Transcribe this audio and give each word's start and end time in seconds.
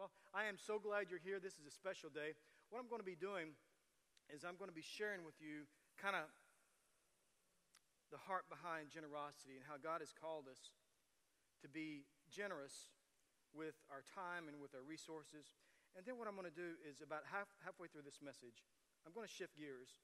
Well, 0.00 0.08
I 0.32 0.48
am 0.48 0.56
so 0.56 0.80
glad 0.80 1.12
you're 1.12 1.20
here. 1.20 1.36
This 1.36 1.60
is 1.60 1.68
a 1.68 1.76
special 1.76 2.08
day. 2.08 2.32
What 2.72 2.80
I'm 2.80 2.88
going 2.88 3.04
to 3.04 3.12
be 3.12 3.20
doing 3.20 3.52
is 4.32 4.48
I'm 4.48 4.56
going 4.56 4.72
to 4.72 4.80
be 4.80 4.80
sharing 4.80 5.28
with 5.28 5.36
you 5.44 5.68
kind 6.00 6.16
of 6.16 6.24
the 8.08 8.16
heart 8.16 8.48
behind 8.48 8.88
generosity 8.88 9.60
and 9.60 9.64
how 9.68 9.76
God 9.76 10.00
has 10.00 10.16
called 10.16 10.48
us 10.48 10.72
to 11.60 11.68
be 11.68 12.08
generous 12.32 12.96
with 13.52 13.76
our 13.92 14.00
time 14.00 14.48
and 14.48 14.56
with 14.56 14.72
our 14.72 14.80
resources. 14.80 15.52
And 15.92 16.00
then 16.08 16.16
what 16.16 16.32
I'm 16.32 16.32
going 16.32 16.48
to 16.48 16.56
do 16.56 16.80
is 16.80 17.04
about 17.04 17.28
half, 17.28 17.52
halfway 17.60 17.92
through 17.92 18.08
this 18.08 18.24
message, 18.24 18.64
I'm 19.04 19.12
going 19.12 19.28
to 19.28 19.34
shift 19.36 19.52
gears. 19.52 20.00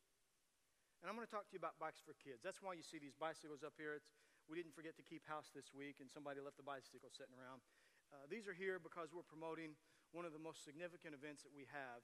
And 1.01 1.09
I'm 1.09 1.17
going 1.17 1.25
to 1.25 1.33
talk 1.33 1.49
to 1.49 1.57
you 1.57 1.63
about 1.65 1.81
bikes 1.81 2.05
for 2.05 2.13
kids. 2.21 2.45
That's 2.45 2.61
why 2.61 2.77
you 2.77 2.85
see 2.85 3.01
these 3.01 3.17
bicycles 3.17 3.65
up 3.65 3.81
here. 3.81 3.97
It's, 3.97 4.13
we 4.45 4.61
didn't 4.61 4.77
forget 4.77 4.93
to 5.01 5.05
keep 5.09 5.25
house 5.25 5.49
this 5.57 5.73
week, 5.73 6.05
and 6.05 6.13
somebody 6.13 6.45
left 6.45 6.61
the 6.61 6.69
bicycle 6.69 7.09
sitting 7.09 7.33
around. 7.33 7.65
Uh, 8.17 8.25
these 8.33 8.49
are 8.49 8.57
here 8.57 8.81
because 8.81 9.13
we're 9.13 9.29
promoting 9.29 9.77
one 10.17 10.25
of 10.25 10.33
the 10.33 10.41
most 10.41 10.65
significant 10.65 11.13
events 11.13 11.45
that 11.45 11.53
we 11.53 11.69
have. 11.69 12.01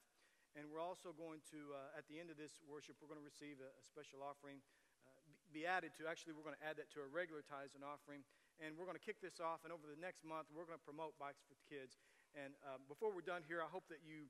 And 0.52 0.68
we're 0.68 0.84
also 0.84 1.16
going 1.16 1.40
to, 1.48 1.72
uh, 1.72 1.96
at 1.96 2.04
the 2.12 2.20
end 2.20 2.28
of 2.28 2.36
this 2.36 2.60
worship, 2.68 3.00
we're 3.00 3.08
going 3.08 3.22
to 3.22 3.24
receive 3.24 3.56
a, 3.64 3.72
a 3.72 3.80
special 3.80 4.20
offering, 4.20 4.60
uh, 5.08 5.16
be 5.48 5.64
added 5.64 5.96
to. 5.96 6.04
Actually, 6.04 6.36
we're 6.36 6.44
going 6.44 6.58
to 6.60 6.64
add 6.68 6.76
that 6.76 6.92
to 6.92 7.00
a 7.00 7.08
regular 7.08 7.40
tithes 7.40 7.72
and 7.72 7.80
offering. 7.80 8.20
And 8.60 8.76
we're 8.76 8.84
going 8.84 9.00
to 9.00 9.02
kick 9.02 9.24
this 9.24 9.40
off. 9.40 9.64
And 9.64 9.72
over 9.72 9.88
the 9.88 9.96
next 9.96 10.28
month, 10.28 10.52
we're 10.52 10.68
going 10.68 10.76
to 10.76 10.84
promote 10.84 11.16
Bikes 11.16 11.40
for 11.48 11.56
Kids. 11.64 11.96
And 12.36 12.52
uh, 12.60 12.76
before 12.84 13.08
we're 13.08 13.24
done 13.24 13.40
here, 13.48 13.64
I 13.64 13.70
hope 13.72 13.88
that 13.88 14.04
you 14.04 14.28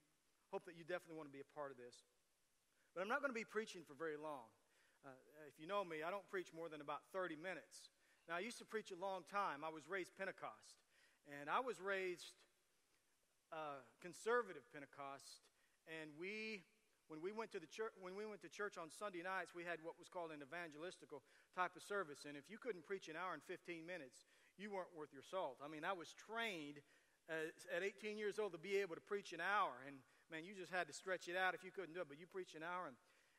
hope 0.55 0.63
that 0.69 0.77
you 0.79 0.85
definitely 0.87 1.17
want 1.19 1.27
to 1.27 1.35
be 1.35 1.43
a 1.43 1.51
part 1.57 1.75
of 1.75 1.81
this. 1.81 2.07
But 2.95 3.03
I'm 3.03 3.11
not 3.11 3.25
going 3.25 3.33
to 3.33 3.37
be 3.37 3.49
preaching 3.49 3.83
for 3.83 3.97
very 3.97 4.21
long. 4.21 4.53
Uh, 5.03 5.17
if 5.49 5.57
you 5.59 5.67
know 5.67 5.83
me, 5.83 6.05
I 6.07 6.13
don't 6.13 6.29
preach 6.29 6.53
more 6.55 6.69
than 6.69 6.85
about 6.85 7.03
30 7.11 7.41
minutes. 7.41 7.91
Now, 8.29 8.37
I 8.39 8.45
used 8.45 8.61
to 8.61 8.69
preach 8.69 8.93
a 8.93 9.01
long 9.01 9.27
time. 9.27 9.65
I 9.67 9.73
was 9.73 9.89
raised 9.89 10.15
Pentecost. 10.15 10.79
And 11.29 11.49
I 11.49 11.61
was 11.61 11.81
raised 11.81 12.35
uh, 13.53 13.83
conservative 14.01 14.67
Pentecost, 14.73 15.45
and 15.87 16.11
we, 16.19 16.65
when 17.07 17.21
we 17.23 17.31
went 17.31 17.53
to 17.53 17.61
the 17.61 17.71
church, 17.71 17.95
when 18.01 18.17
we 18.17 18.27
went 18.27 18.43
to 18.43 18.51
church 18.51 18.75
on 18.79 18.91
Sunday 18.91 19.23
nights, 19.23 19.55
we 19.55 19.63
had 19.63 19.79
what 19.83 19.99
was 19.99 20.09
called 20.09 20.35
an 20.35 20.43
evangelistical 20.43 21.23
type 21.55 21.77
of 21.77 21.83
service. 21.83 22.25
And 22.27 22.35
if 22.35 22.51
you 22.51 22.59
couldn't 22.59 22.87
preach 22.87 23.07
an 23.07 23.15
hour 23.15 23.35
and 23.35 23.43
15 23.45 23.87
minutes, 23.87 24.27
you 24.59 24.73
weren't 24.73 24.91
worth 24.97 25.13
your 25.13 25.23
salt. 25.23 25.63
I 25.63 25.69
mean, 25.69 25.85
I 25.85 25.93
was 25.95 26.11
trained 26.17 26.83
uh, 27.31 27.55
at 27.71 27.83
18 27.87 28.19
years 28.19 28.39
old 28.39 28.53
to 28.53 28.61
be 28.61 28.83
able 28.83 28.97
to 28.99 29.05
preach 29.05 29.33
an 29.33 29.41
hour, 29.41 29.79
and 29.87 30.03
man, 30.31 30.43
you 30.43 30.57
just 30.57 30.73
had 30.73 30.89
to 30.89 30.95
stretch 30.95 31.29
it 31.29 31.37
out 31.37 31.55
if 31.55 31.63
you 31.63 31.71
couldn't 31.71 31.95
do 31.95 32.03
it. 32.03 32.09
But 32.11 32.19
you 32.19 32.27
preach 32.27 32.59
an 32.59 32.67
hour, 32.67 32.91
and, 32.91 32.97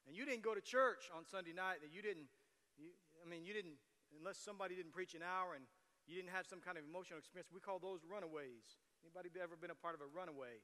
and 0.07 0.15
you 0.15 0.23
didn't 0.23 0.45
go 0.45 0.55
to 0.55 0.63
church 0.63 1.11
on 1.11 1.25
Sunday 1.25 1.51
night. 1.51 1.83
That 1.83 1.91
you 1.91 1.99
didn't, 1.99 2.29
you, 2.77 2.95
I 3.19 3.27
mean, 3.27 3.43
you 3.43 3.51
didn't 3.51 3.75
unless 4.19 4.37
somebody 4.37 4.75
didn't 4.75 4.93
preach 4.93 5.15
an 5.15 5.25
hour 5.25 5.57
and 5.57 5.65
you 6.07 6.15
didn't 6.19 6.35
have 6.35 6.45
some 6.45 6.59
kind 6.59 6.77
of 6.77 6.83
emotional 6.83 7.19
experience. 7.19 7.47
We 7.53 7.63
call 7.63 7.79
those 7.79 8.03
runaways. 8.03 8.79
Anybody 9.03 9.31
ever 9.39 9.55
been 9.55 9.71
a 9.71 9.77
part 9.77 9.95
of 9.95 10.01
a 10.03 10.09
runaway 10.11 10.59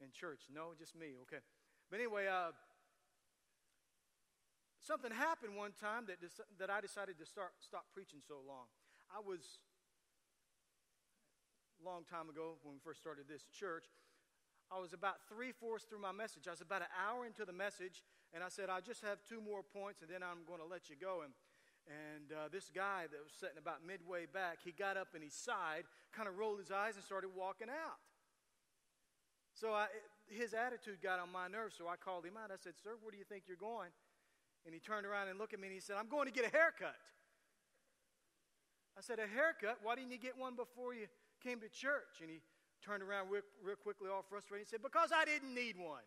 in 0.00 0.12
church? 0.12 0.48
No, 0.48 0.72
just 0.76 0.96
me. 0.96 1.16
Okay. 1.28 1.40
But 1.90 2.00
anyway, 2.00 2.28
uh, 2.28 2.52
something 4.80 5.12
happened 5.12 5.56
one 5.56 5.72
time 5.76 6.08
that, 6.08 6.20
that 6.60 6.70
I 6.72 6.80
decided 6.80 7.20
to 7.20 7.26
start 7.26 7.52
stop 7.60 7.84
preaching 7.92 8.20
so 8.24 8.40
long. 8.44 8.68
I 9.12 9.20
was 9.20 9.60
a 11.80 11.84
long 11.84 12.04
time 12.04 12.28
ago 12.28 12.56
when 12.64 12.76
we 12.76 12.80
first 12.80 13.00
started 13.00 13.24
this 13.28 13.44
church. 13.52 13.88
I 14.68 14.80
was 14.80 14.92
about 14.92 15.24
three 15.32 15.52
fourths 15.52 15.84
through 15.88 16.00
my 16.04 16.12
message. 16.12 16.44
I 16.44 16.52
was 16.52 16.60
about 16.60 16.84
an 16.84 16.92
hour 16.92 17.24
into 17.24 17.48
the 17.48 17.56
message, 17.56 18.04
and 18.34 18.44
I 18.44 18.52
said, 18.52 18.68
I 18.68 18.80
just 18.84 19.00
have 19.00 19.24
two 19.24 19.40
more 19.40 19.64
points, 19.64 20.04
and 20.04 20.10
then 20.12 20.20
I'm 20.20 20.44
going 20.44 20.60
to 20.60 20.68
let 20.68 20.92
you 20.92 20.96
go. 21.00 21.24
And 21.24 21.32
and 21.88 22.36
uh, 22.36 22.48
this 22.52 22.68
guy 22.68 23.08
that 23.08 23.20
was 23.24 23.32
sitting 23.32 23.56
about 23.56 23.80
midway 23.80 24.26
back, 24.28 24.60
he 24.62 24.72
got 24.72 24.96
up 24.96 25.08
and 25.14 25.24
he 25.24 25.30
sighed, 25.30 25.88
kind 26.12 26.28
of 26.28 26.36
rolled 26.36 26.60
his 26.60 26.70
eyes, 26.70 26.96
and 26.96 27.04
started 27.04 27.30
walking 27.34 27.68
out. 27.72 27.96
So 29.56 29.72
I, 29.72 29.88
his 30.28 30.52
attitude 30.52 31.00
got 31.02 31.18
on 31.18 31.32
my 31.32 31.48
nerves, 31.48 31.74
so 31.76 31.88
I 31.88 31.96
called 31.96 32.24
him 32.24 32.36
out. 32.36 32.52
I 32.52 32.60
said, 32.60 32.74
Sir, 32.76 33.00
where 33.00 33.10
do 33.10 33.16
you 33.16 33.24
think 33.24 33.44
you're 33.48 33.56
going? 33.56 33.88
And 34.66 34.74
he 34.74 34.80
turned 34.80 35.06
around 35.06 35.28
and 35.28 35.38
looked 35.38 35.54
at 35.54 35.60
me 35.60 35.68
and 35.68 35.74
he 35.74 35.80
said, 35.80 35.96
I'm 35.98 36.08
going 36.08 36.26
to 36.28 36.32
get 36.32 36.44
a 36.44 36.52
haircut. 36.52 37.00
I 38.96 39.00
said, 39.00 39.18
A 39.18 39.26
haircut? 39.26 39.78
Why 39.82 39.96
didn't 39.96 40.12
you 40.12 40.18
get 40.18 40.36
one 40.36 40.54
before 40.56 40.92
you 40.92 41.06
came 41.42 41.60
to 41.60 41.68
church? 41.68 42.20
And 42.20 42.28
he 42.28 42.42
turned 42.84 43.02
around 43.02 43.30
real, 43.30 43.42
real 43.64 43.76
quickly, 43.76 44.10
all 44.12 44.24
frustrated, 44.28 44.66
and 44.66 44.68
said, 44.68 44.82
Because 44.82 45.10
I 45.14 45.24
didn't 45.24 45.54
need 45.54 45.78
one. 45.78 46.04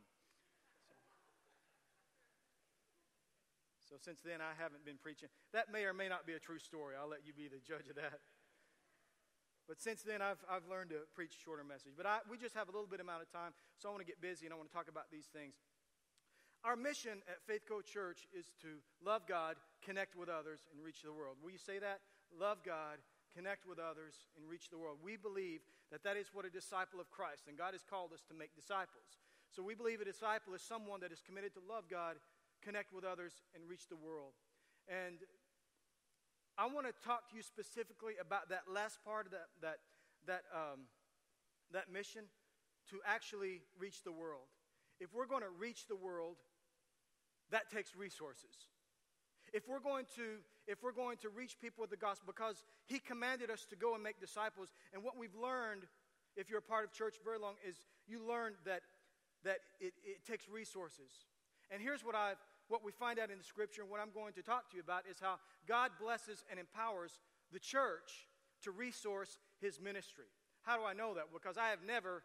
So 3.91 3.99
since 3.99 4.23
then, 4.23 4.39
I 4.39 4.55
haven't 4.55 4.87
been 4.87 4.95
preaching. 4.95 5.27
That 5.51 5.67
may 5.67 5.83
or 5.83 5.91
may 5.91 6.07
not 6.07 6.23
be 6.23 6.31
a 6.31 6.39
true 6.39 6.63
story. 6.63 6.95
I'll 6.95 7.11
let 7.11 7.27
you 7.27 7.35
be 7.35 7.51
the 7.51 7.59
judge 7.59 7.91
of 7.91 7.99
that. 7.99 8.23
But 9.67 9.83
since 9.83 9.99
then, 9.99 10.23
I've, 10.23 10.39
I've 10.47 10.63
learned 10.71 10.95
to 10.95 11.03
preach 11.11 11.35
shorter 11.43 11.67
message. 11.67 11.99
But 11.99 12.07
I, 12.07 12.23
we 12.31 12.39
just 12.39 12.55
have 12.55 12.71
a 12.71 12.71
little 12.71 12.87
bit 12.87 13.03
amount 13.03 13.19
of 13.19 13.27
time, 13.35 13.51
so 13.75 13.91
I 13.91 13.91
want 13.91 13.99
to 13.99 14.07
get 14.07 14.23
busy 14.23 14.47
and 14.47 14.55
I 14.55 14.57
want 14.57 14.71
to 14.71 14.75
talk 14.75 14.87
about 14.87 15.11
these 15.11 15.27
things. 15.27 15.59
Our 16.63 16.79
mission 16.79 17.19
at 17.27 17.43
Faith 17.43 17.67
Co 17.67 17.83
Church 17.83 18.31
is 18.31 18.55
to 18.63 18.79
love 19.03 19.27
God, 19.27 19.59
connect 19.83 20.15
with 20.15 20.31
others, 20.31 20.71
and 20.71 20.79
reach 20.79 21.03
the 21.03 21.11
world. 21.11 21.35
Will 21.43 21.51
you 21.51 21.59
say 21.59 21.75
that? 21.83 21.99
Love 22.31 22.63
God, 22.63 23.03
connect 23.35 23.67
with 23.67 23.75
others, 23.75 24.23
and 24.39 24.47
reach 24.47 24.71
the 24.71 24.79
world. 24.79 25.03
We 25.03 25.19
believe 25.19 25.67
that 25.91 26.03
that 26.07 26.15
is 26.15 26.31
what 26.31 26.47
a 26.47 26.53
disciple 26.53 27.03
of 27.03 27.11
Christ, 27.11 27.51
and 27.51 27.59
God 27.59 27.75
has 27.75 27.83
called 27.83 28.13
us 28.15 28.23
to 28.31 28.37
make 28.37 28.55
disciples. 28.55 29.19
So 29.51 29.59
we 29.59 29.75
believe 29.75 29.99
a 29.99 30.07
disciple 30.07 30.55
is 30.55 30.61
someone 30.61 31.03
that 31.03 31.11
is 31.11 31.19
committed 31.19 31.51
to 31.59 31.61
love 31.67 31.91
God, 31.91 32.15
connect 32.63 32.93
with 32.93 33.03
others, 33.03 33.33
and 33.55 33.63
reach 33.67 33.87
the 33.87 33.95
world. 33.95 34.33
And 34.87 35.19
I 36.57 36.67
want 36.67 36.87
to 36.87 36.93
talk 37.05 37.29
to 37.31 37.35
you 37.35 37.43
specifically 37.43 38.13
about 38.19 38.49
that 38.49 38.63
last 38.71 38.99
part 39.03 39.25
of 39.25 39.31
that, 39.31 39.49
that, 39.61 39.77
that, 40.27 40.43
um, 40.53 40.87
that 41.71 41.91
mission 41.91 42.23
to 42.89 42.99
actually 43.05 43.61
reach 43.79 44.03
the 44.03 44.11
world. 44.11 44.49
If 44.99 45.13
we're 45.13 45.25
going 45.25 45.41
to 45.41 45.53
reach 45.59 45.87
the 45.87 45.95
world, 45.95 46.37
that 47.51 47.69
takes 47.69 47.95
resources. 47.95 48.69
If 49.53 49.67
we're 49.67 49.79
going 49.79 50.05
to 50.15 50.39
if 50.67 50.83
we're 50.83 50.93
going 50.93 51.17
to 51.17 51.29
reach 51.29 51.59
people 51.59 51.81
with 51.81 51.89
the 51.89 51.97
gospel 51.97 52.31
because 52.31 52.63
he 52.85 52.99
commanded 52.99 53.49
us 53.49 53.65
to 53.71 53.75
go 53.75 53.95
and 53.95 54.03
make 54.03 54.21
disciples 54.21 54.71
and 54.93 55.03
what 55.03 55.17
we've 55.17 55.35
learned 55.35 55.83
if 56.37 56.49
you're 56.49 56.59
a 56.59 56.61
part 56.61 56.85
of 56.85 56.93
church 56.93 57.15
very 57.25 57.39
long 57.39 57.55
is 57.67 57.75
you 58.07 58.21
learn 58.25 58.53
that 58.63 58.81
that 59.43 59.57
it, 59.79 59.93
it 60.05 60.23
takes 60.25 60.47
resources. 60.47 61.25
And 61.71 61.81
here's 61.81 62.05
what 62.05 62.15
I've 62.15 62.37
what 62.71 62.85
we 62.85 62.91
find 62.93 63.19
out 63.19 63.29
in 63.29 63.37
the 63.37 63.43
scripture 63.43 63.81
and 63.81 63.91
what 63.91 63.99
I'm 63.99 64.15
going 64.15 64.31
to 64.33 64.41
talk 64.41 64.71
to 64.71 64.77
you 64.77 64.81
about 64.81 65.03
is 65.03 65.19
how 65.19 65.35
God 65.67 65.91
blesses 65.99 66.45
and 66.49 66.57
empowers 66.57 67.19
the 67.51 67.59
church 67.59 68.25
to 68.63 68.71
resource 68.71 69.37
his 69.59 69.79
ministry. 69.81 70.31
How 70.63 70.77
do 70.77 70.85
I 70.85 70.93
know 70.93 71.13
that? 71.15 71.25
Because 71.33 71.57
I 71.57 71.67
have 71.67 71.83
never 71.85 72.23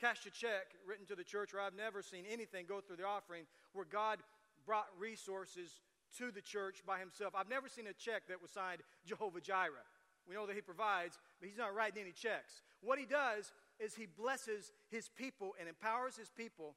cashed 0.00 0.26
a 0.26 0.30
check 0.30 0.74
written 0.84 1.06
to 1.06 1.14
the 1.14 1.22
church 1.22 1.54
or 1.54 1.60
I've 1.60 1.76
never 1.76 2.02
seen 2.02 2.24
anything 2.28 2.66
go 2.68 2.80
through 2.80 2.96
the 2.96 3.06
offering 3.06 3.44
where 3.72 3.84
God 3.84 4.18
brought 4.66 4.88
resources 4.98 5.80
to 6.18 6.32
the 6.32 6.42
church 6.42 6.82
by 6.84 6.98
himself. 6.98 7.34
I've 7.36 7.48
never 7.48 7.68
seen 7.68 7.86
a 7.86 7.92
check 7.92 8.26
that 8.28 8.42
was 8.42 8.50
signed 8.50 8.80
Jehovah 9.06 9.40
Jireh. 9.40 9.86
We 10.28 10.34
know 10.34 10.46
that 10.46 10.56
he 10.56 10.60
provides, 10.60 11.18
but 11.38 11.48
he's 11.48 11.58
not 11.58 11.74
writing 11.74 12.02
any 12.02 12.12
checks. 12.12 12.62
What 12.82 12.98
he 12.98 13.06
does 13.06 13.52
is 13.78 13.94
he 13.94 14.06
blesses 14.06 14.72
his 14.90 15.08
people 15.08 15.54
and 15.58 15.68
empowers 15.68 16.16
his 16.16 16.30
people 16.30 16.74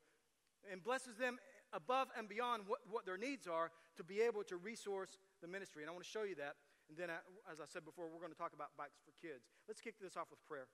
and 0.72 0.84
blesses 0.84 1.18
them 1.18 1.40
above 1.74 2.08
and 2.18 2.28
beyond 2.28 2.64
what, 2.68 2.80
what 2.90 3.06
their 3.06 3.18
needs 3.18 3.48
are 3.48 3.72
to 3.98 4.04
be 4.04 4.22
able 4.22 4.44
to 4.44 4.58
resource 4.58 5.18
the 5.42 5.48
ministry. 5.48 5.84
And 5.84 5.90
I 5.90 5.94
want 5.94 6.06
to 6.06 6.12
show 6.12 6.24
you 6.24 6.36
that. 6.36 6.56
And 6.90 7.00
then, 7.00 7.10
I, 7.10 7.24
as 7.48 7.64
I 7.64 7.68
said 7.72 7.88
before, 7.88 8.12
we're 8.12 8.20
going 8.20 8.36
to 8.36 8.38
talk 8.38 8.52
about 8.52 8.76
bikes 8.76 9.00
for 9.04 9.16
kids. 9.24 9.48
Let's 9.68 9.80
kick 9.80 9.96
this 10.02 10.20
off 10.20 10.28
with 10.28 10.44
prayer. 10.44 10.68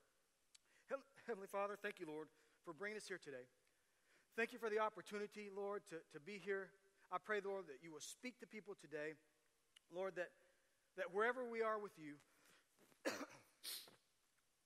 Heavenly 1.28 1.52
Father, 1.52 1.78
thank 1.78 2.00
you, 2.00 2.08
Lord, 2.08 2.28
for 2.66 2.74
bringing 2.74 2.98
us 2.98 3.06
here 3.06 3.20
today. 3.22 3.46
Thank 4.34 4.54
you 4.54 4.60
for 4.60 4.70
the 4.70 4.80
opportunity, 4.80 5.50
Lord, 5.54 5.82
to, 5.90 6.02
to 6.14 6.20
be 6.24 6.40
here. 6.42 6.70
I 7.12 7.18
pray, 7.22 7.42
Lord, 7.44 7.68
that 7.68 7.84
you 7.84 7.92
will 7.92 8.04
speak 8.04 8.40
to 8.40 8.48
people 8.48 8.74
today. 8.80 9.14
Lord, 9.94 10.16
that, 10.16 10.32
that 10.96 11.14
wherever 11.14 11.44
we 11.44 11.62
are 11.62 11.78
with 11.78 11.94
you, 12.00 12.16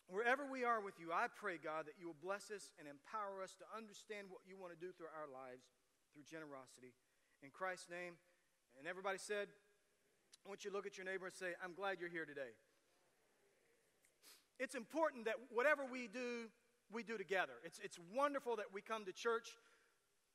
wherever 0.08 0.46
we 0.46 0.64
are 0.64 0.80
with 0.80 1.00
you, 1.00 1.12
I 1.12 1.28
pray, 1.34 1.58
God, 1.58 1.86
that 1.90 1.98
you 2.00 2.08
will 2.08 2.22
bless 2.22 2.50
us 2.54 2.72
and 2.80 2.88
empower 2.88 3.42
us 3.44 3.58
to 3.60 3.66
understand 3.76 4.30
what 4.30 4.46
you 4.46 4.56
want 4.56 4.72
to 4.74 4.80
do 4.80 4.94
through 4.94 5.12
our 5.12 5.28
lives 5.28 5.66
through 6.14 6.24
generosity. 6.30 6.94
In 7.44 7.50
Christ's 7.50 7.90
name, 7.90 8.14
and 8.78 8.88
everybody 8.88 9.18
said, 9.18 9.48
I 10.46 10.50
want 10.50 10.64
you 10.64 10.72
to 10.72 10.76
look 10.76 10.86
at 10.86 10.98
your 10.98 11.06
neighbor 11.06 11.26
and 11.26 11.34
say, 11.34 11.54
I'm 11.64 11.74
glad 11.74 11.98
you're 12.00 12.10
here 12.10 12.26
today. 12.26 12.54
It's 14.60 14.76
important 14.76 15.26
that 15.26 15.36
whatever 15.50 15.84
we 15.86 16.08
do, 16.08 16.50
we 16.92 17.04
do 17.04 17.18
together. 17.18 17.54
It's, 17.64 17.80
it's 17.84 17.98
wonderful 18.14 18.58
that 18.58 18.74
we 18.74 18.82
come 18.82 19.06
to 19.06 19.12
church 19.12 19.50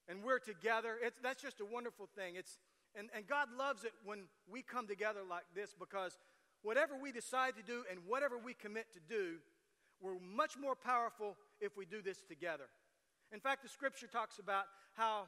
and 0.08 0.23
we're 0.23 0.38
together. 0.38 0.96
It's, 1.02 1.19
that's 1.23 1.43
just 1.43 1.61
a 1.61 1.64
wonderful 1.64 2.08
thing. 2.17 2.34
It's, 2.37 2.58
and, 2.94 3.08
and 3.14 3.26
God 3.26 3.49
loves 3.56 3.84
it 3.84 3.93
when 4.05 4.25
we 4.50 4.62
come 4.62 4.87
together 4.87 5.20
like 5.29 5.44
this 5.55 5.75
because 5.79 6.19
whatever 6.62 6.94
we 7.00 7.12
decide 7.12 7.55
to 7.56 7.62
do 7.62 7.84
and 7.90 8.00
whatever 8.06 8.38
we 8.38 8.55
commit 8.55 8.93
to 8.94 9.00
do, 9.08 9.37
we're 10.00 10.19
much 10.20 10.56
more 10.61 10.75
powerful 10.75 11.37
if 11.61 11.76
we 11.76 11.84
do 11.84 12.02
this 12.02 12.22
together. 12.29 12.64
In 13.32 13.40
fact, 13.40 13.62
the 13.62 13.69
scripture 13.69 14.06
talks 14.06 14.38
about 14.38 14.64
how 14.96 15.26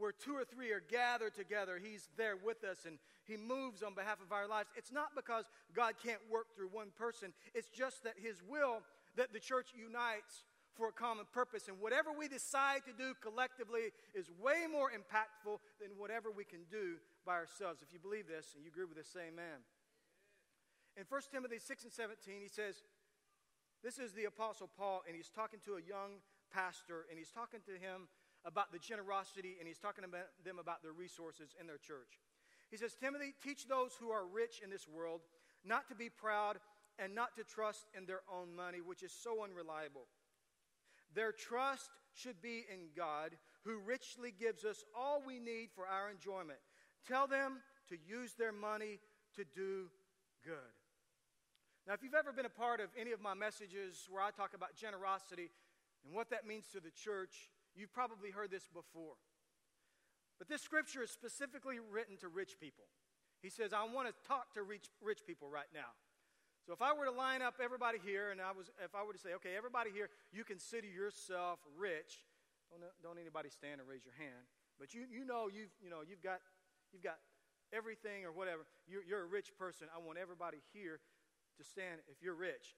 where 0.00 0.12
two 0.12 0.34
or 0.34 0.44
three 0.44 0.72
are 0.72 0.82
gathered 0.90 1.34
together, 1.34 1.78
He's 1.82 2.08
there 2.16 2.36
with 2.36 2.64
us 2.64 2.86
and 2.86 2.98
He 3.24 3.36
moves 3.36 3.82
on 3.82 3.94
behalf 3.94 4.18
of 4.24 4.32
our 4.32 4.48
lives. 4.48 4.70
It's 4.74 4.90
not 4.90 5.14
because 5.14 5.44
God 5.76 5.94
can't 6.02 6.20
work 6.30 6.46
through 6.56 6.68
one 6.72 6.88
person, 6.96 7.32
it's 7.54 7.68
just 7.68 8.02
that 8.04 8.14
His 8.16 8.42
will 8.48 8.82
that 9.16 9.32
the 9.32 9.40
church 9.40 9.68
unites 9.76 10.44
for 10.74 10.88
a 10.88 10.92
common 10.92 11.26
purpose. 11.32 11.68
And 11.68 11.78
whatever 11.80 12.10
we 12.16 12.28
decide 12.28 12.86
to 12.86 12.92
do 12.96 13.12
collectively 13.20 13.92
is 14.14 14.30
way 14.40 14.64
more 14.70 14.90
impactful 14.90 15.58
than 15.80 15.90
whatever 15.98 16.30
we 16.30 16.44
can 16.44 16.64
do 16.70 16.96
by 17.26 17.34
ourselves. 17.34 17.82
If 17.82 17.92
you 17.92 17.98
believe 17.98 18.28
this 18.28 18.54
and 18.54 18.64
you 18.64 18.70
agree 18.70 18.86
with 18.86 18.96
this, 18.96 19.08
say 19.08 19.28
amen. 19.28 19.66
In 20.96 21.04
1 21.08 21.20
Timothy 21.30 21.58
6 21.58 21.84
and 21.84 21.92
17, 21.92 22.40
he 22.40 22.48
says, 22.48 22.82
This 23.82 23.98
is 23.98 24.12
the 24.12 24.24
Apostle 24.24 24.70
Paul, 24.72 25.02
and 25.06 25.14
he's 25.14 25.30
talking 25.30 25.60
to 25.64 25.76
a 25.76 25.82
young 25.82 26.22
pastor, 26.52 27.06
and 27.10 27.18
he's 27.18 27.30
talking 27.30 27.60
to 27.66 27.72
him 27.72 28.08
about 28.44 28.72
the 28.72 28.78
generosity, 28.78 29.56
and 29.58 29.68
he's 29.68 29.78
talking 29.78 30.04
about 30.04 30.26
them 30.44 30.58
about 30.58 30.82
their 30.82 30.92
resources 30.92 31.54
in 31.60 31.66
their 31.66 31.78
church. 31.78 32.20
He 32.70 32.76
says, 32.76 32.94
Timothy, 32.94 33.34
teach 33.42 33.66
those 33.66 33.92
who 34.00 34.10
are 34.10 34.26
rich 34.26 34.60
in 34.62 34.70
this 34.70 34.86
world 34.88 35.20
not 35.64 35.88
to 35.88 35.94
be 35.94 36.08
proud 36.08 36.58
and 36.98 37.14
not 37.14 37.34
to 37.36 37.44
trust 37.44 37.86
in 37.96 38.06
their 38.06 38.22
own 38.32 38.54
money, 38.54 38.78
which 38.84 39.02
is 39.02 39.12
so 39.12 39.42
unreliable. 39.44 40.06
Their 41.14 41.32
trust 41.32 41.90
should 42.14 42.40
be 42.40 42.64
in 42.72 42.90
God, 42.96 43.32
who 43.64 43.78
richly 43.78 44.32
gives 44.32 44.64
us 44.64 44.84
all 44.96 45.22
we 45.24 45.38
need 45.38 45.70
for 45.74 45.86
our 45.86 46.10
enjoyment. 46.10 46.58
Tell 47.06 47.26
them 47.26 47.60
to 47.88 47.96
use 48.06 48.34
their 48.34 48.52
money 48.52 49.00
to 49.36 49.44
do 49.44 49.90
good. 50.44 50.74
Now, 51.86 51.94
if 51.94 52.02
you've 52.02 52.14
ever 52.14 52.32
been 52.32 52.46
a 52.46 52.50
part 52.50 52.80
of 52.80 52.88
any 52.98 53.12
of 53.12 53.20
my 53.20 53.34
messages 53.34 54.06
where 54.10 54.22
I 54.22 54.30
talk 54.30 54.54
about 54.54 54.76
generosity 54.76 55.50
and 56.04 56.14
what 56.14 56.30
that 56.30 56.46
means 56.46 56.66
to 56.72 56.80
the 56.80 56.90
church, 56.90 57.50
you've 57.74 57.92
probably 57.92 58.30
heard 58.30 58.50
this 58.50 58.66
before. 58.66 59.16
But 60.38 60.48
this 60.48 60.62
scripture 60.62 61.02
is 61.02 61.10
specifically 61.10 61.76
written 61.78 62.16
to 62.18 62.28
rich 62.28 62.56
people. 62.60 62.88
He 63.42 63.50
says, 63.50 63.72
I 63.72 63.84
want 63.84 64.08
to 64.08 64.14
talk 64.28 64.52
to 64.54 64.62
rich, 64.62 64.88
rich 65.00 65.20
people 65.26 65.48
right 65.48 65.68
now. 65.72 65.92
So 66.66 66.72
if 66.72 66.82
I 66.82 66.92
were 66.92 67.08
to 67.08 67.16
line 67.16 67.40
up 67.40 67.56
everybody 67.62 67.96
here, 67.98 68.30
and 68.32 68.40
I 68.40 68.52
was, 68.52 68.68
if 68.84 68.94
I 68.94 69.04
were 69.04 69.12
to 69.12 69.18
say, 69.18 69.32
okay, 69.40 69.56
everybody 69.56 69.90
here, 69.90 70.08
you 70.32 70.44
consider 70.44 70.86
yourself 70.86 71.58
rich. 71.76 72.24
Don't, 72.68 72.84
don't 73.02 73.18
anybody 73.18 73.48
stand 73.48 73.80
and 73.80 73.88
raise 73.88 74.04
your 74.04 74.16
hand. 74.16 74.44
But 74.78 74.92
you, 74.92 75.08
you 75.08 75.24
know 75.24 75.48
you've, 75.48 75.72
you 75.80 75.88
know, 75.88 76.04
you've 76.04 76.22
got, 76.22 76.40
you've 76.92 77.02
got 77.02 77.16
everything 77.72 78.24
or 78.24 78.32
whatever. 78.32 78.68
You're, 78.88 79.04
you're 79.04 79.24
a 79.24 79.30
rich 79.30 79.56
person. 79.56 79.88
I 79.92 80.00
want 80.00 80.20
everybody 80.20 80.60
here 80.72 81.00
to 81.56 81.64
stand. 81.64 82.04
If 82.08 82.20
you're 82.20 82.36
rich, 82.36 82.76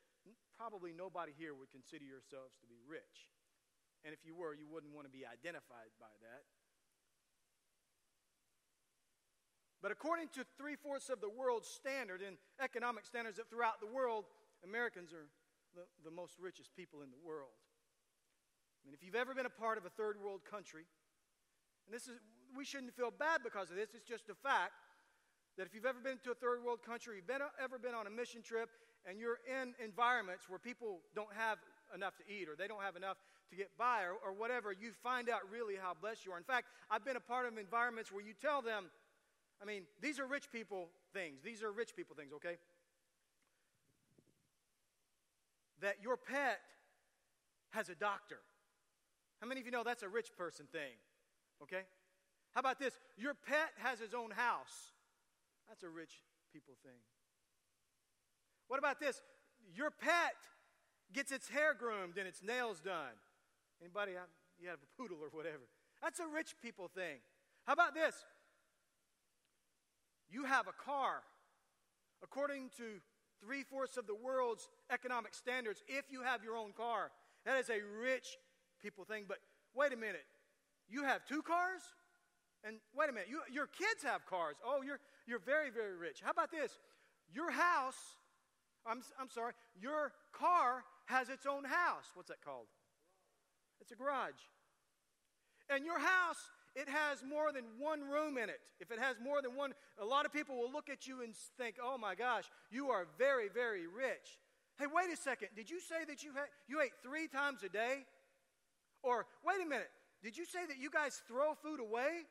probably 0.59 0.95
nobody 0.95 1.35
here 1.35 1.55
would 1.55 1.71
consider 1.71 2.07
yourselves 2.07 2.55
to 2.63 2.67
be 2.71 2.79
rich. 2.87 3.31
And 4.05 4.13
if 4.13 4.27
you 4.27 4.35
were, 4.35 4.55
you 4.55 4.67
wouldn't 4.67 4.95
want 4.95 5.07
to 5.07 5.13
be 5.13 5.23
identified 5.23 5.95
by 6.01 6.11
that. 6.27 6.43
But 9.83 9.91
according 9.91 10.31
to 10.39 10.47
three 10.59 10.77
fourths 10.77 11.11
of 11.11 11.21
the 11.21 11.29
world's 11.29 11.67
standard 11.67 12.23
and 12.23 12.39
economic 12.63 13.05
standards 13.05 13.37
that 13.39 13.51
throughout 13.51 13.83
the 13.83 13.91
world, 13.91 14.27
Americans 14.63 15.13
are 15.13 15.27
the, 15.75 15.83
the 16.05 16.11
most 16.11 16.39
richest 16.39 16.71
people 16.75 17.03
in 17.03 17.11
the 17.11 17.19
world. 17.19 17.51
I 18.83 18.87
mean, 18.87 18.95
if 18.95 19.03
you've 19.03 19.19
ever 19.19 19.35
been 19.35 19.47
a 19.47 19.51
part 19.51 19.79
of 19.79 19.85
a 19.87 19.91
third 19.91 20.23
world 20.23 20.43
country, 20.47 20.87
and 21.87 21.95
this 21.95 22.07
is, 22.07 22.19
we 22.57 22.65
shouldn't 22.65 22.95
feel 22.95 23.11
bad 23.11 23.43
because 23.43 23.71
of 23.71 23.77
this, 23.77 23.91
it's 23.95 24.07
just 24.07 24.31
a 24.31 24.35
fact 24.35 24.75
that 25.59 25.67
if 25.67 25.75
you've 25.75 25.87
ever 25.87 25.99
been 25.99 26.19
to 26.25 26.31
a 26.31 26.39
third 26.39 26.63
world 26.63 26.83
country, 26.83 27.17
you've 27.17 27.27
been, 27.27 27.43
ever 27.63 27.79
been 27.79 27.95
on 27.95 28.07
a 28.07 28.11
mission 28.11 28.43
trip, 28.43 28.71
and 29.07 29.19
you're 29.19 29.43
in 29.51 29.75
environments 29.83 30.49
where 30.49 30.59
people 30.59 31.01
don't 31.15 31.33
have 31.35 31.59
enough 31.95 32.17
to 32.17 32.25
eat 32.31 32.49
or 32.49 32.55
they 32.55 32.69
don't 32.69 32.83
have 32.83 32.97
enough 32.97 33.19
to 33.53 33.57
get 33.57 33.71
by 33.77 34.03
or, 34.03 34.17
or 34.25 34.33
whatever, 34.33 34.73
you 34.73 34.93
find 35.03 35.29
out 35.29 35.41
really 35.53 35.75
how 35.77 35.93
blessed 36.01 36.25
you 36.25 36.33
are. 36.33 36.39
In 36.39 36.45
fact, 36.45 36.69
I've 36.91 37.05
been 37.05 37.17
a 37.17 37.21
part 37.21 37.47
of 37.47 37.59
environments 37.59 38.11
where 38.11 38.25
you 38.25 38.33
tell 38.33 38.63
them, 38.63 38.87
I 39.61 39.67
mean, 39.67 39.83
these 40.01 40.19
are 40.19 40.27
rich 40.27 40.51
people 40.51 40.89
things. 41.13 41.41
These 41.45 41.63
are 41.63 41.71
rich 41.71 41.95
people 41.95 42.17
things, 42.17 42.33
okay? 42.37 42.57
That 45.83 45.97
your 46.03 46.17
pet 46.17 46.61
has 47.71 47.91
a 47.91 47.95
doctor. 47.95 48.39
How 49.41 49.47
many 49.47 49.61
of 49.61 49.67
you 49.67 49.73
know 49.73 49.85
that's 49.85 50.03
a 50.03 50.09
rich 50.09 50.31
person 50.37 50.67
thing? 50.73 50.97
Okay? 51.63 51.83
How 52.55 52.61
about 52.61 52.79
this? 52.79 52.95
Your 53.19 53.35
pet 53.35 53.71
has 53.77 54.01
his 54.01 54.15
own 54.15 54.31
house. 54.31 54.93
That's 55.69 55.83
a 55.83 55.91
rich 55.91 56.23
people 56.55 56.75
thing. 56.83 57.01
What 58.69 58.79
about 58.79 58.99
this? 58.99 59.21
Your 59.75 59.91
pet 59.91 60.37
gets 61.13 61.33
its 61.33 61.49
hair 61.49 61.75
groomed 61.79 62.17
and 62.17 62.27
its 62.27 62.43
nails 62.43 62.81
done. 62.81 63.13
Anybody? 63.83 64.13
You 64.61 64.69
have 64.69 64.79
a 64.79 65.03
poodle 65.03 65.19
or 65.21 65.29
whatever. 65.37 65.67
That's 66.01 66.21
a 66.21 66.27
rich 66.27 66.55
people 66.63 66.89
thing. 66.95 67.19
How 67.67 67.73
about 67.73 67.95
this? 67.95 68.15
You 70.31 70.45
have 70.45 70.69
a 70.69 70.73
car. 70.73 71.23
According 72.23 72.71
to 72.79 73.03
three 73.45 73.65
fourths 73.65 73.97
of 73.97 74.07
the 74.07 74.15
world's 74.15 74.69
economic 74.91 75.35
standards, 75.35 75.83
if 75.89 76.05
you 76.11 76.23
have 76.23 76.45
your 76.45 76.57
own 76.57 76.73
car, 76.73 77.11
that 77.45 77.59
is 77.59 77.71
a 77.71 77.81
rich 78.01 78.39
people 78.81 79.05
thing. 79.05 79.25
But 79.27 79.39
wait 79.75 79.93
a 79.93 79.97
minute, 79.97 80.25
you 80.89 81.03
have 81.05 81.27
two 81.27 81.43
cars? 81.43 81.83
And 82.65 82.77
wait 82.95 83.11
a 83.11 83.13
minute, 83.13 83.29
you, 83.29 83.41
your 83.53 83.67
kids 83.67 84.05
have 84.05 84.25
cars. 84.27 84.55
Oh, 84.65 84.83
you're, 84.83 85.01
you're 85.27 85.41
very, 85.41 85.71
very 85.71 85.97
rich. 85.97 86.21
How 86.23 86.31
about 86.31 86.53
this? 86.53 86.79
Your 87.35 87.51
house, 87.51 87.99
I'm, 88.87 89.03
I'm 89.19 89.29
sorry, 89.29 89.55
your 89.81 90.13
car 90.33 90.85
has 91.07 91.29
its 91.29 91.47
own 91.47 91.65
house. 91.65 92.05
What's 92.15 92.29
that 92.29 92.41
called? 92.45 92.67
It's 93.83 93.93
a 93.93 93.97
garage. 93.97 94.39
And 95.69 95.85
your 95.85 95.99
house 95.99 96.39
it 96.75 96.89
has 96.89 97.23
more 97.23 97.53
than 97.53 97.65
one 97.79 98.01
room 98.01 98.39
in 98.39 98.49
it. 98.49 98.61
If 98.81 98.91
it 98.91 98.99
has 98.99 99.17
more 99.23 99.43
than 99.43 99.55
one, 99.55 99.75
a 100.01 100.05
lot 100.05 100.25
of 100.25 100.33
people 100.33 100.57
will 100.57 100.73
look 100.73 100.89
at 100.89 101.07
you 101.07 101.23
and 101.23 101.35
think, 101.59 101.77
oh 101.83 101.99
my 101.99 102.15
gosh, 102.15 102.45
you 102.71 102.89
are 102.89 103.07
very, 103.19 103.49
very 103.53 103.87
rich. 103.87 104.41
Hey, 104.79 104.87
wait 104.93 105.13
a 105.13 105.17
second. 105.17 105.49
Did 105.55 105.69
you 105.69 105.81
say 105.81 106.05
that 106.09 106.23
you, 106.23 106.31
you 106.69 106.81
ate 106.81 106.93
three 107.03 107.29
times 107.29 107.63
a 107.63 107.69
day? 107.69 108.07
Or, 109.03 109.27
wait 109.45 109.61
a 109.61 109.69
minute. 109.69 109.91
Did 110.23 110.39
you 110.39 110.47
say 110.47 110.65
that 110.67 110.79
you 110.79 110.89
guys 110.91 111.21
throw 111.29 111.55
food 111.55 111.81
away? 111.81 112.25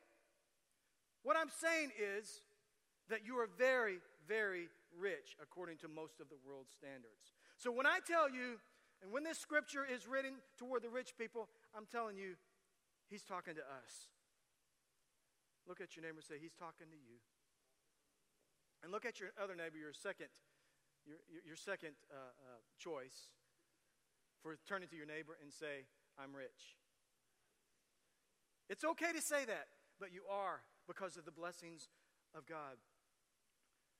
What 1.22 1.36
I'm 1.36 1.50
saying 1.50 1.90
is 2.18 2.42
that 3.10 3.24
you 3.24 3.36
are 3.38 3.48
very, 3.56 3.98
very 4.26 4.68
rich 4.98 5.36
according 5.40 5.76
to 5.78 5.88
most 5.88 6.20
of 6.20 6.28
the 6.28 6.36
world's 6.44 6.72
standards. 6.72 7.30
So 7.58 7.70
when 7.70 7.86
I 7.86 8.00
tell 8.04 8.28
you, 8.28 8.58
and 9.02 9.10
when 9.10 9.24
this 9.24 9.38
scripture 9.38 9.84
is 9.84 10.06
written 10.06 10.34
toward 10.58 10.82
the 10.82 10.88
rich 10.88 11.14
people, 11.18 11.48
I'm 11.76 11.86
telling 11.90 12.16
you, 12.16 12.34
he's 13.10 13.22
talking 13.22 13.54
to 13.56 13.62
us. 13.62 14.06
Look 15.66 15.80
at 15.80 15.94
your 15.94 16.02
neighbor 16.02 16.18
and 16.18 16.26
say, 16.26 16.42
He's 16.42 16.54
talking 16.54 16.90
to 16.90 16.98
you. 16.98 17.22
And 18.82 18.90
look 18.90 19.06
at 19.06 19.20
your 19.20 19.30
other 19.38 19.54
neighbor, 19.54 19.78
your 19.78 19.94
second, 19.94 20.26
your, 21.06 21.18
your, 21.46 21.54
second 21.54 21.94
uh, 22.10 22.34
uh, 22.34 22.60
choice 22.78 23.30
for 24.42 24.58
turning 24.66 24.88
to 24.88 24.96
your 24.96 25.06
neighbor 25.06 25.38
and 25.40 25.52
say, 25.52 25.86
I'm 26.18 26.34
rich. 26.34 26.74
It's 28.68 28.82
okay 28.82 29.12
to 29.14 29.22
say 29.22 29.44
that, 29.46 29.70
but 30.00 30.12
you 30.12 30.22
are 30.28 30.66
because 30.88 31.16
of 31.16 31.24
the 31.24 31.30
blessings 31.30 31.86
of 32.34 32.46
God. 32.46 32.74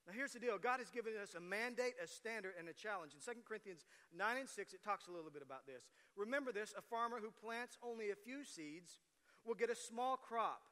Now, 0.06 0.12
here's 0.14 0.32
the 0.32 0.40
deal 0.40 0.58
God 0.58 0.80
has 0.80 0.90
given 0.90 1.12
us 1.22 1.34
a 1.34 1.40
mandate, 1.40 1.94
a 2.02 2.06
standard, 2.06 2.54
and 2.58 2.68
a 2.68 2.72
challenge. 2.72 3.12
In 3.14 3.22
2 3.22 3.40
Corinthians 3.46 3.86
9 4.16 4.36
and 4.36 4.48
6, 4.48 4.72
it 4.72 4.82
talks 4.82 5.06
a 5.06 5.12
little 5.12 5.30
bit 5.30 5.42
about 5.42 5.66
this. 5.66 5.90
Remember 6.16 6.52
this 6.52 6.74
a 6.76 6.82
farmer 6.82 7.18
who 7.22 7.30
plants 7.30 7.78
only 7.82 8.10
a 8.10 8.16
few 8.16 8.44
seeds 8.44 8.98
will 9.46 9.54
get 9.54 9.70
a 9.70 9.76
small 9.76 10.16
crop. 10.16 10.62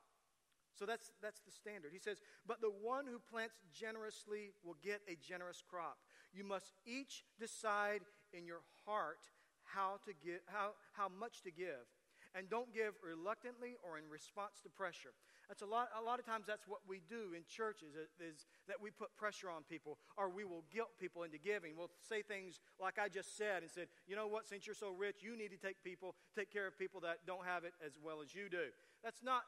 So 0.75 0.87
that's, 0.87 1.11
that's 1.21 1.41
the 1.41 1.51
standard. 1.51 1.91
He 1.93 1.99
says, 1.99 2.23
But 2.47 2.61
the 2.61 2.71
one 2.71 3.07
who 3.07 3.19
plants 3.19 3.57
generously 3.73 4.53
will 4.65 4.77
get 4.83 5.01
a 5.09 5.17
generous 5.17 5.63
crop. 5.69 5.99
You 6.33 6.45
must 6.45 6.73
each 6.87 7.25
decide 7.39 8.01
in 8.33 8.47
your 8.47 8.63
heart 8.87 9.19
how, 9.65 9.99
to 10.07 10.13
give, 10.25 10.41
how, 10.47 10.71
how 10.93 11.09
much 11.09 11.43
to 11.43 11.51
give. 11.51 11.87
And 12.35 12.49
don't 12.49 12.73
give 12.73 12.95
reluctantly 13.03 13.75
or 13.83 13.99
in 13.99 14.07
response 14.07 14.63
to 14.63 14.71
pressure. 14.71 15.11
That's 15.51 15.63
a 15.63 15.67
lot, 15.67 15.91
a 15.99 16.03
lot 16.03 16.21
of 16.21 16.27
times 16.27 16.47
that's 16.47 16.63
what 16.69 16.79
we 16.87 17.03
do 17.11 17.35
in 17.35 17.43
churches 17.43 17.99
is, 17.99 18.47
that 18.69 18.79
we 18.79 18.91
put 18.91 19.11
pressure 19.19 19.51
on 19.51 19.67
people 19.67 19.99
or 20.17 20.31
we 20.31 20.45
will 20.45 20.63
guilt 20.71 20.95
people 20.95 21.25
into 21.25 21.39
giving. 21.39 21.75
We'll 21.75 21.91
say 21.99 22.23
things 22.23 22.61
like 22.79 23.03
I 23.03 23.09
just 23.09 23.37
said 23.37 23.63
and 23.63 23.71
said, 23.71 23.89
you 24.07 24.15
know 24.15 24.29
what, 24.29 24.47
since 24.47 24.65
you're 24.65 24.79
so 24.79 24.95
rich, 24.95 25.27
you 25.27 25.37
need 25.37 25.51
to 25.51 25.59
take 25.59 25.83
people, 25.83 26.15
take 26.39 26.53
care 26.53 26.69
of 26.69 26.79
people 26.79 27.01
that 27.03 27.27
don't 27.27 27.45
have 27.45 27.65
it 27.65 27.75
as 27.85 27.99
well 27.99 28.23
as 28.23 28.33
you 28.33 28.49
do. 28.49 28.71
That's 29.03 29.25
not 29.25 29.43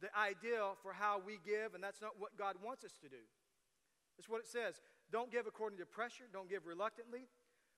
the 0.00 0.14
ideal 0.14 0.76
for 0.82 0.92
how 0.92 1.18
we 1.18 1.40
give, 1.44 1.74
and 1.74 1.82
that's 1.82 2.00
not 2.00 2.20
what 2.20 2.38
God 2.38 2.54
wants 2.62 2.84
us 2.84 2.94
to 3.02 3.08
do. 3.08 3.24
That's 4.16 4.28
what 4.28 4.40
it 4.40 4.46
says. 4.46 4.78
Don't 5.10 5.32
give 5.32 5.46
according 5.46 5.78
to 5.78 5.86
pressure, 5.86 6.24
don't 6.32 6.48
give 6.48 6.66
reluctantly. 6.66 7.26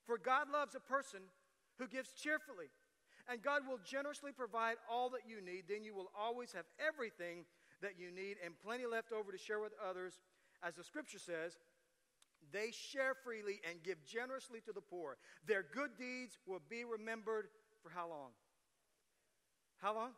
For 0.04 0.18
God 0.18 0.50
loves 0.52 0.74
a 0.74 0.80
person 0.80 1.20
who 1.78 1.86
gives 1.86 2.12
cheerfully. 2.12 2.68
And 3.28 3.42
God 3.42 3.62
will 3.68 3.78
generously 3.84 4.32
provide 4.32 4.76
all 4.90 5.10
that 5.10 5.22
you 5.28 5.40
need. 5.40 5.64
Then 5.68 5.84
you 5.84 5.94
will 5.94 6.10
always 6.18 6.52
have 6.52 6.64
everything 6.80 7.44
that 7.82 7.98
you 7.98 8.10
need 8.10 8.36
and 8.44 8.54
plenty 8.64 8.86
left 8.86 9.12
over 9.12 9.30
to 9.30 9.38
share 9.38 9.60
with 9.60 9.72
others. 9.86 10.18
As 10.62 10.74
the 10.74 10.84
scripture 10.84 11.18
says, 11.18 11.58
they 12.52 12.70
share 12.72 13.14
freely 13.14 13.60
and 13.68 13.82
give 13.82 13.98
generously 14.04 14.60
to 14.60 14.72
the 14.72 14.80
poor. 14.80 15.18
Their 15.46 15.62
good 15.62 15.90
deeds 15.98 16.38
will 16.46 16.62
be 16.70 16.84
remembered 16.84 17.48
for 17.82 17.90
how 17.90 18.08
long? 18.08 18.30
How 19.76 19.94
long? 19.94 20.10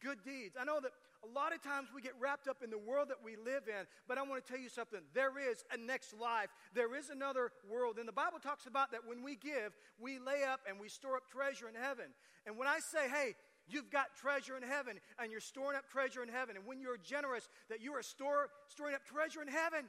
good 0.00 0.24
deeds. 0.24 0.56
I 0.58 0.64
know 0.64 0.80
that 0.80 0.92
a 1.24 1.28
lot 1.28 1.54
of 1.54 1.62
times 1.62 1.88
we 1.94 2.00
get 2.00 2.14
wrapped 2.18 2.48
up 2.48 2.62
in 2.64 2.70
the 2.70 2.78
world 2.78 3.08
that 3.08 3.22
we 3.22 3.36
live 3.36 3.68
in, 3.68 3.84
but 4.08 4.16
I 4.16 4.22
want 4.22 4.44
to 4.44 4.48
tell 4.50 4.60
you 4.60 4.68
something. 4.68 5.00
There 5.12 5.32
is 5.38 5.64
a 5.72 5.76
next 5.76 6.14
life, 6.18 6.48
there 6.74 6.96
is 6.96 7.10
another 7.10 7.52
world. 7.68 7.98
And 7.98 8.08
the 8.08 8.12
Bible 8.12 8.38
talks 8.38 8.66
about 8.66 8.92
that 8.92 9.06
when 9.06 9.22
we 9.22 9.36
give, 9.36 9.76
we 9.98 10.18
lay 10.18 10.44
up 10.44 10.60
and 10.68 10.80
we 10.80 10.88
store 10.88 11.16
up 11.16 11.28
treasure 11.30 11.68
in 11.68 11.74
heaven. 11.74 12.06
And 12.46 12.56
when 12.56 12.68
I 12.68 12.78
say, 12.80 13.08
hey, 13.08 13.34
You've 13.70 13.90
got 13.90 14.16
treasure 14.16 14.56
in 14.56 14.64
heaven, 14.64 14.98
and 15.22 15.30
you're 15.30 15.40
storing 15.40 15.78
up 15.78 15.88
treasure 15.88 16.24
in 16.24 16.28
heaven. 16.28 16.56
And 16.56 16.66
when 16.66 16.80
you're 16.80 16.96
generous, 16.98 17.48
that 17.68 17.80
you 17.80 17.92
are 17.92 18.02
store, 18.02 18.48
storing 18.66 18.96
up 18.96 19.04
treasure 19.04 19.42
in 19.42 19.46
heaven, 19.46 19.86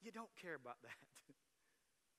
you 0.00 0.10
don't 0.10 0.30
care 0.40 0.54
about 0.54 0.76
that. 0.82 0.96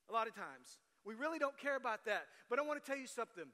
a 0.09 0.13
lot 0.13 0.27
of 0.27 0.35
times. 0.35 0.77
We 1.03 1.15
really 1.15 1.39
don't 1.39 1.57
care 1.57 1.75
about 1.75 2.05
that. 2.05 2.27
But 2.49 2.59
I 2.59 2.61
want 2.61 2.83
to 2.83 2.85
tell 2.85 2.99
you 2.99 3.07
something 3.07 3.45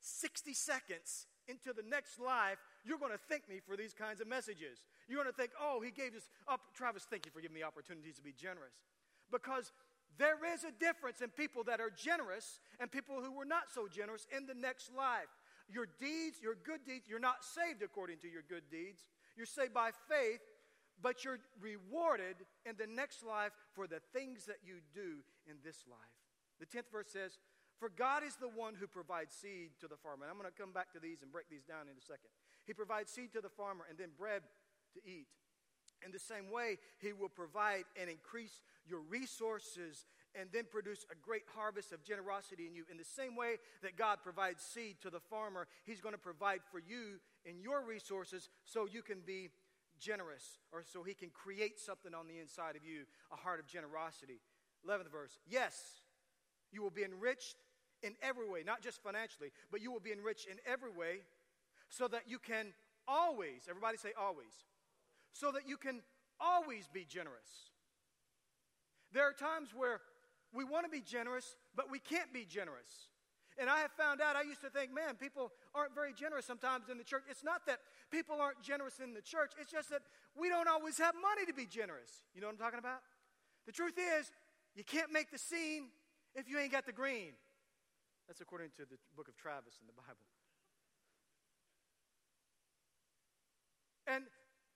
60 0.00 0.54
seconds 0.54 1.26
into 1.48 1.72
the 1.72 1.82
next 1.88 2.18
life, 2.18 2.58
you're 2.84 2.98
going 2.98 3.12
to 3.12 3.20
thank 3.28 3.48
me 3.48 3.60
for 3.64 3.76
these 3.76 3.92
kinds 3.92 4.20
of 4.20 4.26
messages. 4.26 4.84
You're 5.08 5.22
going 5.22 5.32
to 5.32 5.36
think, 5.36 5.52
oh, 5.60 5.80
he 5.80 5.90
gave 5.90 6.14
us 6.14 6.28
up. 6.48 6.60
Travis, 6.74 7.06
thank 7.08 7.26
you 7.26 7.32
for 7.32 7.40
giving 7.40 7.54
me 7.54 7.62
opportunities 7.62 8.16
to 8.16 8.22
be 8.22 8.32
generous. 8.32 8.74
Because 9.30 9.72
there 10.18 10.38
is 10.54 10.64
a 10.64 10.72
difference 10.72 11.20
in 11.20 11.30
people 11.30 11.64
that 11.64 11.80
are 11.80 11.90
generous 11.90 12.60
and 12.80 12.90
people 12.90 13.20
who 13.20 13.32
were 13.32 13.44
not 13.44 13.64
so 13.74 13.86
generous 13.88 14.26
in 14.34 14.46
the 14.46 14.54
next 14.54 14.90
life. 14.96 15.28
Your 15.68 15.86
deeds, 15.98 16.38
your 16.42 16.56
good 16.64 16.84
deeds, 16.86 17.08
you're 17.08 17.18
not 17.18 17.44
saved 17.44 17.82
according 17.82 18.18
to 18.18 18.28
your 18.28 18.42
good 18.48 18.62
deeds. 18.70 19.02
You're 19.36 19.46
saved 19.46 19.74
by 19.74 19.90
faith, 20.08 20.40
but 21.02 21.24
you're 21.24 21.40
rewarded 21.60 22.36
in 22.64 22.76
the 22.78 22.86
next 22.86 23.24
life 23.24 23.52
for 23.74 23.86
the 23.86 24.00
things 24.12 24.46
that 24.46 24.58
you 24.64 24.76
do 24.94 25.20
in 25.46 25.56
this 25.64 25.84
life. 25.90 25.98
The 26.60 26.66
10th 26.66 26.90
verse 26.90 27.08
says, 27.12 27.38
For 27.78 27.90
God 27.90 28.22
is 28.24 28.36
the 28.36 28.48
one 28.48 28.74
who 28.74 28.86
provides 28.86 29.34
seed 29.34 29.76
to 29.80 29.88
the 29.88 29.96
farmer. 29.96 30.24
And 30.24 30.30
I'm 30.30 30.38
going 30.40 30.50
to 30.50 30.60
come 30.60 30.72
back 30.72 30.92
to 30.92 31.00
these 31.00 31.22
and 31.22 31.30
break 31.30 31.48
these 31.50 31.64
down 31.64 31.88
in 31.92 31.96
a 31.96 32.04
second. 32.04 32.32
He 32.64 32.72
provides 32.72 33.12
seed 33.12 33.32
to 33.34 33.40
the 33.40 33.52
farmer 33.52 33.84
and 33.88 33.98
then 33.98 34.10
bread 34.16 34.42
to 34.94 35.00
eat. 35.04 35.28
In 36.04 36.12
the 36.12 36.18
same 36.18 36.50
way, 36.50 36.78
He 36.98 37.12
will 37.12 37.28
provide 37.28 37.84
and 38.00 38.10
increase 38.10 38.60
your 38.86 39.00
resources 39.00 40.06
and 40.38 40.48
then 40.52 40.64
produce 40.70 41.04
a 41.10 41.14
great 41.14 41.44
harvest 41.54 41.92
of 41.92 42.04
generosity 42.04 42.66
in 42.66 42.74
you. 42.74 42.84
In 42.90 42.96
the 42.96 43.04
same 43.04 43.36
way 43.36 43.56
that 43.82 43.96
God 43.96 44.18
provides 44.22 44.62
seed 44.62 44.96
to 45.02 45.10
the 45.10 45.20
farmer, 45.20 45.66
He's 45.84 46.00
going 46.00 46.14
to 46.14 46.20
provide 46.20 46.60
for 46.70 46.78
you 46.78 47.20
in 47.44 47.60
your 47.60 47.84
resources 47.84 48.48
so 48.64 48.86
you 48.90 49.02
can 49.02 49.20
be 49.24 49.48
generous 49.98 50.58
or 50.72 50.82
so 50.82 51.02
He 51.02 51.14
can 51.14 51.30
create 51.30 51.78
something 51.78 52.14
on 52.14 52.26
the 52.26 52.38
inside 52.38 52.76
of 52.76 52.84
you, 52.84 53.04
a 53.32 53.36
heart 53.36 53.60
of 53.60 53.66
generosity. 53.66 54.40
11th 54.86 55.10
verse. 55.10 55.38
Yes, 55.48 55.74
you 56.70 56.82
will 56.82 56.90
be 56.90 57.04
enriched 57.04 57.56
in 58.02 58.14
every 58.22 58.48
way, 58.48 58.62
not 58.64 58.82
just 58.82 59.02
financially, 59.02 59.50
but 59.70 59.80
you 59.80 59.90
will 59.90 60.00
be 60.00 60.12
enriched 60.12 60.46
in 60.46 60.56
every 60.66 60.90
way 60.90 61.20
so 61.88 62.08
that 62.08 62.22
you 62.26 62.38
can 62.38 62.72
always, 63.08 63.66
everybody 63.68 63.96
say 63.96 64.10
always, 64.18 64.64
so 65.32 65.52
that 65.52 65.68
you 65.68 65.76
can 65.76 66.02
always 66.40 66.88
be 66.88 67.04
generous. 67.08 67.70
There 69.12 69.24
are 69.24 69.32
times 69.32 69.70
where 69.74 70.00
we 70.52 70.64
want 70.64 70.84
to 70.84 70.90
be 70.90 71.00
generous, 71.00 71.56
but 71.74 71.90
we 71.90 71.98
can't 71.98 72.32
be 72.32 72.44
generous. 72.44 73.10
And 73.58 73.70
I 73.70 73.78
have 73.80 73.92
found 73.92 74.20
out, 74.20 74.36
I 74.36 74.42
used 74.42 74.60
to 74.62 74.70
think, 74.70 74.92
man, 74.92 75.14
people 75.14 75.50
aren't 75.74 75.94
very 75.94 76.12
generous 76.12 76.44
sometimes 76.44 76.90
in 76.90 76.98
the 76.98 77.04
church. 77.04 77.24
It's 77.30 77.44
not 77.44 77.64
that 77.66 77.78
people 78.10 78.36
aren't 78.38 78.60
generous 78.62 79.00
in 79.02 79.14
the 79.14 79.22
church, 79.22 79.52
it's 79.58 79.72
just 79.72 79.90
that 79.90 80.02
we 80.38 80.48
don't 80.48 80.68
always 80.68 80.98
have 80.98 81.14
money 81.14 81.46
to 81.46 81.54
be 81.54 81.64
generous. 81.64 82.10
You 82.34 82.42
know 82.42 82.48
what 82.48 82.54
I'm 82.54 82.58
talking 82.58 82.78
about? 82.78 83.00
The 83.64 83.72
truth 83.72 83.98
is, 83.98 84.30
you 84.74 84.84
can't 84.84 85.10
make 85.10 85.30
the 85.30 85.38
scene 85.38 85.88
if 86.34 86.48
you 86.48 86.58
ain't 86.58 86.72
got 86.72 86.84
the 86.84 86.92
green. 86.92 87.32
That's 88.26 88.40
according 88.40 88.70
to 88.76 88.82
the 88.82 88.98
book 89.16 89.28
of 89.28 89.36
Travis 89.36 89.78
in 89.80 89.86
the 89.86 89.94
Bible. 89.94 90.26
And 94.06 94.24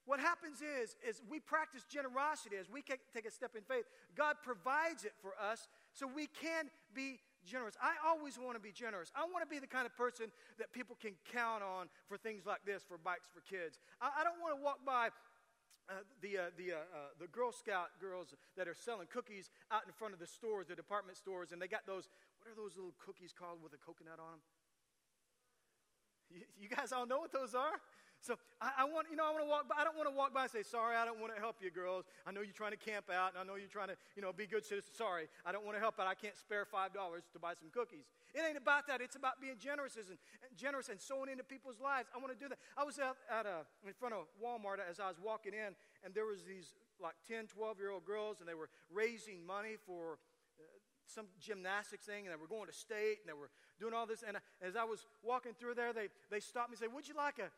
what 0.07 0.19
happens 0.19 0.59
is, 0.59 0.97
is 1.07 1.23
we 1.31 1.39
practice 1.39 1.85
generosity 1.89 2.57
as 2.57 2.69
we 2.69 2.83
take 2.83 3.27
a 3.27 3.31
step 3.31 3.55
in 3.55 3.63
faith. 3.63 3.85
God 4.17 4.37
provides 4.43 5.05
it 5.05 5.15
for 5.23 5.35
us 5.39 5.69
so 5.93 6.07
we 6.07 6.27
can 6.27 6.71
be 6.95 7.21
generous. 7.47 7.77
I 7.81 7.95
always 8.07 8.39
want 8.39 8.55
to 8.55 8.61
be 8.61 8.73
generous. 8.73 9.13
I 9.15 9.23
want 9.23 9.47
to 9.47 9.51
be 9.51 9.59
the 9.59 9.71
kind 9.71 9.87
of 9.87 9.97
person 9.97 10.33
that 10.59 10.73
people 10.73 10.97
can 11.01 11.15
count 11.33 11.63
on 11.63 11.89
for 12.09 12.19
things 12.19 12.45
like 12.45 12.67
this, 12.67 12.83
for 12.83 12.99
bikes 12.99 13.29
for 13.33 13.41
kids. 13.47 13.79
I, 14.01 14.11
I 14.21 14.25
don't 14.25 14.41
want 14.43 14.59
to 14.59 14.63
walk 14.63 14.83
by 14.85 15.11
uh, 15.89 16.07
the, 16.23 16.39
uh, 16.39 16.43
the, 16.57 16.73
uh, 16.73 16.77
uh, 16.77 16.99
the 17.19 17.27
Girl 17.27 17.51
Scout 17.51 17.91
girls 18.01 18.35
that 18.57 18.69
are 18.69 18.75
selling 18.75 19.09
cookies 19.11 19.51
out 19.71 19.83
in 19.87 19.93
front 19.93 20.15
of 20.15 20.21
the 20.21 20.27
stores, 20.27 20.67
the 20.67 20.77
department 20.77 21.19
stores, 21.19 21.51
and 21.51 21.61
they 21.61 21.67
got 21.67 21.87
those, 21.87 22.09
what 22.41 22.49
are 22.49 22.57
those 22.57 22.73
little 22.73 22.97
cookies 22.97 23.37
called 23.37 23.61
with 23.61 23.77
a 23.77 23.81
coconut 23.85 24.17
on 24.17 24.41
them? 24.41 24.43
You, 26.33 26.41
you 26.57 26.69
guys 26.73 26.89
all 26.89 27.05
know 27.05 27.21
what 27.21 27.37
those 27.37 27.55
are? 27.55 27.77
So 28.21 28.37
I, 28.61 28.81
I, 28.81 28.85
want, 28.85 29.09
you 29.09 29.17
know, 29.17 29.25
I 29.25 29.33
want 29.33 29.45
to 29.45 29.49
walk 29.49 29.65
by. 29.69 29.77
I 29.81 29.85
don't 29.85 29.97
want 29.97 30.09
to 30.09 30.17
walk 30.17 30.33
by 30.33 30.45
and 30.45 30.53
say, 30.53 30.63
sorry, 30.63 30.97
I 30.97 31.09
don't 31.09 31.21
want 31.21 31.33
to 31.33 31.41
help 31.41 31.57
you, 31.61 31.73
girls. 31.73 32.05
I 32.29 32.33
know 32.33 32.45
you're 32.45 32.57
trying 32.57 32.77
to 32.77 32.81
camp 32.81 33.09
out, 33.09 33.33
and 33.33 33.41
I 33.41 33.45
know 33.45 33.57
you're 33.57 33.73
trying 33.73 33.89
to, 33.89 33.97
you 34.13 34.21
know, 34.21 34.33
be 34.33 34.45
good 34.45 34.65
citizens. 34.65 34.93
Sorry, 34.93 35.29
I 35.45 35.53
don't 35.53 35.65
want 35.65 35.77
to 35.77 35.81
help 35.81 35.97
out. 35.97 36.07
I 36.07 36.13
can't 36.13 36.37
spare 36.37 36.69
$5 36.69 36.93
to 36.93 37.39
buy 37.41 37.57
some 37.57 37.73
cookies. 37.73 38.09
It 38.37 38.45
ain't 38.45 38.61
about 38.61 38.87
that. 38.89 39.01
It's 39.01 39.17
about 39.17 39.41
being 39.41 39.57
generous 39.57 39.97
and, 39.97 40.05
and 40.09 40.53
generous 40.57 40.89
and 40.89 41.01
sowing 41.01 41.33
into 41.33 41.45
people's 41.45 41.81
lives. 41.81 42.09
I 42.15 42.21
want 42.21 42.33
to 42.33 42.39
do 42.39 42.49
that. 42.53 42.61
I 42.77 42.85
was 42.85 43.01
out 43.01 43.17
at 43.33 43.49
a, 43.49 43.65
in 43.89 43.97
front 43.97 44.13
of 44.13 44.29
Walmart 44.37 44.85
as 44.85 45.01
I 45.01 45.09
was 45.09 45.17
walking 45.17 45.57
in, 45.57 45.73
and 46.05 46.13
there 46.13 46.29
was 46.29 46.45
these 46.45 46.77
like 47.01 47.17
10, 47.25 47.49
12-year-old 47.49 48.05
girls, 48.05 48.41
and 48.41 48.49
they 48.49 48.55
were 48.55 48.69
raising 48.93 49.41
money 49.49 49.81
for 49.87 50.21
some 51.15 51.27
gymnastics 51.41 52.07
thing, 52.07 52.27
and 52.27 52.33
they 52.33 52.41
were 52.41 52.49
going 52.49 52.67
to 52.67 52.73
state, 52.73 53.19
and 53.23 53.29
they 53.29 53.39
were 53.39 53.51
doing 53.79 53.95
all 53.95 54.07
this. 54.07 54.23
And 54.27 54.37
as 54.63 54.77
I 54.77 54.85
was 54.85 55.07
walking 55.23 55.53
through 55.59 55.75
there, 55.75 55.93
they, 55.93 56.09
they 56.31 56.41
stopped 56.41 56.71
me 56.71 56.75
and 56.75 56.81
said, 56.81 56.95
would 56.95 57.09
you 57.09 57.15
like 57.15 57.39
a 57.39 57.51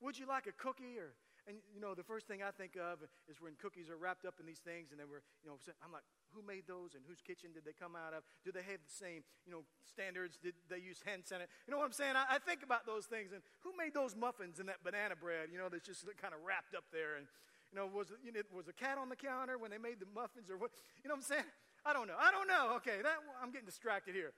would 0.00 0.18
you 0.18 0.26
like 0.26 0.46
a 0.48 0.56
cookie? 0.56 0.96
Or, 0.96 1.12
and 1.48 1.60
you 1.72 1.80
know, 1.80 1.94
the 1.94 2.04
first 2.04 2.28
thing 2.28 2.40
I 2.42 2.50
think 2.50 2.76
of 2.76 3.04
is 3.28 3.40
when 3.40 3.52
cookies 3.60 3.88
are 3.88 3.96
wrapped 3.96 4.24
up 4.24 4.40
in 4.40 4.46
these 4.46 4.60
things, 4.60 4.92
and 4.92 5.00
they 5.00 5.04
were, 5.04 5.22
you 5.44 5.48
know, 5.48 5.56
I'm 5.84 5.92
like, 5.92 6.04
who 6.32 6.40
made 6.40 6.64
those, 6.68 6.94
and 6.94 7.02
whose 7.04 7.20
kitchen 7.20 7.50
did 7.52 7.64
they 7.64 7.74
come 7.74 7.96
out 7.96 8.14
of? 8.14 8.22
Do 8.44 8.52
they 8.52 8.64
have 8.64 8.80
the 8.80 8.92
same, 8.92 9.26
you 9.44 9.52
know, 9.52 9.66
standards? 9.84 10.38
Did 10.40 10.54
they 10.68 10.78
use 10.78 11.02
hand 11.04 11.24
sanitizer? 11.26 11.50
You 11.66 11.72
know 11.74 11.80
what 11.80 11.90
I'm 11.90 11.96
saying? 11.96 12.14
I, 12.16 12.36
I 12.36 12.38
think 12.38 12.62
about 12.62 12.86
those 12.86 13.04
things, 13.04 13.32
and 13.32 13.42
who 13.60 13.72
made 13.76 13.92
those 13.92 14.14
muffins 14.14 14.60
and 14.60 14.68
that 14.68 14.84
banana 14.84 15.16
bread? 15.16 15.52
You 15.52 15.58
know, 15.58 15.68
that's 15.68 15.84
just 15.84 16.04
kind 16.20 16.32
of 16.32 16.40
wrapped 16.44 16.76
up 16.76 16.88
there, 16.92 17.16
and 17.20 17.26
you 17.72 17.76
know, 17.78 17.86
was 17.86 18.08
you 18.24 18.32
know, 18.32 18.40
was 18.54 18.68
a 18.68 18.76
cat 18.76 18.98
on 18.98 19.08
the 19.08 19.18
counter 19.18 19.58
when 19.58 19.70
they 19.70 19.78
made 19.78 20.00
the 20.00 20.10
muffins, 20.14 20.50
or 20.50 20.56
what? 20.56 20.70
You 21.02 21.08
know 21.08 21.18
what 21.18 21.26
I'm 21.26 21.34
saying? 21.34 21.50
I 21.84 21.92
don't 21.92 22.06
know. 22.06 22.16
I 22.18 22.30
don't 22.30 22.46
know. 22.46 22.76
Okay, 22.76 23.02
that 23.02 23.16
I'm 23.42 23.50
getting 23.50 23.66
distracted 23.66 24.14
here. 24.14 24.32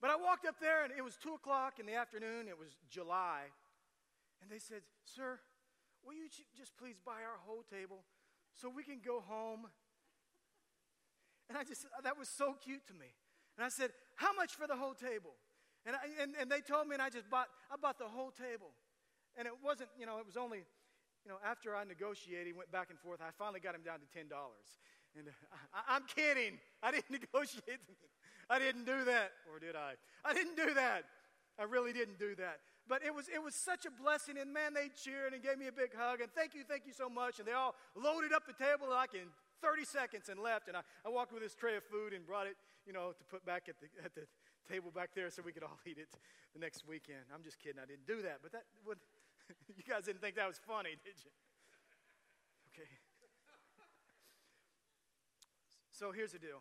But 0.00 0.10
I 0.10 0.16
walked 0.16 0.46
up 0.46 0.60
there, 0.60 0.84
and 0.84 0.92
it 0.96 1.02
was 1.02 1.16
two 1.16 1.34
o'clock 1.34 1.78
in 1.80 1.86
the 1.86 1.94
afternoon. 1.94 2.48
It 2.48 2.58
was 2.58 2.76
July. 2.90 3.48
And 4.42 4.50
they 4.50 4.58
said, 4.58 4.82
Sir, 5.04 5.40
will 6.04 6.12
you 6.12 6.28
just 6.56 6.76
please 6.76 6.96
buy 7.04 7.24
our 7.24 7.40
whole 7.46 7.64
table 7.70 8.04
so 8.54 8.68
we 8.68 8.82
can 8.82 9.00
go 9.04 9.20
home? 9.20 9.66
And 11.48 11.56
I 11.56 11.64
just, 11.64 11.86
that 12.02 12.18
was 12.18 12.28
so 12.28 12.54
cute 12.62 12.86
to 12.88 12.94
me. 12.94 13.14
And 13.56 13.64
I 13.64 13.70
said, 13.70 13.90
How 14.16 14.34
much 14.34 14.54
for 14.54 14.66
the 14.66 14.76
whole 14.76 14.94
table? 14.94 15.32
And, 15.86 15.94
I, 15.94 16.22
and, 16.22 16.34
and 16.40 16.50
they 16.50 16.60
told 16.60 16.88
me, 16.88 16.94
and 16.94 17.02
I 17.02 17.08
just 17.08 17.30
bought, 17.30 17.46
I 17.70 17.76
bought 17.76 17.98
the 17.98 18.10
whole 18.10 18.32
table. 18.32 18.74
And 19.38 19.46
it 19.46 19.54
wasn't, 19.62 19.88
you 19.98 20.04
know, 20.04 20.18
it 20.18 20.26
was 20.26 20.36
only, 20.36 20.66
you 21.24 21.30
know, 21.30 21.38
after 21.46 21.76
I 21.76 21.84
negotiated, 21.84 22.56
went 22.56 22.72
back 22.72 22.90
and 22.90 22.98
forth, 22.98 23.20
I 23.22 23.30
finally 23.38 23.60
got 23.60 23.74
him 23.74 23.82
down 23.86 24.00
to 24.02 24.08
$10. 24.10 24.26
And 25.18 25.28
I, 25.74 25.96
I'm 25.96 26.02
kidding. 26.14 26.58
I 26.82 26.90
didn't 26.90 27.10
negotiate. 27.22 27.80
I 28.48 28.58
didn't 28.58 28.84
do 28.84 29.04
that. 29.04 29.32
Or 29.52 29.58
did 29.58 29.76
I? 29.76 29.94
I 30.24 30.32
didn't 30.32 30.56
do 30.56 30.74
that. 30.74 31.04
I 31.58 31.64
really 31.64 31.92
didn't 31.92 32.18
do 32.18 32.34
that. 32.36 32.60
But 32.88 33.02
it 33.04 33.14
was, 33.14 33.28
it 33.28 33.42
was 33.42 33.54
such 33.54 33.84
a 33.84 33.90
blessing, 33.90 34.38
and 34.38 34.52
man, 34.52 34.74
they 34.74 34.88
cheered 34.94 35.34
and 35.34 35.42
gave 35.42 35.58
me 35.58 35.66
a 35.66 35.72
big 35.72 35.90
hug, 35.96 36.20
and 36.20 36.30
thank 36.30 36.54
you, 36.54 36.62
thank 36.62 36.86
you 36.86 36.92
so 36.92 37.08
much. 37.08 37.40
And 37.40 37.48
they 37.48 37.52
all 37.52 37.74
loaded 37.96 38.32
up 38.32 38.46
the 38.46 38.54
table 38.54 38.86
like 38.90 39.14
in 39.14 39.26
30 39.62 39.84
seconds 39.84 40.28
and 40.28 40.38
left. 40.38 40.68
And 40.68 40.76
I, 40.76 40.82
I 41.04 41.08
walked 41.08 41.32
with 41.32 41.42
this 41.42 41.54
tray 41.54 41.76
of 41.76 41.84
food 41.84 42.12
and 42.12 42.24
brought 42.24 42.46
it, 42.46 42.56
you 42.86 42.92
know, 42.92 43.10
to 43.10 43.24
put 43.24 43.44
back 43.44 43.68
at 43.68 43.74
the, 43.80 43.88
at 44.04 44.14
the 44.14 44.22
table 44.70 44.92
back 44.94 45.10
there 45.14 45.30
so 45.30 45.42
we 45.42 45.50
could 45.52 45.64
all 45.64 45.78
eat 45.86 45.98
it 45.98 46.08
the 46.54 46.60
next 46.60 46.86
weekend. 46.86 47.26
I'm 47.34 47.42
just 47.42 47.58
kidding, 47.58 47.80
I 47.82 47.86
didn't 47.86 48.06
do 48.06 48.22
that. 48.22 48.38
But 48.42 48.52
that 48.52 48.64
would, 48.86 48.98
you 49.76 49.82
guys 49.82 50.04
didn't 50.04 50.20
think 50.20 50.36
that 50.36 50.46
was 50.46 50.60
funny, 50.62 50.94
did 51.02 51.18
you? 51.24 51.32
Okay. 52.70 53.05
So 55.96 56.12
here's 56.12 56.36
the 56.36 56.38
deal. 56.38 56.60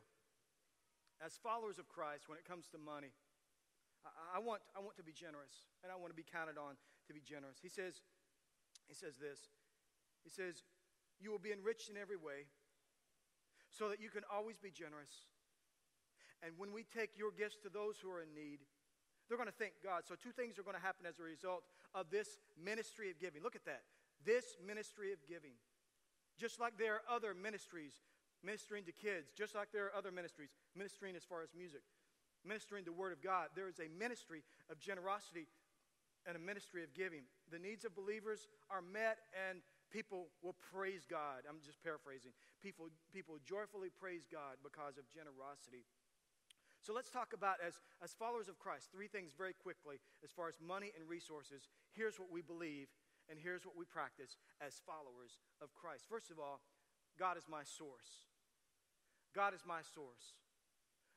As 1.20 1.36
followers 1.36 1.76
of 1.76 1.92
Christ, 1.92 2.32
when 2.32 2.40
it 2.40 2.48
comes 2.48 2.72
to 2.72 2.80
money, 2.80 3.12
I, 4.08 4.38
I, 4.38 4.40
want, 4.40 4.64
I 4.72 4.80
want 4.80 4.96
to 4.96 5.04
be 5.04 5.12
generous, 5.12 5.68
and 5.84 5.92
I 5.92 6.00
want 6.00 6.16
to 6.16 6.16
be 6.16 6.24
counted 6.24 6.56
on 6.56 6.80
to 7.08 7.12
be 7.12 7.20
generous. 7.20 7.60
He 7.60 7.68
says, 7.68 8.00
he 8.88 8.96
says 8.96 9.20
this. 9.20 9.52
He 10.24 10.32
says, 10.32 10.64
You 11.20 11.36
will 11.36 11.44
be 11.44 11.52
enriched 11.52 11.92
in 11.92 12.00
every 12.00 12.16
way 12.16 12.48
so 13.68 13.92
that 13.92 14.00
you 14.00 14.08
can 14.08 14.24
always 14.32 14.56
be 14.56 14.72
generous. 14.72 15.28
And 16.40 16.56
when 16.56 16.72
we 16.72 16.88
take 16.88 17.20
your 17.20 17.36
gifts 17.36 17.60
to 17.68 17.70
those 17.70 18.00
who 18.00 18.08
are 18.16 18.24
in 18.24 18.32
need, 18.32 18.64
they're 19.28 19.40
going 19.42 19.52
to 19.52 19.60
thank 19.60 19.84
God. 19.84 20.08
So, 20.08 20.16
two 20.16 20.32
things 20.32 20.56
are 20.56 20.64
going 20.64 20.80
to 20.80 20.86
happen 20.86 21.04
as 21.04 21.20
a 21.20 21.28
result 21.28 21.68
of 21.92 22.08
this 22.08 22.40
ministry 22.56 23.12
of 23.12 23.20
giving. 23.20 23.44
Look 23.44 23.56
at 23.60 23.68
that. 23.68 23.84
This 24.24 24.56
ministry 24.64 25.12
of 25.12 25.20
giving. 25.28 25.60
Just 26.40 26.60
like 26.60 26.80
there 26.80 27.04
are 27.04 27.06
other 27.10 27.34
ministries 27.36 28.00
ministering 28.46 28.86
to 28.86 28.94
kids, 28.94 29.34
just 29.34 29.56
like 29.56 29.74
there 29.74 29.90
are 29.90 29.96
other 29.98 30.12
ministries 30.12 30.54
ministering 30.76 31.16
as 31.16 31.24
far 31.24 31.42
as 31.42 31.50
music 31.58 31.82
ministering 32.46 32.86
the 32.86 32.94
Word 32.94 33.12
of 33.12 33.22
God, 33.22 33.50
there 33.58 33.68
is 33.68 33.82
a 33.82 33.90
ministry 33.98 34.46
of 34.70 34.80
generosity 34.80 35.50
and 36.26 36.38
a 36.38 36.40
ministry 36.40 36.86
of 36.86 36.94
giving. 36.94 37.26
The 37.52 37.60
needs 37.60 37.84
of 37.86 37.98
believers 37.98 38.48
are 38.70 38.82
met 38.82 39.18
and 39.34 39.60
people 39.90 40.30
will 40.42 40.56
praise 40.72 41.06
God. 41.06 41.46
I'm 41.50 41.62
just 41.66 41.82
paraphrasing. 41.82 42.32
People, 42.62 42.90
people 43.14 43.38
joyfully 43.46 43.90
praise 43.90 44.26
God 44.30 44.62
because 44.62 44.98
of 44.98 45.10
generosity. 45.10 45.86
So 46.82 46.94
let's 46.94 47.10
talk 47.10 47.34
about, 47.34 47.58
as, 47.66 47.82
as 47.98 48.14
followers 48.14 48.46
of 48.46 48.62
Christ, 48.62 48.94
three 48.94 49.10
things 49.10 49.34
very 49.34 49.58
quickly 49.58 49.98
as 50.24 50.30
far 50.30 50.48
as 50.48 50.62
money 50.62 50.94
and 50.94 51.10
resources. 51.10 51.66
Here's 51.98 52.22
what 52.22 52.30
we 52.30 52.46
believe, 52.46 52.94
and 53.26 53.42
here's 53.42 53.66
what 53.66 53.74
we 53.74 53.90
practice 53.90 54.38
as 54.62 54.78
followers 54.86 55.42
of 55.66 55.74
Christ. 55.74 56.06
First 56.06 56.30
of 56.30 56.38
all, 56.38 56.62
God 57.18 57.42
is 57.42 57.50
my 57.50 57.66
source. 57.66 58.30
God 59.36 59.54
is 59.54 59.62
my 59.68 59.84
source. 59.94 60.40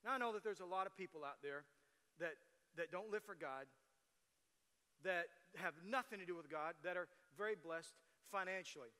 Now, 0.04 0.12
I 0.12 0.18
know 0.18 0.32
that 0.32 0.42
there's 0.42 0.60
a 0.60 0.66
lot 0.66 0.87
of 0.87 0.96
people 0.96 1.25
out 1.25 1.38
there 1.42 1.64
that, 2.18 2.34
that 2.76 2.90
don't 2.90 3.10
live 3.10 3.22
for 3.22 3.34
God, 3.38 3.66
that 5.04 5.26
have 5.56 5.75
nothing 5.87 6.18
to 6.18 6.26
do 6.26 6.34
with 6.34 6.50
God, 6.50 6.75
that 6.82 6.96
are 6.96 7.06
very 7.38 7.54
blessed 7.54 7.94
financially. 8.30 8.90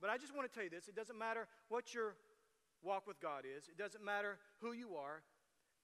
But 0.00 0.10
I 0.10 0.18
just 0.18 0.36
want 0.36 0.46
to 0.46 0.52
tell 0.52 0.64
you 0.64 0.70
this 0.70 0.88
it 0.88 0.94
doesn't 0.94 1.18
matter 1.18 1.48
what 1.68 1.94
your 1.94 2.14
walk 2.82 3.06
with 3.06 3.20
God 3.20 3.44
is, 3.44 3.68
it 3.68 3.78
doesn't 3.78 4.04
matter 4.04 4.38
who 4.60 4.72
you 4.72 4.94
are. 4.94 5.22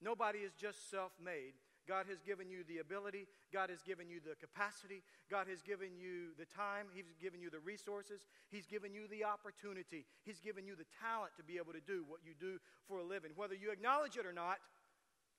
Nobody 0.01 0.39
is 0.39 0.53
just 0.53 0.89
self 0.91 1.11
made. 1.23 1.53
God 1.87 2.05
has 2.09 2.21
given 2.21 2.49
you 2.49 2.63
the 2.67 2.79
ability. 2.79 3.27
God 3.51 3.69
has 3.69 3.81
given 3.81 4.09
you 4.09 4.19
the 4.23 4.35
capacity. 4.35 5.03
God 5.29 5.47
has 5.47 5.61
given 5.61 5.95
you 5.99 6.31
the 6.39 6.45
time. 6.45 6.87
He's 6.93 7.11
given 7.21 7.41
you 7.41 7.49
the 7.49 7.59
resources. 7.59 8.25
He's 8.49 8.65
given 8.65 8.93
you 8.93 9.07
the 9.07 9.23
opportunity. 9.25 10.05
He's 10.23 10.39
given 10.39 10.65
you 10.65 10.75
the 10.75 10.87
talent 11.01 11.33
to 11.37 11.43
be 11.43 11.57
able 11.57 11.73
to 11.73 11.83
do 11.83 12.05
what 12.07 12.19
you 12.23 12.33
do 12.39 12.59
for 12.87 12.99
a 12.99 13.03
living. 13.03 13.31
Whether 13.35 13.55
you 13.55 13.71
acknowledge 13.71 14.15
it 14.15 14.25
or 14.25 14.33
not, 14.33 14.57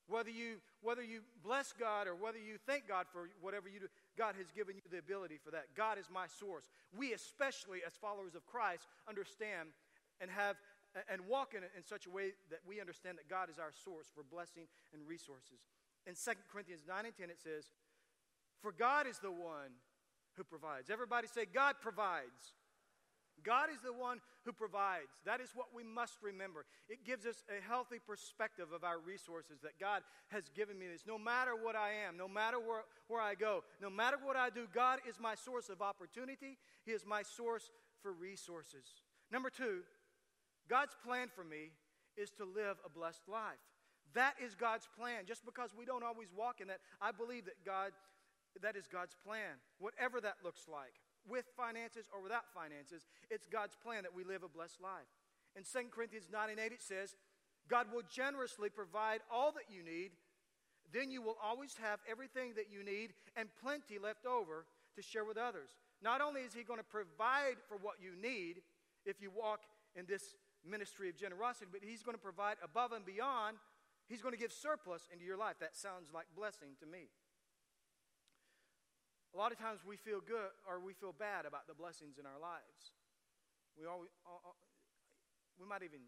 whether 0.07 0.29
you, 0.29 0.61
whether 0.83 1.03
you 1.03 1.21
bless 1.43 1.73
God 1.73 2.07
or 2.07 2.15
whether 2.15 2.37
you 2.37 2.61
thank 2.67 2.87
God 2.87 3.07
for 3.11 3.31
whatever 3.41 3.69
you 3.69 3.81
do, 3.81 3.89
God 4.19 4.35
has 4.37 4.53
given 4.53 4.77
you 4.77 4.85
the 4.91 4.99
ability 4.99 5.41
for 5.43 5.51
that. 5.53 5.73
God 5.75 5.97
is 5.97 6.13
my 6.13 6.27
source. 6.29 6.69
We, 6.93 7.15
especially 7.15 7.81
as 7.87 7.95
followers 7.95 8.35
of 8.35 8.45
Christ, 8.45 8.85
understand 9.09 9.71
and 10.21 10.31
have 10.31 10.57
and 11.11 11.27
walk 11.27 11.55
in, 11.59 11.67
in 11.75 11.83
such 11.83 12.07
a 12.07 12.11
way 12.11 12.39
that 12.51 12.61
we 12.63 12.79
understand 12.81 13.19
that 13.19 13.29
God 13.29 13.51
is 13.51 13.59
our 13.59 13.75
source 13.75 14.07
for 14.15 14.23
blessing 14.23 14.71
and 14.95 15.03
resources. 15.09 15.67
In 16.07 16.15
2 16.15 16.31
Corinthians 16.53 16.83
9 16.87 17.07
and 17.07 17.17
10, 17.17 17.31
it 17.31 17.41
says, 17.43 17.71
For 18.61 18.73
God 18.73 19.07
is 19.07 19.19
the 19.19 19.31
one 19.31 19.73
who 20.37 20.45
provides. 20.45 20.91
Everybody 20.91 21.29
say, 21.29 21.47
God 21.47 21.77
provides. 21.81 22.55
God 23.43 23.69
is 23.71 23.81
the 23.85 23.93
one 23.93 24.21
who 24.45 24.53
provides. 24.53 25.13
That 25.27 25.41
is 25.41 25.51
what 25.55 25.69
we 25.75 25.85
must 25.85 26.17
remember. 26.23 26.65
It 26.89 27.05
gives 27.05 27.27
us 27.27 27.45
a 27.49 27.61
healthy 27.67 27.99
perspective 27.99 28.73
of 28.73 28.85
our 28.85 28.99
resources 28.99 29.61
that 29.63 29.79
God 29.79 30.03
has 30.29 30.45
given 30.55 30.79
me 30.79 30.87
this. 30.87 31.05
No 31.07 31.19
matter 31.19 31.53
what 31.55 31.77
I 31.77 31.91
am, 32.07 32.17
no 32.17 32.29
matter 32.29 32.59
where, 32.59 32.85
where 33.09 33.21
I 33.21 33.35
go, 33.35 33.63
no 33.83 33.91
matter 33.91 34.17
what 34.23 34.37
I 34.37 34.51
do, 34.51 34.67
God 34.73 35.01
is 35.09 35.17
my 35.21 35.35
source 35.35 35.69
of 35.69 35.83
opportunity. 35.83 36.57
He 36.85 36.93
is 36.93 37.05
my 37.07 37.23
source 37.23 37.71
for 38.03 38.13
resources. 38.13 38.87
Number 39.31 39.51
two, 39.51 39.81
God's 40.69 40.97
plan 41.05 41.29
for 41.35 41.45
me 41.45 41.73
is 42.17 42.31
to 42.33 42.45
live 42.45 42.77
a 42.85 42.89
blessed 42.89 43.29
life. 43.29 43.59
That 44.15 44.35
is 44.43 44.55
God's 44.55 44.89
plan. 44.99 45.25
Just 45.27 45.45
because 45.45 45.71
we 45.77 45.85
don't 45.85 46.05
always 46.05 46.29
walk 46.37 46.61
in 46.61 46.69
that, 46.69 46.81
I 47.01 47.11
believe 47.11 47.45
that 47.47 47.65
God 47.65 47.93
that 48.63 48.77
is 48.77 48.87
God's 48.87 49.17
plan. 49.27 49.59
Whatever 49.79 50.21
that 50.21 50.37
looks 50.45 50.67
like, 50.71 50.95
with 51.29 51.47
finances 51.57 52.07
or 52.13 52.23
without 52.23 52.45
finances, 52.55 53.07
it's 53.31 53.47
God's 53.47 53.77
plan 53.77 54.03
that 54.03 54.15
we 54.15 54.25
live 54.25 54.43
a 54.43 54.49
blessed 54.49 54.81
life. 54.81 55.09
In 55.57 55.63
2 55.65 55.89
Corinthians 55.91 56.29
9 56.31 56.51
and 56.51 56.59
8, 56.59 56.73
it 56.73 56.83
says, 56.83 57.17
God 57.69 57.87
will 57.93 58.03
generously 58.11 58.69
provide 58.69 59.21
all 59.31 59.53
that 59.53 59.73
you 59.75 59.83
need. 59.83 60.11
Then 60.93 61.11
you 61.11 61.23
will 61.23 61.37
always 61.43 61.77
have 61.83 62.01
everything 62.09 62.53
that 62.57 62.71
you 62.71 62.85
need 62.85 63.15
and 63.37 63.49
plenty 63.63 63.99
left 63.99 64.27
over 64.27 64.67
to 64.97 65.03
share 65.03 65.25
with 65.25 65.39
others. 65.39 65.71
Not 66.03 66.21
only 66.21 66.43
is 66.43 66.53
He 66.53 66.63
going 66.63 66.79
to 66.79 66.85
provide 66.85 67.57
for 67.69 67.79
what 67.79 67.95
you 68.01 68.13
need 68.21 68.61
if 69.07 69.21
you 69.21 69.31
walk 69.35 69.61
in 69.97 70.05
this 70.07 70.35
ministry 70.69 71.09
of 71.09 71.17
generosity, 71.17 71.67
but 71.73 71.81
He's 71.83 72.03
going 72.03 72.17
to 72.17 72.23
provide 72.23 72.57
above 72.63 72.93
and 72.93 73.05
beyond 73.05 73.57
He's 74.09 74.21
going 74.21 74.37
to 74.37 74.41
give 74.41 74.53
surplus 74.53 75.09
into 75.13 75.25
your 75.25 75.37
life. 75.37 75.57
That 75.61 75.77
sounds 75.77 76.13
like 76.13 76.29
blessing 76.37 76.77
to 76.81 76.87
me. 76.87 77.09
A 79.35 79.37
lot 79.37 79.51
of 79.51 79.59
times 79.59 79.83
we 79.83 79.97
feel 79.97 80.23
good 80.23 80.55
or 80.63 80.79
we 80.79 80.95
feel 80.95 81.11
bad 81.11 81.43
about 81.43 81.67
the 81.67 81.75
blessings 81.75 82.21
in 82.21 82.25
our 82.29 82.39
lives. 82.39 82.95
We, 83.75 83.89
always, 83.89 84.13
uh, 84.23 84.39
uh, 84.39 84.55
we 85.59 85.67
might 85.67 85.83
even 85.83 86.07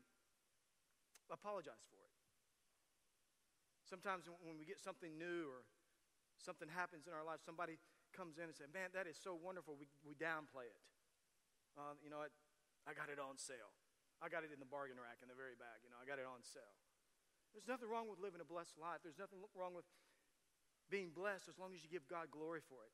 apologize 1.26 1.82
for 1.90 1.98
it. 2.06 2.14
Sometimes 3.82 4.30
when 4.46 4.58
we 4.58 4.66
get 4.66 4.78
something 4.78 5.18
new 5.18 5.50
or 5.50 5.66
something 6.38 6.70
happens 6.70 7.10
in 7.10 7.14
our 7.14 7.26
life, 7.26 7.42
somebody 7.42 7.82
comes 8.14 8.38
in 8.38 8.46
and 8.46 8.54
says, 8.54 8.70
Man, 8.70 8.94
that 8.94 9.10
is 9.10 9.18
so 9.18 9.34
wonderful. 9.34 9.74
We, 9.74 9.90
we 10.06 10.14
downplay 10.14 10.70
it. 10.70 10.82
Uh, 11.74 11.98
you 11.98 12.10
know, 12.10 12.22
I, 12.22 12.30
I 12.86 12.94
got 12.94 13.10
it 13.10 13.18
on 13.18 13.34
sale. 13.34 13.74
I 14.22 14.30
got 14.30 14.46
it 14.46 14.54
in 14.54 14.62
the 14.62 14.70
bargain 14.70 15.02
rack 15.02 15.18
in 15.18 15.28
the 15.28 15.36
very 15.36 15.58
back. 15.58 15.82
You 15.82 15.90
know, 15.90 15.98
I 15.98 16.06
got 16.06 16.22
it 16.22 16.24
on 16.24 16.46
sale. 16.46 16.78
There's 17.56 17.72
nothing 17.72 17.88
wrong 17.88 18.04
with 18.04 18.20
living 18.20 18.44
a 18.44 18.48
blessed 18.48 18.76
life. 18.76 19.00
There's 19.00 19.16
nothing 19.16 19.40
wrong 19.56 19.72
with 19.72 19.88
being 20.92 21.08
blessed 21.16 21.48
as 21.48 21.56
long 21.56 21.72
as 21.72 21.80
you 21.80 21.88
give 21.88 22.04
God 22.04 22.28
glory 22.28 22.60
for 22.60 22.84
it. 22.84 22.92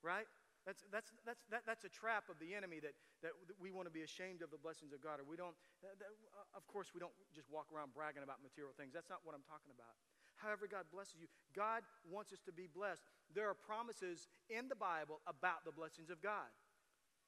Right? 0.00 0.24
That's, 0.64 0.80
that's, 0.88 1.12
that's, 1.28 1.44
that, 1.52 1.68
that's 1.68 1.84
a 1.84 1.92
trap 1.92 2.32
of 2.32 2.40
the 2.40 2.56
enemy 2.56 2.80
that, 2.80 2.96
that, 3.20 3.36
we 3.60 3.68
want 3.68 3.84
to 3.84 3.92
be 3.92 4.00
ashamed 4.00 4.40
of 4.40 4.48
the 4.48 4.58
blessings 4.58 4.96
of 4.96 5.04
God. 5.04 5.20
Or 5.20 5.28
we 5.28 5.36
don't, 5.36 5.54
uh, 5.84 5.92
that, 6.00 6.08
uh, 6.08 6.58
of 6.58 6.64
course, 6.72 6.96
we 6.96 6.98
don't 7.04 7.14
just 7.36 7.52
walk 7.52 7.68
around 7.68 7.92
bragging 7.92 8.24
about 8.24 8.40
material 8.40 8.72
things. 8.72 8.96
That's 8.96 9.12
not 9.12 9.20
what 9.28 9.36
I'm 9.36 9.44
talking 9.44 9.70
about. 9.70 9.92
However, 10.40 10.64
God 10.64 10.88
blesses 10.88 11.20
you. 11.20 11.28
God 11.52 11.84
wants 12.08 12.32
us 12.32 12.40
to 12.48 12.52
be 12.52 12.64
blessed. 12.64 13.04
There 13.30 13.44
are 13.44 13.54
promises 13.54 14.26
in 14.48 14.72
the 14.72 14.74
Bible 14.74 15.20
about 15.28 15.68
the 15.68 15.72
blessings 15.72 16.08
of 16.08 16.24
God. 16.24 16.48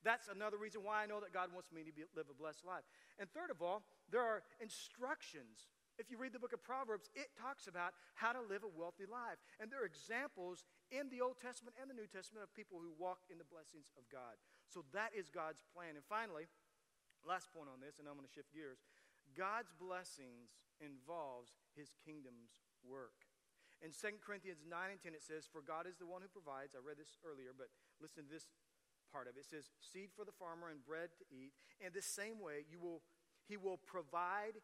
That's 0.03 0.27
another 0.27 0.57
reason 0.59 0.83
why 0.83 1.03
I 1.03 1.07
know 1.07 1.21
that 1.21 1.31
God 1.31 1.53
wants 1.53 1.71
me 1.71 1.85
to 1.85 1.93
be, 1.93 2.09
live 2.19 2.27
a 2.31 2.37
blessed 2.37 2.65
life. 2.65 2.87
And 3.19 3.31
third 3.31 3.51
of 3.51 3.63
all, 3.63 3.83
there 4.11 4.23
are 4.23 4.43
instructions 4.59 5.71
if 5.99 6.11
you 6.11 6.17
read 6.17 6.33
the 6.33 6.43
book 6.43 6.55
of 6.55 6.63
Proverbs, 6.63 7.11
it 7.19 7.35
talks 7.35 7.67
about 7.67 7.93
how 8.15 8.31
to 8.31 8.43
live 8.43 8.63
a 8.63 8.71
wealthy 8.71 9.07
life. 9.07 9.43
And 9.59 9.67
there 9.69 9.83
are 9.83 9.91
examples 9.91 10.63
in 10.95 11.11
the 11.11 11.21
Old 11.21 11.43
Testament 11.43 11.75
and 11.79 11.91
the 11.91 11.99
New 11.99 12.07
Testament 12.07 12.47
of 12.47 12.55
people 12.55 12.79
who 12.79 12.95
walk 12.95 13.27
in 13.29 13.37
the 13.37 13.47
blessings 13.51 13.91
of 13.99 14.07
God. 14.09 14.39
So 14.71 14.87
that 14.95 15.11
is 15.13 15.27
God's 15.29 15.67
plan. 15.75 15.99
And 15.99 16.07
finally, 16.07 16.47
last 17.27 17.51
point 17.51 17.67
on 17.67 17.83
this, 17.83 17.99
and 17.99 18.07
I'm 18.07 18.15
going 18.15 18.27
to 18.27 18.33
shift 18.33 18.55
gears 18.55 18.81
God's 19.37 19.75
blessings 19.77 20.57
involves 20.81 21.59
his 21.77 21.93
kingdom's 22.07 22.63
work. 22.87 23.29
In 23.79 23.95
2 23.95 24.19
Corinthians 24.19 24.67
9 24.67 24.73
and 24.91 24.99
10, 24.99 25.15
it 25.15 25.23
says, 25.23 25.47
For 25.47 25.63
God 25.63 25.87
is 25.87 25.99
the 25.99 26.09
one 26.09 26.23
who 26.23 26.31
provides. 26.31 26.75
I 26.75 26.83
read 26.83 26.99
this 26.99 27.15
earlier, 27.23 27.55
but 27.55 27.71
listen 28.03 28.27
to 28.27 28.33
this 28.33 28.51
part 29.15 29.31
of 29.31 29.39
it. 29.39 29.47
It 29.47 29.51
says, 29.51 29.71
Seed 29.79 30.11
for 30.11 30.27
the 30.27 30.35
farmer 30.35 30.71
and 30.71 30.83
bread 30.83 31.15
to 31.23 31.25
eat. 31.31 31.55
In 31.79 31.95
the 31.95 32.03
same 32.03 32.43
way, 32.43 32.67
you 32.67 32.83
will, 32.83 33.07
he 33.47 33.55
will 33.55 33.79
provide 33.79 34.59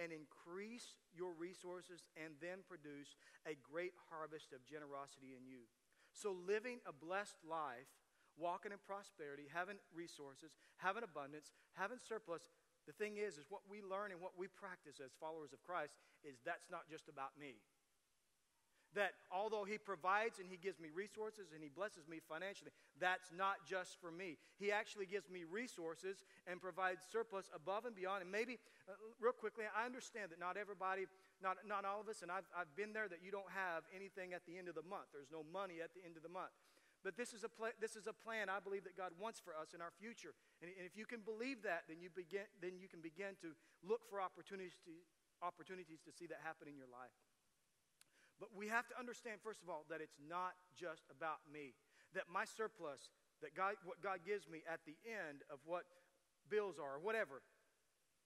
and 0.00 0.10
increase 0.12 0.98
your 1.14 1.32
resources 1.34 2.04
and 2.18 2.34
then 2.40 2.66
produce 2.66 3.16
a 3.46 3.56
great 3.60 3.94
harvest 4.10 4.52
of 4.52 4.64
generosity 4.66 5.34
in 5.36 5.46
you. 5.46 5.66
So, 6.14 6.34
living 6.46 6.78
a 6.86 6.94
blessed 6.94 7.42
life, 7.42 7.90
walking 8.38 8.70
in 8.70 8.78
prosperity, 8.82 9.50
having 9.50 9.78
resources, 9.90 10.54
having 10.78 11.02
abundance, 11.02 11.50
having 11.74 11.98
surplus, 11.98 12.50
the 12.86 12.94
thing 12.94 13.16
is, 13.16 13.38
is 13.38 13.48
what 13.48 13.64
we 13.66 13.80
learn 13.80 14.12
and 14.12 14.20
what 14.20 14.36
we 14.36 14.46
practice 14.46 15.00
as 15.00 15.16
followers 15.16 15.56
of 15.56 15.64
Christ 15.64 15.96
is 16.22 16.38
that's 16.44 16.68
not 16.70 16.84
just 16.90 17.08
about 17.08 17.32
me 17.40 17.64
that 18.94 19.14
although 19.30 19.64
He 19.64 19.78
provides 19.78 20.38
and 20.38 20.48
He 20.48 20.56
gives 20.56 20.78
me 20.78 20.88
resources 20.94 21.50
and 21.54 21.62
He 21.62 21.68
blesses 21.68 22.06
me 22.08 22.20
financially, 22.22 22.70
that's 23.00 23.30
not 23.34 23.62
just 23.68 24.00
for 24.00 24.10
me. 24.10 24.38
He 24.58 24.72
actually 24.72 25.06
gives 25.06 25.28
me 25.28 25.44
resources 25.44 26.22
and 26.46 26.60
provides 26.60 27.02
surplus 27.10 27.50
above 27.54 27.84
and 27.84 27.94
beyond. 27.94 28.22
And 28.22 28.30
maybe, 28.30 28.58
uh, 28.88 28.94
real 29.20 29.34
quickly, 29.34 29.64
I 29.66 29.86
understand 29.86 30.30
that 30.30 30.40
not 30.40 30.56
everybody, 30.56 31.06
not, 31.42 31.58
not 31.66 31.84
all 31.84 32.00
of 32.00 32.08
us, 32.08 32.22
and 32.22 32.30
I've, 32.30 32.46
I've 32.56 32.70
been 32.76 32.92
there, 32.92 33.08
that 33.08 33.22
you 33.22 33.30
don't 33.30 33.50
have 33.50 33.84
anything 33.94 34.32
at 34.32 34.46
the 34.46 34.58
end 34.58 34.68
of 34.68 34.74
the 34.74 34.86
month. 34.86 35.10
There's 35.12 35.32
no 35.32 35.42
money 35.42 35.82
at 35.82 35.94
the 35.94 36.02
end 36.06 36.16
of 36.16 36.22
the 36.22 36.32
month. 36.32 36.54
But 37.04 37.20
this 37.20 37.36
is, 37.36 37.44
a 37.44 37.52
pl- 37.52 37.76
this 37.84 38.00
is 38.00 38.08
a 38.08 38.16
plan 38.16 38.48
I 38.48 38.64
believe 38.64 38.88
that 38.88 38.96
God 38.96 39.12
wants 39.20 39.36
for 39.36 39.52
us 39.52 39.76
in 39.76 39.84
our 39.84 39.92
future. 40.00 40.32
And, 40.64 40.72
and 40.72 40.88
if 40.88 40.96
you 40.96 41.04
can 41.04 41.20
believe 41.20 41.60
that, 41.60 41.84
then 41.84 42.00
you, 42.00 42.08
begin, 42.08 42.48
then 42.64 42.80
you 42.80 42.88
can 42.88 43.04
begin 43.04 43.36
to 43.44 43.52
look 43.84 44.08
for 44.08 44.24
opportunities 44.24 44.80
to, 44.88 44.96
opportunities 45.44 46.00
to 46.08 46.12
see 46.16 46.24
that 46.32 46.40
happen 46.40 46.64
in 46.64 46.80
your 46.80 46.88
life. 46.88 47.12
But 48.40 48.50
we 48.54 48.68
have 48.68 48.86
to 48.88 48.98
understand, 48.98 49.38
first 49.42 49.62
of 49.62 49.68
all, 49.70 49.84
that 49.90 50.00
it's 50.00 50.18
not 50.18 50.54
just 50.74 51.02
about 51.10 51.38
me. 51.46 51.74
That 52.14 52.24
my 52.32 52.44
surplus, 52.44 53.10
that 53.42 53.54
God, 53.54 53.74
what 53.84 54.02
God 54.02 54.20
gives 54.26 54.48
me 54.48 54.62
at 54.66 54.80
the 54.86 54.96
end 55.06 55.42
of 55.50 55.58
what 55.64 55.84
bills 56.50 56.76
are, 56.78 56.98
or 56.98 57.02
whatever, 57.02 57.42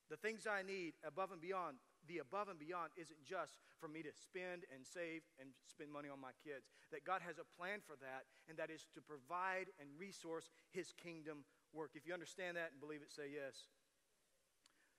the 0.08 0.16
things 0.16 0.48
I 0.48 0.64
need 0.64 0.96
above 1.04 1.32
and 1.32 1.40
beyond, 1.40 1.76
the 2.08 2.18
above 2.24 2.48
and 2.48 2.58
beyond 2.58 2.96
isn't 2.96 3.20
just 3.20 3.52
for 3.76 3.86
me 3.86 4.00
to 4.00 4.08
spend 4.08 4.64
and 4.72 4.80
save 4.80 5.20
and 5.36 5.52
spend 5.68 5.92
money 5.92 6.08
on 6.08 6.16
my 6.16 6.32
kids. 6.40 6.72
That 6.90 7.04
God 7.04 7.20
has 7.20 7.36
a 7.36 7.44
plan 7.60 7.84
for 7.84 7.94
that, 8.00 8.24
and 8.48 8.56
that 8.56 8.72
is 8.72 8.88
to 8.96 9.04
provide 9.04 9.68
and 9.76 9.92
resource 10.00 10.48
His 10.72 10.96
kingdom 10.96 11.44
work. 11.76 11.92
If 11.94 12.08
you 12.08 12.16
understand 12.16 12.56
that 12.56 12.72
and 12.72 12.80
believe 12.80 13.04
it, 13.04 13.12
say 13.12 13.28
yes. 13.28 13.68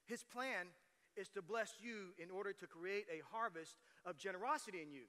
His 0.06 0.22
plan 0.22 0.70
is 1.18 1.30
to 1.34 1.42
bless 1.42 1.74
you 1.82 2.14
in 2.22 2.30
order 2.30 2.54
to 2.54 2.68
create 2.68 3.10
a 3.10 3.26
harvest 3.34 3.76
of 4.10 4.18
generosity 4.18 4.82
in 4.82 4.92
you. 4.92 5.04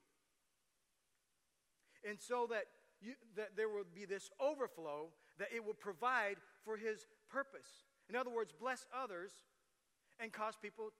And 2.08 2.20
so 2.20 2.46
that 2.50 2.64
you, 3.00 3.14
that 3.36 3.56
there 3.56 3.68
will 3.68 3.88
be 3.94 4.04
this 4.04 4.30
overflow, 4.40 5.08
that 5.38 5.48
it 5.54 5.64
will 5.64 5.74
provide 5.74 6.36
for 6.64 6.76
his 6.76 7.06
purpose. 7.30 7.66
In 8.08 8.16
other 8.16 8.30
words, 8.30 8.52
bless 8.58 8.86
others 8.94 9.32
and 10.20 10.32
cause 10.32 10.54
people 10.60 10.90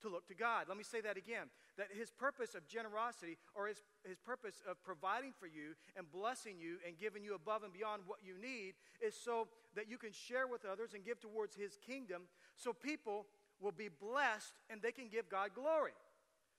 to 0.00 0.08
look 0.08 0.26
to 0.28 0.34
God. 0.34 0.66
Let 0.68 0.76
me 0.76 0.84
say 0.84 1.00
that 1.02 1.16
again 1.16 1.46
that 1.78 1.88
his 1.96 2.10
purpose 2.10 2.54
of 2.54 2.66
generosity 2.66 3.38
or 3.54 3.66
his, 3.66 3.82
his 4.04 4.18
purpose 4.18 4.60
of 4.68 4.82
providing 4.82 5.32
for 5.38 5.46
you 5.46 5.74
and 5.96 6.10
blessing 6.10 6.56
you 6.58 6.76
and 6.86 6.98
giving 6.98 7.24
you 7.24 7.34
above 7.34 7.62
and 7.62 7.72
beyond 7.72 8.02
what 8.06 8.18
you 8.22 8.34
need 8.36 8.74
is 9.00 9.14
so 9.14 9.48
that 9.74 9.88
you 9.88 9.96
can 9.96 10.12
share 10.12 10.46
with 10.46 10.64
others 10.64 10.92
and 10.94 11.04
give 11.04 11.20
towards 11.20 11.56
his 11.56 11.78
kingdom 11.86 12.22
so 12.56 12.72
people 12.72 13.26
will 13.60 13.72
be 13.72 13.88
blessed 13.88 14.52
and 14.68 14.82
they 14.82 14.92
can 14.92 15.08
give 15.08 15.28
God 15.30 15.50
glory. 15.54 15.92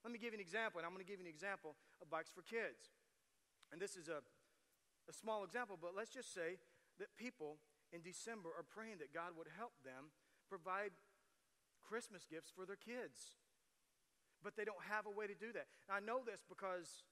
Let 0.03 0.11
me 0.11 0.19
give 0.19 0.35
you 0.35 0.39
an 0.39 0.45
example, 0.45 0.79
and 0.79 0.85
I'm 0.85 0.91
going 0.91 1.03
to 1.03 1.07
give 1.07 1.23
you 1.23 1.25
an 1.25 1.31
example 1.31 1.79
of 2.03 2.11
bikes 2.11 2.27
for 2.29 2.43
kids. 2.43 2.91
And 3.71 3.79
this 3.79 3.95
is 3.95 4.11
a, 4.11 4.19
a 5.07 5.13
small 5.15 5.47
example, 5.47 5.79
but 5.79 5.95
let's 5.95 6.11
just 6.11 6.35
say 6.35 6.59
that 6.99 7.15
people 7.15 7.63
in 7.95 8.03
December 8.03 8.51
are 8.51 8.67
praying 8.67 8.99
that 8.99 9.15
God 9.15 9.39
would 9.39 9.47
help 9.55 9.71
them 9.87 10.11
provide 10.51 10.91
Christmas 11.79 12.27
gifts 12.27 12.51
for 12.51 12.67
their 12.67 12.79
kids. 12.79 13.39
But 14.43 14.59
they 14.59 14.67
don't 14.67 14.83
have 14.91 15.07
a 15.07 15.13
way 15.13 15.23
to 15.23 15.37
do 15.37 15.55
that. 15.55 15.71
And 15.87 15.95
I 15.95 16.03
know 16.03 16.19
this 16.19 16.43
because 16.43 17.07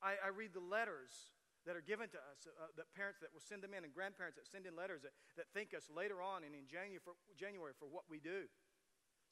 I, 0.00 0.16
I 0.24 0.32
read 0.32 0.56
the 0.56 0.64
letters 0.64 1.36
that 1.68 1.76
are 1.76 1.84
given 1.84 2.08
to 2.12 2.20
us, 2.32 2.48
uh, 2.48 2.72
that 2.76 2.92
parents 2.96 3.20
that 3.20 3.32
will 3.32 3.44
send 3.44 3.60
them 3.60 3.76
in, 3.76 3.84
and 3.84 3.92
grandparents 3.92 4.36
that 4.40 4.48
send 4.48 4.64
in 4.64 4.76
letters 4.76 5.04
that, 5.04 5.12
that 5.36 5.48
thank 5.52 5.72
us 5.76 5.88
later 5.92 6.20
on 6.24 6.44
and 6.44 6.56
in 6.56 6.64
January 6.68 7.00
for, 7.00 7.16
January 7.36 7.72
for 7.76 7.88
what 7.88 8.04
we 8.08 8.20
do. 8.20 8.48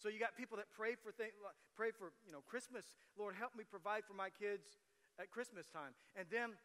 So 0.03 0.09
you 0.09 0.19
got 0.19 0.35
people 0.37 0.57
that 0.57 0.67
pray 0.75 0.97
for 0.99 1.13
th- 1.13 1.31
pray 1.77 1.93
for 1.93 2.11
you 2.27 2.33
know 2.33 2.43
Christmas. 2.49 2.97
Lord, 3.17 3.37
help 3.39 3.55
me 3.55 3.63
provide 3.63 4.03
for 4.05 4.15
my 4.15 4.31
kids 4.31 4.83
at 5.21 5.31
Christmas 5.31 5.71
time. 5.71 5.95
And 6.17 6.27
then 6.31 6.59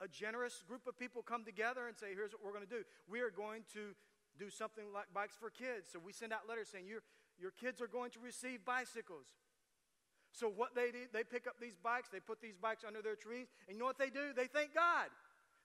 a 0.00 0.08
generous 0.08 0.64
group 0.66 0.86
of 0.88 0.98
people 0.98 1.20
come 1.20 1.44
together 1.44 1.86
and 1.86 1.96
say, 1.96 2.14
"Here's 2.14 2.32
what 2.32 2.40
we're 2.42 2.56
going 2.56 2.64
to 2.64 2.76
do. 2.80 2.84
We 3.06 3.20
are 3.20 3.30
going 3.30 3.68
to 3.74 3.92
do 4.38 4.50
something 4.50 4.88
like 4.94 5.12
bikes 5.12 5.36
for 5.36 5.50
kids. 5.50 5.92
So 5.92 5.98
we 5.98 6.12
send 6.12 6.32
out 6.32 6.48
letters 6.48 6.68
saying, 6.72 6.86
your, 6.86 7.02
your 7.38 7.50
kids 7.50 7.80
are 7.80 7.88
going 7.88 8.10
to 8.12 8.20
receive 8.20 8.64
bicycles. 8.64 9.26
So 10.32 10.48
what 10.48 10.74
they 10.74 10.90
do, 10.90 11.04
they 11.12 11.24
pick 11.24 11.46
up 11.46 11.60
these 11.60 11.76
bikes, 11.76 12.08
they 12.08 12.20
put 12.20 12.40
these 12.40 12.56
bikes 12.56 12.84
under 12.86 13.02
their 13.02 13.16
trees, 13.16 13.48
and 13.66 13.76
you 13.76 13.80
know 13.80 13.86
what 13.86 13.98
they 13.98 14.10
do? 14.10 14.32
They 14.34 14.46
thank 14.46 14.74
God. 14.74 15.10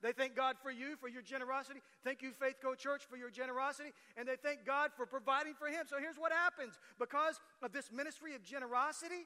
They 0.01 0.11
thank 0.11 0.35
God 0.35 0.57
for 0.61 0.71
you, 0.71 0.95
for 0.99 1.07
your 1.07 1.21
generosity. 1.21 1.81
Thank 2.03 2.21
you, 2.21 2.31
Faith 2.31 2.55
Co 2.61 2.75
Church, 2.75 3.03
for 3.09 3.17
your 3.17 3.29
generosity. 3.29 3.89
And 4.17 4.27
they 4.27 4.35
thank 4.35 4.65
God 4.65 4.91
for 4.95 5.05
providing 5.05 5.53
for 5.53 5.67
Him. 5.67 5.85
So 5.89 5.97
here's 5.99 6.17
what 6.17 6.31
happens 6.31 6.77
because 6.99 7.39
of 7.61 7.71
this 7.71 7.91
ministry 7.91 8.35
of 8.35 8.43
generosity, 8.43 9.25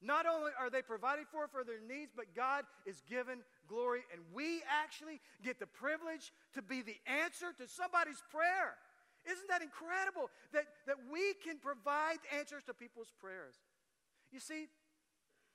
not 0.00 0.26
only 0.26 0.52
are 0.58 0.70
they 0.70 0.82
provided 0.82 1.26
for 1.32 1.48
for 1.48 1.64
their 1.64 1.80
needs, 1.80 2.12
but 2.14 2.36
God 2.36 2.64
is 2.86 3.02
given 3.08 3.42
glory, 3.66 4.02
and 4.12 4.22
we 4.32 4.62
actually 4.70 5.20
get 5.42 5.58
the 5.58 5.66
privilege 5.66 6.32
to 6.54 6.62
be 6.62 6.82
the 6.82 6.96
answer 7.06 7.52
to 7.58 7.66
somebody's 7.66 8.22
prayer. 8.30 8.78
Isn't 9.26 9.48
that 9.48 9.60
incredible 9.60 10.30
that, 10.52 10.66
that 10.86 10.96
we 11.10 11.34
can 11.42 11.58
provide 11.58 12.18
answers 12.36 12.62
to 12.64 12.74
people's 12.74 13.12
prayers? 13.18 13.58
You 14.30 14.40
see, 14.40 14.68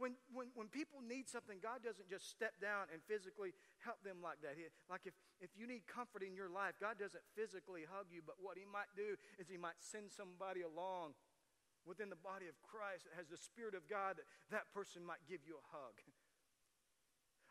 when, 0.04 0.20
when, 0.36 0.52
when 0.52 0.68
people 0.68 1.00
need 1.00 1.32
something, 1.32 1.64
God 1.64 1.80
doesn't 1.80 2.12
just 2.12 2.28
step 2.28 2.60
down 2.60 2.92
and 2.92 3.00
physically 3.08 3.56
help 3.80 4.04
them 4.04 4.20
like 4.20 4.44
that. 4.44 4.60
He, 4.60 4.68
like 4.92 5.08
if, 5.08 5.16
if 5.40 5.56
you 5.56 5.64
need 5.64 5.88
comfort 5.88 6.20
in 6.20 6.36
your 6.36 6.52
life, 6.52 6.76
God 6.76 7.00
doesn't 7.00 7.24
physically 7.40 7.88
hug 7.88 8.12
you, 8.12 8.20
but 8.20 8.36
what 8.44 8.60
He 8.60 8.68
might 8.68 8.92
do 9.00 9.16
is 9.40 9.48
He 9.48 9.56
might 9.56 9.80
send 9.80 10.12
somebody 10.12 10.60
along 10.60 11.16
within 11.88 12.12
the 12.12 12.20
body 12.20 12.52
of 12.52 12.60
Christ 12.60 13.08
that 13.08 13.16
has 13.16 13.32
the 13.32 13.40
Spirit 13.40 13.80
of 13.80 13.88
God, 13.88 14.20
that 14.20 14.28
that 14.52 14.68
person 14.76 15.08
might 15.08 15.24
give 15.24 15.48
you 15.48 15.56
a 15.56 15.66
hug. 15.72 15.96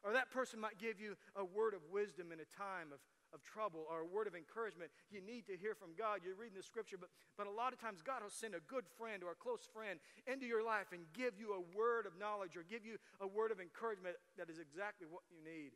Or 0.04 0.12
that 0.12 0.28
person 0.28 0.60
might 0.60 0.76
give 0.76 1.00
you 1.00 1.16
a 1.32 1.48
word 1.48 1.72
of 1.72 1.80
wisdom 1.88 2.36
in 2.36 2.40
a 2.44 2.48
time 2.52 2.92
of, 2.92 3.00
of 3.32 3.42
trouble 3.42 3.88
or 3.88 4.04
a 4.04 4.08
word 4.08 4.26
of 4.26 4.34
encouragement. 4.34 4.90
You 5.10 5.20
need 5.20 5.46
to 5.48 5.56
hear 5.56 5.74
from 5.74 5.96
God. 5.96 6.20
You're 6.24 6.36
reading 6.36 6.56
the 6.56 6.62
scripture, 6.62 6.96
but, 6.96 7.10
but 7.36 7.46
a 7.46 7.50
lot 7.50 7.72
of 7.72 7.80
times 7.80 8.04
God 8.04 8.22
will 8.22 8.32
send 8.32 8.54
a 8.54 8.62
good 8.68 8.84
friend 8.96 9.24
or 9.24 9.32
a 9.32 9.38
close 9.38 9.68
friend 9.72 9.98
into 10.26 10.46
your 10.46 10.62
life 10.62 10.92
and 10.92 11.04
give 11.12 11.34
you 11.40 11.56
a 11.56 11.62
word 11.76 12.06
of 12.06 12.18
knowledge 12.20 12.56
or 12.56 12.62
give 12.62 12.84
you 12.84 12.96
a 13.20 13.26
word 13.26 13.50
of 13.50 13.60
encouragement 13.60 14.16
that 14.36 14.48
is 14.48 14.58
exactly 14.58 15.06
what 15.08 15.22
you 15.32 15.40
need. 15.40 15.72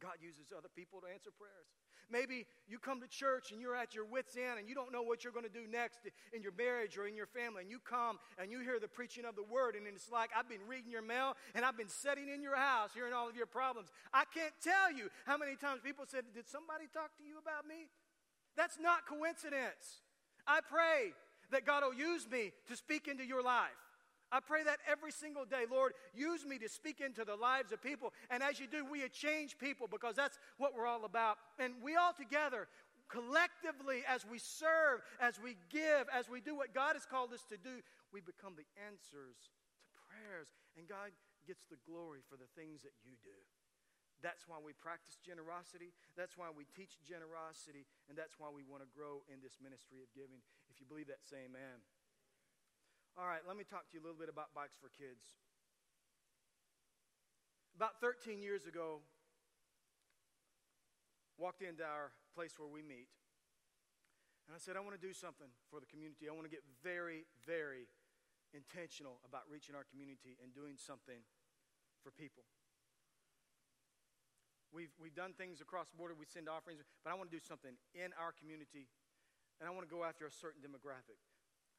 God 0.00 0.20
uses 0.20 0.52
other 0.56 0.68
people 0.74 1.00
to 1.00 1.08
answer 1.08 1.30
prayers. 1.32 1.68
Maybe 2.10 2.46
you 2.68 2.78
come 2.78 3.00
to 3.00 3.08
church 3.08 3.50
and 3.50 3.60
you're 3.60 3.74
at 3.74 3.94
your 3.94 4.04
wits' 4.04 4.36
end 4.36 4.58
and 4.58 4.68
you 4.68 4.74
don't 4.74 4.92
know 4.92 5.02
what 5.02 5.24
you're 5.24 5.32
going 5.32 5.48
to 5.48 5.52
do 5.52 5.66
next 5.66 5.98
in 6.32 6.42
your 6.42 6.52
marriage 6.56 6.96
or 6.96 7.06
in 7.06 7.16
your 7.16 7.26
family. 7.26 7.62
And 7.62 7.70
you 7.70 7.80
come 7.82 8.18
and 8.38 8.50
you 8.50 8.60
hear 8.60 8.78
the 8.78 8.88
preaching 8.88 9.24
of 9.24 9.34
the 9.34 9.42
word, 9.42 9.74
and 9.74 9.86
it's 9.88 10.10
like 10.10 10.30
I've 10.36 10.48
been 10.48 10.62
reading 10.68 10.90
your 10.90 11.02
mail 11.02 11.34
and 11.54 11.64
I've 11.64 11.76
been 11.76 11.88
sitting 11.88 12.28
in 12.28 12.42
your 12.42 12.56
house 12.56 12.90
hearing 12.94 13.12
all 13.12 13.28
of 13.28 13.36
your 13.36 13.46
problems. 13.46 13.88
I 14.12 14.24
can't 14.32 14.54
tell 14.62 14.92
you 14.92 15.10
how 15.26 15.36
many 15.36 15.56
times 15.56 15.80
people 15.82 16.04
said, 16.06 16.24
Did 16.34 16.46
somebody 16.48 16.84
talk 16.92 17.16
to 17.18 17.24
you 17.24 17.38
about 17.42 17.66
me? 17.66 17.90
That's 18.56 18.78
not 18.80 19.06
coincidence. 19.06 20.02
I 20.46 20.60
pray 20.60 21.12
that 21.50 21.66
God 21.66 21.82
will 21.82 21.94
use 21.94 22.28
me 22.30 22.52
to 22.68 22.76
speak 22.76 23.08
into 23.08 23.24
your 23.24 23.42
life. 23.42 23.85
I 24.32 24.40
pray 24.40 24.64
that 24.64 24.78
every 24.90 25.12
single 25.12 25.44
day. 25.44 25.64
Lord, 25.70 25.92
use 26.14 26.44
me 26.44 26.58
to 26.58 26.68
speak 26.68 27.00
into 27.00 27.24
the 27.24 27.36
lives 27.36 27.70
of 27.70 27.80
people. 27.80 28.12
And 28.30 28.42
as 28.42 28.58
you 28.58 28.66
do, 28.66 28.84
we 28.84 29.06
change 29.08 29.58
people 29.58 29.86
because 29.86 30.16
that's 30.16 30.38
what 30.58 30.74
we're 30.74 30.86
all 30.86 31.04
about. 31.04 31.38
And 31.58 31.74
we 31.82 31.94
all 31.94 32.12
together, 32.12 32.66
collectively, 33.08 34.02
as 34.02 34.26
we 34.26 34.38
serve, 34.38 35.06
as 35.20 35.38
we 35.38 35.54
give, 35.70 36.10
as 36.10 36.28
we 36.28 36.40
do 36.40 36.56
what 36.56 36.74
God 36.74 36.98
has 36.98 37.06
called 37.06 37.32
us 37.32 37.46
to 37.50 37.56
do, 37.56 37.82
we 38.12 38.20
become 38.20 38.58
the 38.58 38.66
answers 38.82 39.38
to 39.78 39.86
prayers. 40.10 40.50
And 40.74 40.90
God 40.90 41.14
gets 41.46 41.62
the 41.70 41.78
glory 41.86 42.26
for 42.26 42.34
the 42.34 42.50
things 42.58 42.82
that 42.82 42.98
you 43.06 43.14
do. 43.22 43.38
That's 44.24 44.48
why 44.48 44.58
we 44.58 44.72
practice 44.72 45.20
generosity. 45.22 45.94
That's 46.16 46.34
why 46.34 46.48
we 46.50 46.66
teach 46.74 46.98
generosity. 47.06 47.86
And 48.10 48.16
that's 48.18 48.40
why 48.40 48.50
we 48.50 48.66
want 48.66 48.82
to 48.82 48.90
grow 48.90 49.22
in 49.30 49.38
this 49.38 49.60
ministry 49.62 50.02
of 50.02 50.10
giving. 50.16 50.42
If 50.72 50.80
you 50.82 50.86
believe 50.88 51.06
that, 51.12 51.22
say 51.22 51.46
amen. 51.46 51.84
All 53.16 53.24
right, 53.24 53.40
let 53.48 53.56
me 53.56 53.64
talk 53.64 53.88
to 53.88 53.96
you 53.96 54.00
a 54.00 54.04
little 54.04 54.20
bit 54.20 54.28
about 54.28 54.52
bikes 54.52 54.76
for 54.76 54.92
kids. 54.92 55.40
About 57.72 57.96
13 57.96 58.44
years 58.44 58.68
ago, 58.68 59.00
walked 61.40 61.64
into 61.64 61.80
our 61.80 62.12
place 62.36 62.60
where 62.60 62.68
we 62.68 62.84
meet, 62.84 63.08
and 64.44 64.52
I 64.52 64.60
said, 64.60 64.76
I 64.76 64.84
want 64.84 64.92
to 64.92 65.00
do 65.00 65.16
something 65.16 65.48
for 65.72 65.80
the 65.80 65.88
community. 65.88 66.28
I 66.28 66.36
want 66.36 66.44
to 66.44 66.52
get 66.52 66.60
very, 66.84 67.24
very 67.48 67.88
intentional 68.52 69.24
about 69.24 69.48
reaching 69.48 69.72
our 69.72 69.88
community 69.88 70.36
and 70.44 70.52
doing 70.52 70.76
something 70.76 71.24
for 72.04 72.12
people. 72.12 72.44
We've, 74.68 74.92
we've 75.00 75.16
done 75.16 75.32
things 75.32 75.64
across 75.64 75.88
the 75.88 75.96
border, 75.96 76.12
we 76.12 76.28
send 76.28 76.52
offerings, 76.52 76.84
but 77.00 77.08
I 77.08 77.16
want 77.16 77.32
to 77.32 77.36
do 77.36 77.40
something 77.40 77.80
in 77.96 78.12
our 78.20 78.36
community, 78.36 78.92
and 79.56 79.64
I 79.64 79.72
want 79.72 79.88
to 79.88 79.92
go 79.92 80.04
after 80.04 80.28
a 80.28 80.32
certain 80.32 80.60
demographic. 80.60 81.16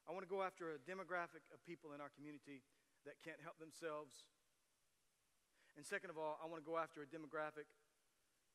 I 0.08 0.16
want 0.16 0.24
to 0.24 0.32
go 0.32 0.40
after 0.40 0.72
a 0.72 0.80
demographic 0.88 1.44
of 1.52 1.60
people 1.68 1.92
in 1.92 2.00
our 2.00 2.08
community 2.16 2.64
that 3.04 3.20
can't 3.20 3.38
help 3.44 3.60
themselves. 3.60 4.24
And 5.76 5.84
second 5.84 6.08
of 6.08 6.16
all, 6.16 6.40
I 6.40 6.48
want 6.48 6.64
to 6.64 6.66
go 6.66 6.80
after 6.80 7.04
a 7.04 7.08
demographic 7.12 7.68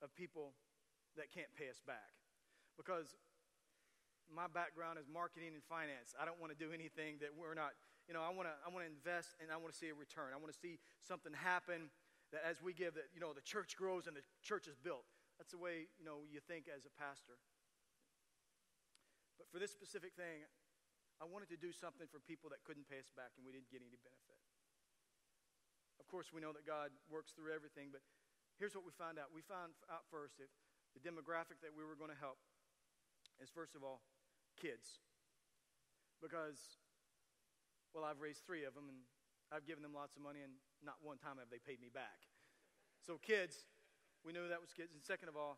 of 0.02 0.10
people 0.18 0.58
that 1.14 1.30
can't 1.30 1.54
pay 1.54 1.70
us 1.70 1.78
back. 1.86 2.18
Because 2.74 3.14
my 4.26 4.50
background 4.50 4.98
is 4.98 5.06
marketing 5.06 5.54
and 5.54 5.62
finance. 5.62 6.18
I 6.18 6.26
don't 6.26 6.42
want 6.42 6.50
to 6.50 6.58
do 6.58 6.74
anything 6.74 7.22
that 7.22 7.30
we're 7.30 7.54
not, 7.54 7.78
you 8.10 8.18
know, 8.18 8.26
I 8.26 8.34
want 8.34 8.50
to 8.50 8.56
I 8.66 8.74
want 8.74 8.82
to 8.82 8.90
invest 8.90 9.38
and 9.38 9.54
I 9.54 9.62
want 9.62 9.70
to 9.70 9.78
see 9.78 9.94
a 9.94 9.96
return. 9.96 10.34
I 10.34 10.42
want 10.42 10.50
to 10.50 10.58
see 10.58 10.82
something 11.06 11.32
happen 11.38 11.94
that 12.34 12.42
as 12.42 12.66
we 12.66 12.74
give 12.74 12.98
that, 12.98 13.14
you 13.14 13.22
know, 13.22 13.30
the 13.30 13.46
church 13.46 13.78
grows 13.78 14.10
and 14.10 14.18
the 14.18 14.26
church 14.42 14.66
is 14.66 14.74
built. 14.74 15.06
That's 15.38 15.54
the 15.54 15.62
way, 15.62 15.86
you 16.02 16.06
know, 16.06 16.26
you 16.26 16.42
think 16.42 16.66
as 16.66 16.90
a 16.90 16.94
pastor. 16.98 17.38
But 19.38 19.46
for 19.54 19.62
this 19.62 19.70
specific 19.70 20.18
thing, 20.18 20.50
I 21.24 21.26
wanted 21.32 21.48
to 21.56 21.60
do 21.60 21.72
something 21.72 22.12
for 22.12 22.20
people 22.20 22.52
that 22.52 22.68
couldn't 22.68 22.84
pay 22.92 23.00
us 23.00 23.08
back 23.16 23.32
and 23.40 23.48
we 23.48 23.56
didn't 23.56 23.72
get 23.72 23.80
any 23.80 23.96
benefit. 23.96 24.44
Of 25.96 26.12
course, 26.12 26.36
we 26.36 26.44
know 26.44 26.52
that 26.52 26.68
God 26.68 26.92
works 27.08 27.32
through 27.32 27.56
everything, 27.56 27.96
but 27.96 28.04
here's 28.60 28.76
what 28.76 28.84
we 28.84 28.92
found 28.92 29.16
out. 29.16 29.32
We 29.32 29.40
found 29.40 29.72
out 29.88 30.04
first 30.12 30.36
that 30.44 30.52
the 30.92 31.00
demographic 31.00 31.64
that 31.64 31.72
we 31.72 31.88
were 31.88 31.96
going 31.96 32.12
to 32.12 32.20
help 32.20 32.44
is, 33.40 33.48
first 33.48 33.72
of 33.72 33.88
all, 33.88 34.04
kids. 34.60 35.00
Because, 36.20 36.60
well, 37.96 38.04
I've 38.04 38.20
raised 38.20 38.44
three 38.44 38.68
of 38.68 38.76
them 38.76 38.92
and 38.92 39.08
I've 39.48 39.64
given 39.64 39.80
them 39.80 39.96
lots 39.96 40.20
of 40.20 40.26
money, 40.28 40.44
and 40.44 40.60
not 40.84 41.00
one 41.00 41.22
time 41.22 41.40
have 41.40 41.48
they 41.48 41.64
paid 41.64 41.80
me 41.80 41.88
back. 41.88 42.28
So, 43.00 43.16
kids, 43.16 43.64
we 44.28 44.36
knew 44.36 44.44
that 44.52 44.60
was 44.60 44.76
kids. 44.76 44.92
And 44.92 45.00
second 45.00 45.32
of 45.32 45.40
all, 45.40 45.56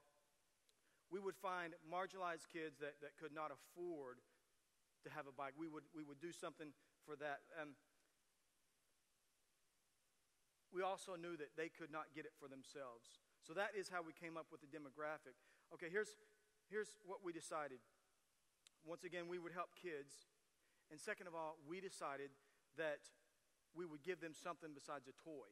we 1.10 1.18
would 1.18 1.40
find 1.42 1.74
marginalized 1.90 2.54
kids 2.54 2.78
that, 2.86 3.02
that 3.02 3.18
could 3.18 3.34
not 3.34 3.50
afford 3.50 4.22
to 5.06 5.14
have 5.14 5.30
a 5.30 5.34
bike. 5.34 5.54
We 5.54 5.70
would, 5.70 5.86
we 5.94 6.04
would 6.04 6.20
do 6.20 6.34
something 6.34 6.74
for 7.06 7.16
that. 7.22 7.46
Um, 7.56 7.78
we 10.74 10.82
also 10.82 11.16
knew 11.16 11.38
that 11.38 11.56
they 11.56 11.70
could 11.70 11.94
not 11.94 12.12
get 12.12 12.26
it 12.26 12.34
for 12.36 12.50
themselves. 12.50 13.22
So 13.46 13.54
that 13.54 13.78
is 13.78 13.88
how 13.88 14.02
we 14.02 14.12
came 14.12 14.36
up 14.36 14.50
with 14.52 14.60
the 14.66 14.68
demographic. 14.68 15.38
Okay, 15.72 15.88
here's, 15.88 16.18
here's 16.68 16.98
what 17.06 17.22
we 17.24 17.32
decided. 17.32 17.80
Once 18.84 19.06
again, 19.06 19.30
we 19.30 19.38
would 19.38 19.54
help 19.54 19.78
kids. 19.78 20.28
And 20.92 21.00
second 21.00 21.30
of 21.30 21.34
all, 21.38 21.62
we 21.64 21.80
decided 21.80 22.34
that 22.76 23.06
we 23.78 23.86
would 23.86 24.04
give 24.04 24.20
them 24.20 24.34
something 24.34 24.74
besides 24.74 25.08
a 25.08 25.16
toy. 25.16 25.48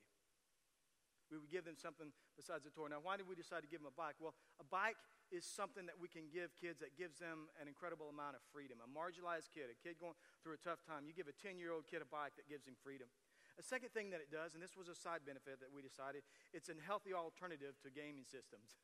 We 1.31 1.37
would 1.37 1.49
give 1.49 1.65
them 1.65 1.77
something 1.79 2.11
besides 2.35 2.65
a 2.65 2.73
toy. 2.73 2.91
Now, 2.91 3.01
why 3.01 3.17
did 3.17 3.29
we 3.29 3.33
decide 3.33 3.61
to 3.61 3.69
give 3.69 3.79
them 3.81 3.89
a 3.89 3.97
bike? 3.97 4.17
Well, 4.19 4.35
a 4.59 4.67
bike 4.67 4.99
is 5.33 5.41
something 5.41 5.89
that 5.89 5.97
we 5.97 6.05
can 6.05 6.29
give 6.29 6.53
kids 6.53 6.77
that 6.85 6.93
gives 6.93 7.17
them 7.17 7.49
an 7.57 7.65
incredible 7.65 8.13
amount 8.13 8.37
of 8.37 8.45
freedom. 8.53 8.77
A 8.85 8.87
marginalized 8.87 9.49
kid, 9.49 9.73
a 9.73 9.77
kid 9.81 9.97
going 9.97 10.13
through 10.45 10.53
a 10.53 10.61
tough 10.61 10.85
time, 10.85 11.09
you 11.09 11.13
give 11.17 11.25
a 11.25 11.33
10 11.33 11.57
year 11.57 11.73
old 11.73 11.89
kid 11.89 12.05
a 12.05 12.07
bike 12.07 12.37
that 12.37 12.45
gives 12.45 12.69
him 12.69 12.77
freedom. 12.77 13.09
A 13.57 13.65
second 13.65 13.89
thing 13.93 14.13
that 14.13 14.21
it 14.21 14.29
does, 14.29 14.53
and 14.53 14.61
this 14.61 14.77
was 14.77 14.89
a 14.89 14.97
side 14.97 15.25
benefit 15.25 15.57
that 15.61 15.73
we 15.73 15.81
decided, 15.81 16.21
it's 16.53 16.69
a 16.69 16.77
healthy 16.85 17.13
alternative 17.13 17.73
to 17.81 17.89
gaming 17.89 18.25
systems. 18.25 18.77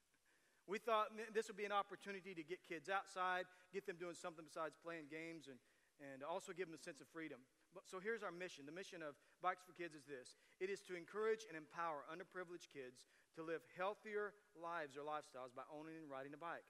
We 0.69 0.77
thought 0.77 1.09
this 1.33 1.49
would 1.49 1.57
be 1.57 1.65
an 1.65 1.73
opportunity 1.73 2.37
to 2.37 2.45
get 2.45 2.61
kids 2.61 2.89
outside, 2.89 3.49
get 3.73 3.89
them 3.89 3.97
doing 3.97 4.13
something 4.13 4.45
besides 4.45 4.77
playing 4.77 5.09
games, 5.09 5.49
and, 5.49 5.57
and 5.97 6.21
also 6.21 6.53
give 6.53 6.69
them 6.69 6.77
a 6.77 6.81
sense 6.81 7.01
of 7.01 7.09
freedom. 7.09 7.41
But, 7.73 7.89
so 7.89 7.97
here's 7.97 8.21
our 8.21 8.29
mission. 8.29 8.69
The 8.69 8.77
mission 8.77 9.01
of 9.01 9.17
Bikes 9.41 9.65
for 9.65 9.73
Kids 9.73 9.97
is 9.97 10.05
this 10.05 10.37
it 10.61 10.69
is 10.69 10.85
to 10.85 10.93
encourage 10.93 11.49
and 11.49 11.57
empower 11.57 12.05
underprivileged 12.09 12.69
kids 12.69 13.09
to 13.35 13.43
live 13.43 13.61
healthier 13.77 14.33
lives 14.57 14.97
or 14.97 15.05
lifestyles 15.05 15.53
by 15.53 15.65
owning 15.69 15.97
and 15.97 16.09
riding 16.09 16.33
a 16.33 16.41
bike. 16.41 16.65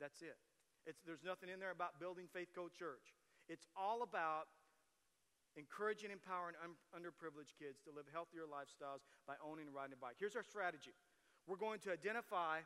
That's 0.00 0.22
it. 0.22 0.36
It's, 0.86 1.00
there's 1.06 1.24
nothing 1.24 1.48
in 1.48 1.60
there 1.60 1.72
about 1.72 2.00
building 2.00 2.26
Faith 2.28 2.52
Code 2.54 2.74
Church. 2.74 3.14
It's 3.48 3.66
all 3.76 4.02
about 4.02 4.52
encouraging 5.56 6.10
empowering 6.10 6.58
un- 6.60 6.76
underprivileged 6.92 7.54
kids 7.56 7.78
to 7.86 7.90
live 7.94 8.04
healthier 8.10 8.44
lifestyles 8.44 9.06
by 9.26 9.38
owning 9.40 9.70
and 9.70 9.74
riding 9.74 9.94
a 9.94 10.00
bike. 10.00 10.18
Here's 10.18 10.36
our 10.36 10.44
strategy 10.44 10.92
we're 11.46 11.60
going 11.60 11.78
to 11.84 11.92
identify 11.92 12.64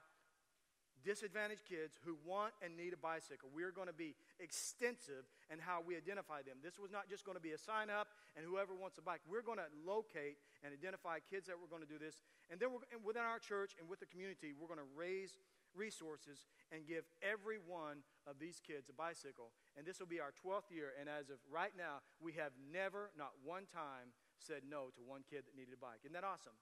disadvantaged 1.05 1.65
kids 1.69 1.99
who 2.05 2.17
want 2.25 2.53
and 2.63 2.77
need 2.77 2.93
a 2.93 3.01
bicycle. 3.01 3.49
We're 3.55 3.73
going 3.73 3.89
to 3.89 3.97
be 3.97 4.15
extensive 4.41 5.27
in 5.53 5.59
how 5.59 5.83
we 5.85 5.97
identify 5.97 6.43
them. 6.43 6.59
This 6.63 6.79
was 6.79 6.91
not 6.91 7.09
just 7.09 7.25
going 7.25 7.37
to 7.37 7.43
be 7.43 7.53
a 7.53 7.61
sign 7.61 7.91
up 7.91 8.09
and 8.37 8.45
whoever 8.45 8.75
wants 8.75 8.99
a 8.99 9.03
bike. 9.03 9.21
We're 9.29 9.43
going 9.43 9.59
to 9.59 9.71
locate 9.87 10.39
and 10.63 10.73
identify 10.73 11.19
kids 11.25 11.47
that 11.47 11.57
we're 11.57 11.71
going 11.71 11.85
to 11.85 11.91
do 11.91 11.99
this. 11.99 12.23
And 12.51 12.61
then 12.61 12.71
and 12.93 13.05
within 13.05 13.23
our 13.23 13.39
church 13.39 13.75
and 13.79 13.89
with 13.89 14.01
the 14.01 14.11
community, 14.11 14.55
we're 14.55 14.71
going 14.71 14.83
to 14.83 14.93
raise 14.97 15.39
resources 15.77 16.47
and 16.73 16.87
give 16.87 17.05
every 17.23 17.59
one 17.61 18.03
of 18.27 18.41
these 18.41 18.61
kids 18.61 18.89
a 18.89 18.97
bicycle. 18.97 19.53
And 19.77 19.87
this 19.87 20.01
will 20.01 20.11
be 20.11 20.21
our 20.21 20.33
12th 20.33 20.73
year. 20.73 20.97
And 20.99 21.09
as 21.09 21.31
of 21.31 21.39
right 21.51 21.73
now, 21.77 22.01
we 22.21 22.33
have 22.41 22.53
never, 22.73 23.11
not 23.17 23.33
one 23.45 23.69
time, 23.69 24.11
said 24.39 24.63
no 24.69 24.91
to 24.95 25.03
one 25.05 25.23
kid 25.29 25.45
that 25.47 25.55
needed 25.57 25.75
a 25.75 25.81
bike. 25.81 26.03
Isn't 26.05 26.15
that 26.15 26.25
awesome? 26.25 26.55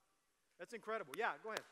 That's 0.58 0.72
incredible. 0.72 1.12
Yeah, 1.16 1.36
go 1.42 1.50
ahead. 1.50 1.64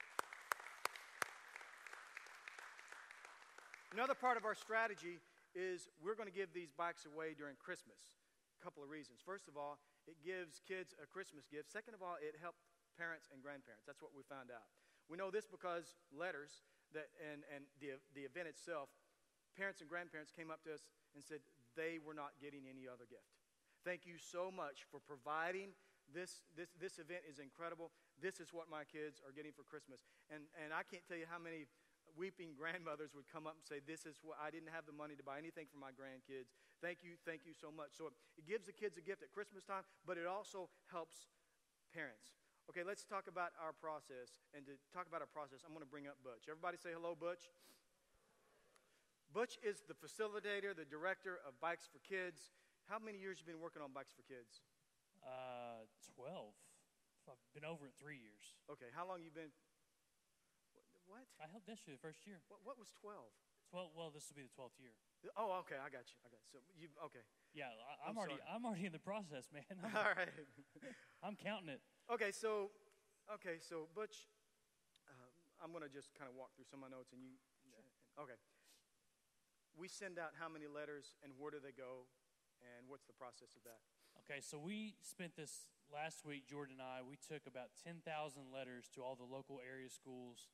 Another 3.94 4.18
part 4.18 4.34
of 4.34 4.42
our 4.42 4.58
strategy 4.58 5.22
is 5.54 5.86
we're 6.02 6.18
going 6.18 6.26
to 6.26 6.34
give 6.34 6.50
these 6.50 6.74
bikes 6.74 7.06
away 7.06 7.30
during 7.30 7.54
Christmas. 7.62 8.18
A 8.58 8.60
couple 8.66 8.82
of 8.82 8.90
reasons. 8.90 9.22
First 9.22 9.46
of 9.46 9.54
all, 9.54 9.78
it 10.10 10.18
gives 10.18 10.58
kids 10.66 10.98
a 10.98 11.06
Christmas 11.06 11.46
gift. 11.46 11.70
Second 11.70 11.94
of 11.94 12.02
all, 12.02 12.18
it 12.18 12.34
helped 12.42 12.58
parents 12.98 13.30
and 13.30 13.38
grandparents. 13.38 13.86
That's 13.86 14.02
what 14.02 14.10
we 14.10 14.26
found 14.26 14.50
out. 14.50 14.66
We 15.06 15.14
know 15.14 15.30
this 15.30 15.46
because 15.46 15.94
letters 16.10 16.66
that 16.90 17.06
and, 17.22 17.46
and 17.54 17.70
the, 17.78 18.02
the 18.18 18.26
event 18.26 18.50
itself, 18.50 18.90
parents 19.54 19.78
and 19.78 19.86
grandparents 19.86 20.34
came 20.34 20.50
up 20.50 20.66
to 20.66 20.74
us 20.74 20.90
and 21.14 21.22
said 21.22 21.38
they 21.78 22.02
were 22.02 22.18
not 22.18 22.34
getting 22.42 22.66
any 22.66 22.90
other 22.90 23.06
gift. 23.06 23.30
Thank 23.86 24.10
you 24.10 24.18
so 24.18 24.50
much 24.50 24.90
for 24.90 24.98
providing 24.98 25.70
this, 26.10 26.42
this, 26.58 26.74
this 26.82 26.98
event 26.98 27.22
is 27.30 27.38
incredible. 27.38 27.94
This 28.18 28.42
is 28.42 28.50
what 28.50 28.66
my 28.66 28.82
kids 28.82 29.22
are 29.22 29.30
getting 29.30 29.54
for 29.54 29.62
Christmas. 29.62 30.02
And, 30.34 30.50
and 30.58 30.74
I 30.74 30.82
can't 30.82 31.06
tell 31.06 31.16
you 31.16 31.30
how 31.30 31.38
many 31.38 31.70
weeping 32.14 32.54
grandmothers 32.54 33.12
would 33.14 33.26
come 33.30 33.46
up 33.46 33.58
and 33.58 33.64
say, 33.66 33.82
This 33.84 34.06
is 34.06 34.22
what 34.22 34.38
I 34.38 34.50
didn't 34.50 34.70
have 34.70 34.86
the 34.86 34.96
money 34.96 35.14
to 35.18 35.24
buy 35.26 35.38
anything 35.38 35.66
for 35.70 35.78
my 35.78 35.90
grandkids. 35.94 36.54
Thank 36.82 37.02
you, 37.02 37.18
thank 37.26 37.46
you 37.46 37.54
so 37.54 37.70
much. 37.70 37.94
So 37.94 38.10
it 38.38 38.46
gives 38.46 38.66
the 38.66 38.76
kids 38.76 38.96
a 38.98 39.04
gift 39.04 39.22
at 39.22 39.30
Christmas 39.34 39.62
time, 39.62 39.86
but 40.06 40.18
it 40.18 40.26
also 40.26 40.70
helps 40.90 41.30
parents. 41.94 42.34
Okay, 42.70 42.80
let's 42.80 43.04
talk 43.04 43.28
about 43.28 43.52
our 43.60 43.76
process. 43.76 44.40
And 44.56 44.64
to 44.64 44.74
talk 44.90 45.04
about 45.04 45.20
our 45.20 45.28
process, 45.28 45.60
I'm 45.62 45.76
going 45.76 45.84
to 45.84 45.90
bring 45.90 46.08
up 46.08 46.16
Butch. 46.24 46.48
Everybody 46.48 46.80
say 46.80 46.96
hello, 46.96 47.12
Butch. 47.12 47.52
Butch 49.34 49.58
is 49.60 49.82
the 49.84 49.98
facilitator, 49.98 50.72
the 50.72 50.88
director 50.88 51.42
of 51.44 51.58
Bikes 51.60 51.90
for 51.90 52.00
Kids. 52.06 52.54
How 52.88 53.02
many 53.02 53.18
years 53.18 53.42
have 53.42 53.50
you 53.50 53.58
been 53.58 53.62
working 53.62 53.82
on 53.82 53.92
Bikes 53.92 54.14
for 54.14 54.24
Kids? 54.24 54.64
Uh, 55.20 55.84
12. 56.14 56.54
I've 57.28 57.40
been 57.56 57.64
over 57.64 57.88
it 57.88 57.96
three 57.96 58.20
years. 58.20 58.44
Okay, 58.68 58.92
how 58.92 59.08
long 59.08 59.24
you 59.24 59.32
been 59.32 59.52
what? 61.06 61.24
I 61.40 61.46
helped 61.50 61.66
this 61.68 61.84
year, 61.84 61.96
the 61.96 62.04
first 62.04 62.24
year. 62.24 62.40
What, 62.48 62.64
what 62.64 62.76
was 62.78 62.92
12? 63.00 63.16
12, 63.70 63.90
well, 63.96 64.10
this 64.12 64.28
will 64.30 64.38
be 64.38 64.46
the 64.46 64.54
12th 64.54 64.78
year. 64.78 64.94
Oh, 65.34 65.64
okay, 65.64 65.80
I 65.80 65.88
got 65.88 66.06
you. 66.06 66.16
I 66.22 66.28
got 66.28 66.40
you. 66.44 66.50
So 66.52 66.58
you, 66.76 66.92
okay. 67.08 67.24
Yeah, 67.56 67.72
I, 67.72 68.12
am 68.12 68.14
already, 68.14 68.38
sorry. 68.38 68.52
I'm 68.52 68.62
already 68.62 68.86
in 68.86 68.94
the 68.94 69.02
process, 69.02 69.48
man. 69.50 69.64
I'm, 69.82 69.90
All 69.96 70.12
right. 70.14 70.30
I'm 71.24 71.36
counting 71.36 71.72
it. 71.72 71.80
Okay, 72.12 72.30
so, 72.30 72.70
okay, 73.26 73.56
so 73.58 73.88
Butch, 73.96 74.28
uh, 75.08 75.30
I'm 75.58 75.72
going 75.72 75.82
to 75.82 75.90
just 75.90 76.12
kind 76.12 76.28
of 76.28 76.36
walk 76.36 76.52
through 76.54 76.68
some 76.68 76.84
of 76.84 76.88
my 76.88 76.92
notes 76.92 77.10
and 77.16 77.24
you, 77.24 77.40
sure. 77.64 78.28
okay. 78.28 78.38
We 79.74 79.90
send 79.90 80.22
out 80.22 80.36
how 80.38 80.46
many 80.46 80.70
letters 80.70 81.18
and 81.24 81.34
where 81.34 81.50
do 81.50 81.58
they 81.58 81.74
go 81.74 82.06
and 82.62 82.86
what's 82.86 83.08
the 83.10 83.16
process 83.16 83.58
of 83.58 83.66
that? 83.66 83.82
Okay, 84.22 84.38
so 84.38 84.54
we 84.56 84.94
spent 85.02 85.34
this 85.34 85.66
last 85.90 86.22
week, 86.22 86.46
Jordan 86.46 86.78
and 86.78 86.84
I, 86.84 87.02
we 87.02 87.18
took 87.18 87.50
about 87.50 87.74
10,000 87.82 88.06
letters 88.54 88.86
to 88.94 89.02
all 89.02 89.18
the 89.18 89.26
local 89.26 89.58
area 89.58 89.90
schools 89.90 90.46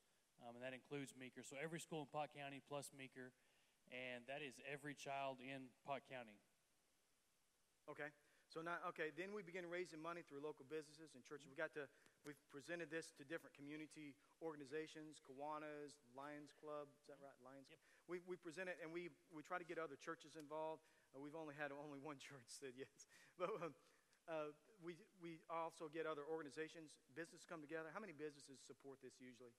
um, 0.45 0.57
and 0.57 0.63
that 0.65 0.73
includes 0.73 1.13
Meeker. 1.17 1.45
So 1.45 1.57
every 1.61 1.81
school 1.81 2.05
in 2.05 2.09
Pott 2.09 2.33
County 2.33 2.61
plus 2.65 2.91
Meeker, 2.97 3.33
and 3.93 4.25
that 4.27 4.41
is 4.41 4.57
every 4.65 4.95
child 4.95 5.39
in 5.43 5.69
Pott 5.85 6.03
County. 6.09 6.39
Okay. 7.89 8.09
So 8.51 8.59
now, 8.59 8.83
okay, 8.91 9.15
then 9.15 9.31
we 9.31 9.47
begin 9.47 9.63
raising 9.71 10.03
money 10.03 10.27
through 10.27 10.43
local 10.43 10.67
businesses 10.67 11.15
and 11.15 11.23
churches. 11.23 11.47
We 11.47 11.55
got 11.55 11.71
to, 11.79 11.87
we've 12.27 12.39
presented 12.51 12.91
this 12.91 13.15
to 13.15 13.23
different 13.23 13.55
community 13.55 14.19
organizations, 14.43 15.23
Kiwanis, 15.23 16.03
Lions 16.19 16.51
Club, 16.59 16.91
is 16.99 17.07
that 17.07 17.23
right? 17.23 17.35
Lions. 17.47 17.71
Yep. 17.71 17.79
We, 18.11 18.17
we 18.27 18.35
present 18.35 18.67
it 18.67 18.83
and 18.83 18.91
we, 18.91 19.15
we 19.31 19.47
try 19.47 19.63
to 19.63 19.69
get 19.69 19.79
other 19.79 19.95
churches 19.95 20.35
involved. 20.35 20.83
Uh, 21.15 21.23
we've 21.23 21.39
only 21.39 21.55
had 21.55 21.71
only 21.71 22.03
one 22.03 22.19
church 22.31 22.51
said 22.51 22.75
yes, 22.75 23.07
but 23.39 23.55
um, 23.63 23.71
uh, 24.27 24.51
we, 24.83 24.99
we 25.23 25.39
also 25.47 25.87
get 25.87 26.11
other 26.11 26.27
organizations, 26.27 26.91
businesses 27.15 27.47
come 27.47 27.63
together. 27.63 27.95
How 27.95 28.03
many 28.03 28.19
businesses 28.19 28.59
support 28.67 28.99
this 28.99 29.15
usually? 29.23 29.55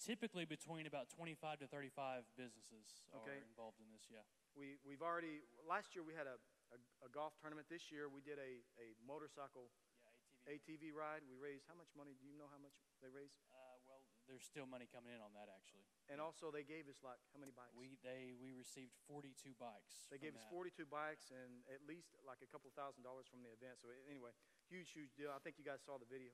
Typically 0.00 0.44
between 0.44 0.86
about 0.86 1.10
25 1.12 1.62
to 1.62 1.66
35 1.66 2.26
businesses 2.34 3.04
okay. 3.14 3.38
are 3.38 3.44
involved 3.44 3.78
in 3.78 3.88
this, 3.90 4.06
yeah. 4.10 4.24
We, 4.54 4.78
we've 4.86 5.02
already, 5.02 5.42
last 5.66 5.94
year 5.98 6.06
we 6.06 6.14
had 6.14 6.30
a, 6.30 6.38
a, 6.70 6.78
a 7.06 7.10
golf 7.10 7.34
tournament. 7.38 7.66
This 7.66 7.90
year 7.90 8.06
we 8.06 8.22
did 8.22 8.38
a, 8.38 8.62
a 8.78 8.94
motorcycle 9.02 9.70
yeah, 10.02 10.54
ATV. 10.54 10.78
ATV 10.78 10.84
ride. 10.94 11.22
We 11.26 11.34
raised, 11.34 11.66
how 11.66 11.74
much 11.74 11.90
money? 11.98 12.14
Do 12.14 12.26
you 12.26 12.38
know 12.38 12.46
how 12.50 12.62
much 12.62 12.74
they 13.02 13.10
raised? 13.10 13.34
Uh, 13.50 13.78
well, 13.90 14.02
there's 14.30 14.46
still 14.46 14.66
money 14.66 14.86
coming 14.86 15.10
in 15.10 15.18
on 15.18 15.34
that, 15.34 15.50
actually. 15.50 15.84
And 16.06 16.20
yeah. 16.20 16.26
also 16.26 16.54
they 16.54 16.62
gave 16.62 16.86
us 16.86 17.02
like, 17.02 17.18
how 17.34 17.42
many 17.42 17.50
bikes? 17.50 17.74
We, 17.74 17.98
they, 18.06 18.36
we 18.36 18.54
received 18.54 18.94
42 19.10 19.58
bikes. 19.58 20.06
They 20.12 20.20
gave 20.20 20.38
us 20.38 20.44
42 20.52 20.86
bikes 20.86 21.34
and 21.34 21.64
at 21.72 21.82
least 21.82 22.14
like 22.22 22.44
a 22.44 22.48
couple 22.48 22.70
thousand 22.76 23.02
dollars 23.02 23.26
from 23.26 23.42
the 23.42 23.50
event. 23.50 23.80
So 23.80 23.90
anyway, 24.06 24.36
huge, 24.68 24.92
huge 24.92 25.16
deal. 25.16 25.32
I 25.32 25.40
think 25.40 25.56
you 25.58 25.66
guys 25.66 25.82
saw 25.82 25.96
the 25.98 26.08
video. 26.08 26.30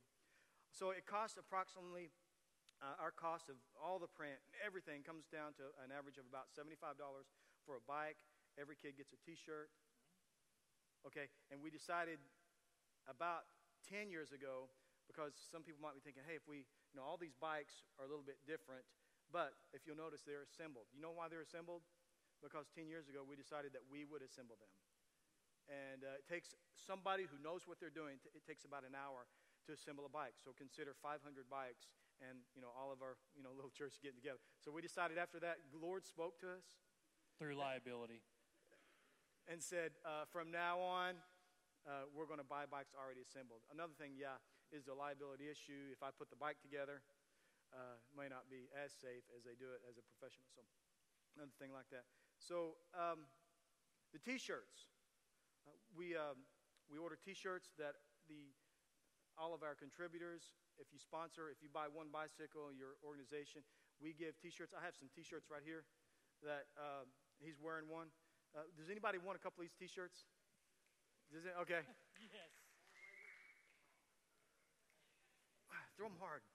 So 0.70 0.94
it 0.94 1.06
costs 1.06 1.38
approximately 1.38 2.14
uh, 2.80 2.96
our 2.96 3.12
cost 3.12 3.52
of 3.52 3.60
all 3.76 4.00
the 4.00 4.08
print, 4.08 4.40
everything 4.64 5.04
comes 5.04 5.28
down 5.28 5.52
to 5.60 5.68
an 5.84 5.92
average 5.92 6.16
of 6.16 6.24
about 6.24 6.48
$75 6.48 6.96
for 7.68 7.76
a 7.76 7.84
bike. 7.84 8.16
Every 8.56 8.76
kid 8.76 8.96
gets 8.96 9.12
a 9.12 9.20
t 9.20 9.36
shirt. 9.36 9.68
Okay, 11.04 11.32
and 11.48 11.60
we 11.64 11.72
decided 11.72 12.20
about 13.08 13.48
10 13.88 14.12
years 14.12 14.32
ago, 14.36 14.68
because 15.08 15.32
some 15.48 15.64
people 15.64 15.80
might 15.80 15.96
be 15.96 16.04
thinking, 16.04 16.24
hey, 16.28 16.36
if 16.36 16.44
we, 16.44 16.68
you 16.92 16.96
know, 16.96 17.04
all 17.04 17.16
these 17.16 17.36
bikes 17.40 17.88
are 17.96 18.04
a 18.04 18.10
little 18.10 18.24
bit 18.24 18.36
different, 18.44 18.84
but 19.32 19.56
if 19.72 19.88
you'll 19.88 19.96
notice, 19.96 20.20
they're 20.26 20.44
assembled. 20.44 20.88
You 20.92 21.00
know 21.00 21.14
why 21.14 21.32
they're 21.32 21.44
assembled? 21.44 21.84
Because 22.44 22.68
10 22.76 22.88
years 22.88 23.08
ago, 23.08 23.24
we 23.24 23.36
decided 23.36 23.72
that 23.72 23.84
we 23.88 24.04
would 24.04 24.20
assemble 24.20 24.60
them. 24.60 24.72
And 25.70 26.02
uh, 26.04 26.20
it 26.20 26.26
takes 26.26 26.52
somebody 26.76 27.24
who 27.30 27.38
knows 27.40 27.64
what 27.64 27.78
they're 27.78 27.94
doing, 27.94 28.20
it 28.34 28.44
takes 28.44 28.64
about 28.64 28.84
an 28.84 28.96
hour 28.96 29.24
to 29.68 29.76
assemble 29.76 30.04
a 30.04 30.12
bike. 30.12 30.34
So 30.40 30.50
consider 30.56 30.96
500 30.98 31.20
bikes 31.46 31.88
and 32.20 32.44
you 32.54 32.60
know 32.60 32.72
all 32.76 32.92
of 32.92 33.00
our 33.00 33.16
you 33.36 33.42
know 33.42 33.50
little 33.58 33.72
church 33.72 33.96
getting 34.02 34.20
together. 34.20 34.40
So 34.60 34.70
we 34.70 34.82
decided 34.84 35.18
after 35.18 35.40
that, 35.40 35.58
the 35.72 35.80
Lord 35.80 36.06
spoke 36.06 36.38
to 36.40 36.52
us 36.52 36.80
through 37.40 37.56
liability 37.56 38.20
and 39.48 39.58
said, 39.58 39.96
uh, 40.06 40.28
from 40.30 40.52
now 40.54 40.78
on, 40.78 41.18
uh, 41.82 42.06
we're 42.14 42.28
going 42.28 42.38
to 42.38 42.46
buy 42.46 42.68
bikes 42.70 42.94
already 42.94 43.24
assembled. 43.24 43.64
Another 43.72 43.96
thing, 43.96 44.14
yeah, 44.14 44.38
is 44.70 44.86
the 44.86 44.94
liability 44.94 45.50
issue. 45.50 45.90
If 45.90 46.04
I 46.04 46.14
put 46.14 46.30
the 46.30 46.38
bike 46.38 46.62
together, 46.62 47.02
uh, 47.74 47.98
may 48.14 48.30
not 48.30 48.46
be 48.46 48.70
as 48.76 48.94
safe 48.94 49.26
as 49.34 49.42
they 49.42 49.58
do 49.58 49.72
it 49.74 49.82
as 49.88 49.98
a 49.98 50.04
professional. 50.04 50.46
So 50.54 50.62
another 51.34 51.54
thing 51.58 51.74
like 51.74 51.90
that. 51.90 52.06
So 52.38 52.78
um, 52.94 53.26
the 54.14 54.22
T-shirts, 54.22 54.92
uh, 55.66 55.74
we 55.96 56.14
um, 56.14 56.46
we 56.86 56.98
order 56.98 57.18
T-shirts 57.18 57.74
that 57.78 57.98
the 58.30 58.54
all 59.38 59.54
of 59.54 59.62
our 59.62 59.74
contributors 59.74 60.54
if 60.80 60.88
you 60.88 60.98
sponsor, 60.98 61.52
if 61.52 61.60
you 61.60 61.68
buy 61.68 61.92
one 61.92 62.08
bicycle, 62.08 62.72
your 62.72 62.96
organization, 63.04 63.60
we 64.00 64.16
give 64.16 64.40
T-shirts. 64.40 64.72
I 64.72 64.80
have 64.80 64.96
some 64.96 65.12
T-shirts 65.12 65.52
right 65.52 65.60
here 65.60 65.84
that 66.40 66.72
uh, 66.80 67.04
he's 67.44 67.60
wearing 67.60 67.84
one. 67.86 68.08
Uh, 68.56 68.64
does 68.74 68.88
anybody 68.88 69.20
want 69.20 69.36
a 69.36 69.42
couple 69.44 69.60
of 69.60 69.68
these 69.68 69.76
T-shirts? 69.76 70.24
Okay. 71.60 71.84
yes. 72.32 72.50
Throw 76.00 76.08
them 76.08 76.16
hard. 76.18 76.40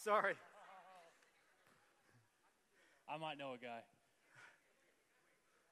Sorry. 0.00 0.34
I 3.10 3.18
might 3.18 3.38
know 3.38 3.58
a 3.58 3.58
guy. 3.58 3.82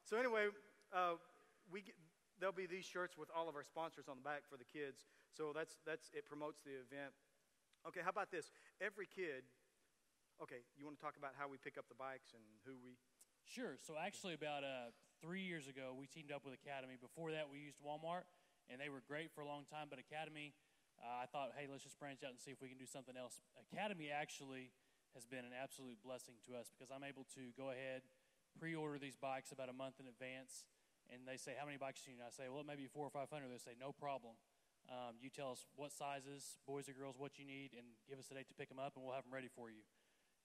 So 0.03 0.19
anyway, 0.19 0.51
uh, 0.91 1.15
we 1.71 1.87
get, 1.87 1.95
there'll 2.35 2.51
be 2.51 2.67
these 2.67 2.83
shirts 2.83 3.15
with 3.15 3.31
all 3.31 3.47
of 3.47 3.55
our 3.55 3.63
sponsors 3.63 4.11
on 4.11 4.19
the 4.19 4.25
back 4.27 4.43
for 4.49 4.59
the 4.59 4.67
kids. 4.67 5.07
So 5.31 5.55
that's 5.55 5.79
that's 5.87 6.11
it 6.11 6.27
promotes 6.27 6.59
the 6.65 6.75
event. 6.75 7.15
Okay, 7.87 8.03
how 8.03 8.11
about 8.11 8.27
this? 8.27 8.51
Every 8.83 9.07
kid. 9.07 9.47
Okay, 10.43 10.67
you 10.75 10.83
want 10.83 10.99
to 10.99 11.03
talk 11.03 11.15
about 11.15 11.37
how 11.39 11.47
we 11.47 11.55
pick 11.55 11.79
up 11.79 11.87
the 11.87 11.95
bikes 11.95 12.35
and 12.35 12.43
who 12.67 12.75
we? 12.83 12.99
Sure. 13.47 13.79
So 13.79 13.95
actually, 13.95 14.35
about 14.35 14.67
uh, 14.67 14.91
three 15.23 15.43
years 15.45 15.71
ago, 15.71 15.95
we 15.95 16.07
teamed 16.07 16.31
up 16.31 16.43
with 16.43 16.57
Academy. 16.57 16.99
Before 16.99 17.31
that, 17.31 17.47
we 17.47 17.59
used 17.59 17.79
Walmart, 17.79 18.27
and 18.67 18.81
they 18.81 18.91
were 18.91 19.03
great 19.07 19.31
for 19.31 19.41
a 19.41 19.47
long 19.47 19.63
time. 19.69 19.87
But 19.87 19.99
Academy, 19.99 20.57
uh, 20.99 21.23
I 21.23 21.25
thought, 21.29 21.55
hey, 21.55 21.67
let's 21.69 21.83
just 21.83 21.99
branch 21.99 22.25
out 22.25 22.33
and 22.35 22.39
see 22.39 22.51
if 22.51 22.59
we 22.59 22.67
can 22.67 22.79
do 22.79 22.89
something 22.89 23.15
else. 23.15 23.39
Academy 23.71 24.09
actually 24.11 24.73
has 25.15 25.25
been 25.25 25.45
an 25.45 25.55
absolute 25.55 25.97
blessing 26.03 26.35
to 26.47 26.55
us 26.55 26.69
because 26.69 26.91
I'm 26.93 27.03
able 27.03 27.25
to 27.35 27.49
go 27.57 27.69
ahead, 27.73 28.05
pre-order 28.57 28.97
these 28.97 29.15
bikes 29.17 29.51
about 29.51 29.69
a 29.69 29.73
month 29.75 29.97
in 29.99 30.07
advance, 30.07 30.65
and 31.09 31.25
they 31.25 31.37
say, 31.37 31.57
how 31.57 31.65
many 31.65 31.77
bikes 31.77 32.05
do 32.05 32.11
you 32.11 32.17
need? 32.17 32.25
I 32.25 32.29
say, 32.33 32.45
well, 32.51 32.61
maybe 32.65 32.85
four 32.85 33.05
or 33.05 33.13
five 33.13 33.29
hundred. 33.33 33.49
They 33.49 33.61
say, 33.61 33.73
no 33.79 33.91
problem. 33.91 34.37
Um, 34.89 35.17
you 35.21 35.29
tell 35.29 35.53
us 35.53 35.65
what 35.77 35.91
sizes, 35.93 36.57
boys 36.65 36.89
or 36.89 36.93
girls, 36.97 37.13
what 37.17 37.37
you 37.37 37.45
need, 37.45 37.77
and 37.77 37.85
give 38.09 38.17
us 38.17 38.29
a 38.31 38.37
date 38.37 38.49
to 38.49 38.57
pick 38.57 38.69
them 38.69 38.81
up, 38.81 38.97
and 38.97 39.05
we'll 39.05 39.13
have 39.13 39.25
them 39.25 39.33
ready 39.33 39.49
for 39.49 39.69
you. 39.69 39.85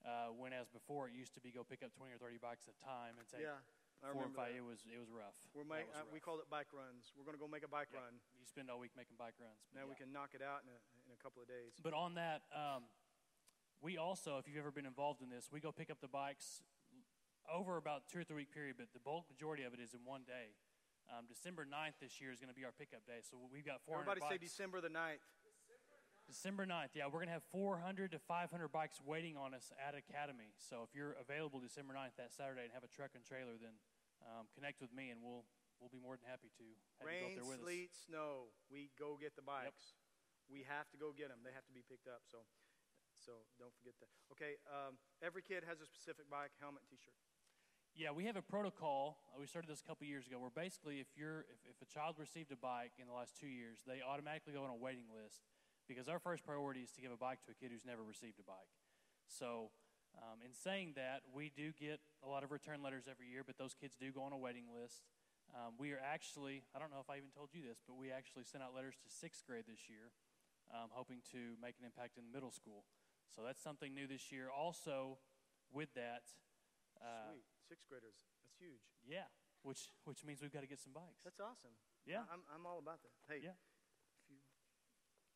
Uh, 0.05 0.37
when 0.37 0.53
as 0.53 0.69
before, 0.69 1.09
it 1.09 1.17
used 1.17 1.33
to 1.33 1.41
be 1.41 1.49
go 1.49 1.65
pick 1.65 1.81
up 1.81 1.93
20 1.97 2.13
or 2.13 2.21
30 2.21 2.37
bikes 2.37 2.69
at 2.69 2.77
a 2.77 2.81
time 2.85 3.17
and 3.17 3.25
take 3.25 3.41
Yeah, 3.41 3.57
I 4.05 4.13
four 4.13 4.29
or 4.29 4.33
five. 4.37 4.53
that. 4.53 4.61
It 4.61 4.65
was 4.65 4.85
it 4.85 5.01
was 5.01 5.09
rough. 5.09 5.33
We're 5.57 5.65
make, 5.65 5.89
uh, 5.97 6.05
we 6.13 6.21
called 6.21 6.45
it 6.45 6.49
bike 6.53 6.69
runs. 6.77 7.09
We're 7.17 7.25
going 7.25 7.37
to 7.37 7.41
go 7.41 7.49
make 7.49 7.65
a 7.65 7.73
bike 7.73 7.89
Yep. 7.89 8.05
run. 8.05 8.15
You 8.37 8.45
spend 8.45 8.69
all 8.69 8.77
week 8.77 8.93
making 9.01 9.17
bike 9.17 9.37
runs. 9.41 9.65
Now 9.73 9.89
we 9.89 9.97
can 9.97 10.13
knock 10.13 10.37
it 10.37 10.45
out 10.45 10.61
in 10.61 10.69
a, 10.69 10.81
in 11.09 11.11
a 11.17 11.21
couple 11.25 11.41
of 11.41 11.49
days. 11.49 11.73
But 11.81 11.97
on 11.97 12.21
that, 12.21 12.45
um, 12.53 12.85
we 13.83 13.99
also, 13.99 14.39
if 14.39 14.49
you've 14.49 14.59
ever 14.59 14.71
been 14.71 14.87
involved 14.87 15.23
in 15.23 15.29
this, 15.29 15.49
we 15.53 15.61
go 15.61 15.73
pick 15.73 15.91
up 15.91 16.01
the 16.01 16.09
bikes 16.09 16.63
over 17.51 17.77
about 17.77 18.09
two 18.11 18.21
or 18.21 18.25
three 18.25 18.49
week 18.49 18.53
period, 18.53 18.77
but 18.79 18.89
the 18.93 19.01
bulk 19.01 19.27
majority 19.29 19.65
of 19.65 19.75
it 19.75 19.81
is 19.81 19.93
in 19.93 20.01
one 20.05 20.23
day. 20.25 20.57
Um, 21.13 21.29
December 21.29 21.69
9th 21.69 22.01
this 22.01 22.17
year 22.21 22.33
is 22.33 22.41
going 22.41 22.49
to 22.49 22.57
be 22.57 22.65
our 22.65 22.73
pickup 22.73 23.05
day. 23.05 23.21
So 23.21 23.37
we've 23.53 23.67
got 23.67 23.85
400 23.85 24.09
Everybody 24.09 24.25
say. 24.25 24.41
December 24.41 24.81
the 24.81 24.89
9th. 24.89 25.21
December 26.25 26.65
9th, 26.65 26.97
yeah, 26.97 27.05
we're 27.05 27.21
going 27.21 27.29
to 27.29 27.37
have 27.37 27.45
400 27.53 28.17
to 28.17 28.19
500 28.19 28.49
bikes 28.73 28.97
waiting 29.05 29.37
on 29.37 29.53
us 29.53 29.69
at 29.77 29.93
Academy. 29.93 30.57
So 30.57 30.81
if 30.81 30.97
you're 30.97 31.21
available 31.21 31.61
December 31.61 31.93
9th, 31.93 32.17
that 32.17 32.33
Saturday, 32.33 32.65
and 32.65 32.73
have 32.73 32.81
a 32.81 32.89
truck 32.89 33.13
and 33.13 33.21
trailer, 33.21 33.61
then 33.61 33.77
um, 34.25 34.49
connect 34.57 34.81
with 34.81 34.89
me 34.89 35.13
and 35.13 35.21
we'll, 35.21 35.45
we'll 35.77 35.93
be 35.93 36.01
more 36.01 36.17
than 36.17 36.25
happy 36.25 36.49
to 36.57 36.65
have 36.97 37.13
you 37.13 37.21
go 37.21 37.29
up 37.29 37.37
there 37.37 37.45
with 37.45 37.61
us. 37.61 37.69
sleet, 37.69 37.93
snow. 37.93 38.49
We 38.73 38.89
go 38.97 39.21
get 39.21 39.37
the 39.37 39.45
bikes. 39.45 40.01
We 40.49 40.65
have 40.65 40.89
to 40.93 40.97
go 40.97 41.13
get 41.13 41.29
them. 41.29 41.45
They 41.45 41.53
have 41.53 41.69
to 41.69 41.77
be 41.77 41.85
picked 41.85 42.09
up. 42.09 42.25
So, 42.25 42.49
so 43.25 43.33
don't 43.57 43.73
forget 43.81 43.97
that. 44.05 44.13
Okay. 44.37 44.61
Um, 44.69 45.01
every 45.25 45.41
kid 45.41 45.65
has 45.65 45.81
a 45.81 45.89
specific 45.89 46.29
bike, 46.29 46.53
helmet, 46.61 46.85
T-shirt. 46.85 47.17
Yeah, 47.97 48.11
we 48.11 48.27
have 48.27 48.35
a 48.37 48.43
protocol. 48.43 49.23
uh, 49.31 49.39
We 49.39 49.47
started 49.47 49.71
this 49.71 49.81
a 49.81 49.87
couple 49.87 50.05
years 50.05 50.27
ago, 50.27 50.43
where 50.43 50.51
basically, 50.51 50.99
if 50.99 51.09
you're 51.17 51.47
if, 51.47 51.63
if 51.73 51.79
a 51.81 51.89
child 51.89 52.19
received 52.19 52.51
a 52.51 52.59
bike 52.59 52.93
in 52.99 53.07
the 53.07 53.15
last 53.15 53.39
two 53.39 53.47
years, 53.49 53.81
they 53.87 54.03
automatically 54.03 54.53
go 54.53 54.67
on 54.67 54.71
a 54.71 54.77
waiting 54.77 55.07
list 55.09 55.47
because 55.87 56.11
our 56.11 56.19
first 56.19 56.45
priority 56.45 56.83
is 56.83 56.91
to 56.99 57.01
give 57.01 57.15
a 57.15 57.17
bike 57.17 57.41
to 57.47 57.55
a 57.55 57.57
kid 57.57 57.71
who's 57.71 57.87
never 57.87 58.03
received 58.03 58.43
a 58.43 58.47
bike. 58.47 58.73
So, 59.31 59.71
um, 60.19 60.43
in 60.43 60.53
saying 60.53 60.99
that, 60.99 61.23
we 61.31 61.55
do 61.55 61.71
get 61.71 62.03
a 62.23 62.29
lot 62.29 62.43
of 62.43 62.51
return 62.51 62.83
letters 62.83 63.07
every 63.07 63.31
year, 63.31 63.47
but 63.47 63.59
those 63.59 63.75
kids 63.79 63.95
do 63.95 64.11
go 64.11 64.23
on 64.27 64.33
a 64.35 64.39
waiting 64.39 64.67
list. 64.75 65.07
Um, 65.55 65.79
we 65.79 65.93
are 65.95 66.03
actually, 66.03 66.67
I 66.75 66.83
don't 66.83 66.91
know 66.91 66.99
if 66.99 67.11
I 67.11 67.17
even 67.23 67.31
told 67.31 67.55
you 67.55 67.63
this, 67.63 67.79
but 67.87 67.95
we 67.95 68.11
actually 68.11 68.43
sent 68.43 68.65
out 68.65 68.75
letters 68.75 68.99
to 69.07 69.09
sixth 69.13 69.47
grade 69.47 69.71
this 69.71 69.87
year, 69.87 70.11
um, 70.75 70.91
hoping 70.91 71.23
to 71.31 71.55
make 71.63 71.79
an 71.79 71.85
impact 71.87 72.19
in 72.19 72.27
middle 72.33 72.51
school. 72.51 72.87
So 73.31 73.43
that's 73.43 73.63
something 73.63 73.95
new 73.95 74.07
this 74.07 74.31
year. 74.31 74.49
Also, 74.51 75.19
with 75.73 75.93
that, 75.95 76.27
uh, 77.01 77.33
Sweet. 77.33 77.45
Sixth 77.69 77.89
graders. 77.89 78.29
That's 78.45 78.57
huge. 78.61 78.85
yeah, 79.09 79.27
which 79.63 79.89
which 80.05 80.25
means 80.25 80.43
we've 80.43 80.53
got 80.53 80.61
to 80.61 80.71
get 80.71 80.79
some 80.81 80.93
bikes. 80.93 81.25
That's 81.25 81.41
awesome. 81.41 81.73
Yeah. 82.05 82.29
I, 82.29 82.35
am 82.37 82.43
I'm 82.53 82.65
all 82.69 82.79
about 82.79 83.01
that. 83.03 83.15
Hey. 83.25 83.41
Yeah. 83.41 83.57
If 84.21 84.29
you, 84.29 84.37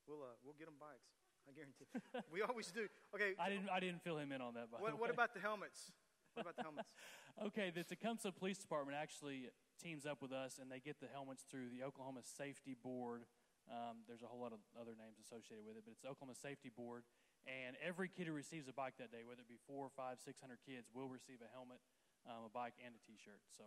we'll 0.07 0.20
uh, 0.22 0.37
we'll 0.44 0.57
get 0.61 0.68
them 0.68 0.77
bikes. 0.79 1.09
I 1.48 1.57
guarantee. 1.57 1.88
we 2.33 2.44
always 2.44 2.68
do. 2.68 2.87
Okay. 3.16 3.33
I 3.40 3.48
didn't 3.48 3.72
I 3.72 3.81
didn't 3.81 4.05
fill 4.05 4.20
him 4.20 4.33
in 4.33 4.44
on 4.44 4.53
that. 4.55 4.68
By 4.70 4.79
What, 4.79 4.92
the 4.92 5.01
what 5.01 5.09
way. 5.09 5.16
about 5.16 5.33
the 5.33 5.40
helmets? 5.40 5.90
What 6.37 6.44
about 6.44 6.57
the 6.57 6.62
helmets? 6.62 6.92
Okay, 7.38 7.70
the 7.70 7.87
Tecumseh 7.87 8.35
Police 8.35 8.59
Department 8.59 8.98
actually 8.98 9.46
teams 9.79 10.07
up 10.11 10.18
with 10.18 10.35
us, 10.35 10.59
and 10.59 10.66
they 10.66 10.83
get 10.83 10.98
the 10.98 11.07
helmets 11.07 11.46
through 11.46 11.70
the 11.70 11.87
Oklahoma 11.87 12.27
Safety 12.27 12.74
Board. 12.74 13.22
Um, 13.70 14.03
there's 14.11 14.22
a 14.22 14.27
whole 14.27 14.42
lot 14.42 14.51
of 14.51 14.59
other 14.74 14.98
names 14.98 15.22
associated 15.22 15.62
with 15.62 15.79
it, 15.79 15.87
but 15.87 15.94
it's 15.94 16.03
the 16.03 16.11
Oklahoma 16.11 16.35
Safety 16.35 16.66
Board. 16.66 17.07
And 17.46 17.77
every 17.79 18.09
kid 18.09 18.27
who 18.27 18.35
receives 18.35 18.68
a 18.68 18.77
bike 18.77 18.98
that 18.98 19.12
day, 19.12 19.22
whether 19.22 19.40
it 19.40 19.48
be 19.48 19.61
four, 19.68 19.88
five, 19.94 20.18
six 20.18 20.40
hundred 20.40 20.59
kids, 20.64 20.90
will 20.90 21.09
receive 21.09 21.40
a 21.44 21.51
helmet, 21.53 21.81
um, 22.27 22.48
a 22.48 22.53
bike, 22.53 22.77
and 22.83 22.92
a 22.92 23.01
T-shirt. 23.01 23.40
So 23.53 23.64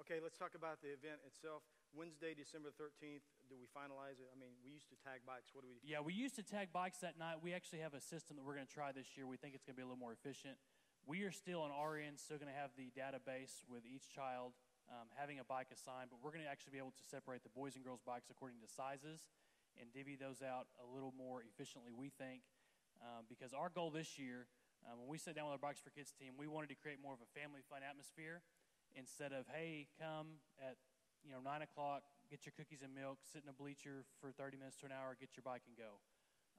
Okay, 0.00 0.18
let's 0.18 0.34
talk 0.34 0.58
about 0.58 0.82
the 0.82 0.90
event 0.90 1.22
itself. 1.22 1.62
Wednesday, 1.94 2.34
December 2.34 2.74
13th. 2.74 3.22
Do 3.46 3.54
we 3.54 3.70
finalize 3.70 4.18
it? 4.18 4.32
I 4.32 4.36
mean, 4.40 4.56
we 4.64 4.72
used 4.72 4.88
to 4.90 4.98
tag 4.98 5.22
bikes. 5.22 5.52
What 5.52 5.62
do 5.62 5.70
we? 5.70 5.78
Yeah, 5.84 6.00
we 6.00 6.10
used 6.16 6.34
to 6.40 6.44
tag 6.44 6.72
bikes 6.72 6.98
that 7.04 7.20
night. 7.20 7.38
We 7.38 7.52
actually 7.52 7.84
have 7.84 7.94
a 7.94 8.00
system 8.00 8.34
that 8.40 8.42
we're 8.42 8.56
going 8.56 8.66
to 8.66 8.72
try 8.72 8.90
this 8.90 9.14
year. 9.14 9.28
We 9.28 9.36
think 9.36 9.54
it's 9.54 9.62
going 9.62 9.76
to 9.76 9.80
be 9.80 9.84
a 9.84 9.88
little 9.88 10.00
more 10.00 10.16
efficient. 10.16 10.56
We 11.06 11.22
are 11.22 11.30
still 11.30 11.62
on 11.62 11.70
our 11.70 11.94
end, 11.94 12.18
still 12.18 12.40
going 12.40 12.50
to 12.50 12.56
have 12.56 12.74
the 12.74 12.90
database 12.98 13.62
with 13.68 13.86
each 13.86 14.10
child 14.10 14.58
um, 14.90 15.06
having 15.14 15.38
a 15.38 15.46
bike 15.46 15.70
assigned, 15.70 16.10
but 16.10 16.18
we're 16.22 16.34
going 16.34 16.42
to 16.42 16.50
actually 16.50 16.74
be 16.74 16.82
able 16.82 16.94
to 16.94 17.04
separate 17.06 17.42
the 17.46 17.52
boys 17.54 17.78
and 17.78 17.84
girls 17.84 18.02
bikes 18.02 18.30
according 18.30 18.58
to 18.62 18.68
sizes 18.70 19.30
and 19.78 19.88
divvy 19.94 20.18
those 20.18 20.42
out 20.42 20.68
a 20.82 20.86
little 20.86 21.14
more 21.16 21.42
efficiently, 21.46 21.94
we 21.94 22.10
think. 22.10 22.42
Um, 23.02 23.26
because 23.26 23.50
our 23.50 23.66
goal 23.66 23.90
this 23.90 24.14
year, 24.14 24.46
um, 24.86 25.02
when 25.02 25.10
we 25.10 25.18
sat 25.18 25.34
down 25.34 25.50
with 25.50 25.58
our 25.58 25.62
Bikes 25.62 25.82
for 25.82 25.90
Kids 25.90 26.14
team, 26.14 26.38
we 26.38 26.46
wanted 26.46 26.70
to 26.70 26.78
create 26.78 27.02
more 27.02 27.10
of 27.10 27.18
a 27.18 27.30
family 27.34 27.66
fun 27.66 27.82
atmosphere 27.82 28.46
instead 28.94 29.34
of, 29.34 29.50
hey, 29.50 29.90
come 29.98 30.38
at 30.62 30.78
you 31.26 31.30
know, 31.30 31.42
9 31.42 31.66
o'clock, 31.66 32.02
get 32.30 32.46
your 32.46 32.54
cookies 32.54 32.82
and 32.82 32.94
milk, 32.94 33.18
sit 33.26 33.42
in 33.42 33.50
a 33.50 33.54
bleacher 33.54 34.06
for 34.18 34.30
30 34.34 34.58
minutes 34.58 34.78
to 34.82 34.86
an 34.86 34.94
hour, 34.94 35.14
get 35.18 35.34
your 35.34 35.42
bike 35.46 35.66
and 35.66 35.74
go. 35.74 36.02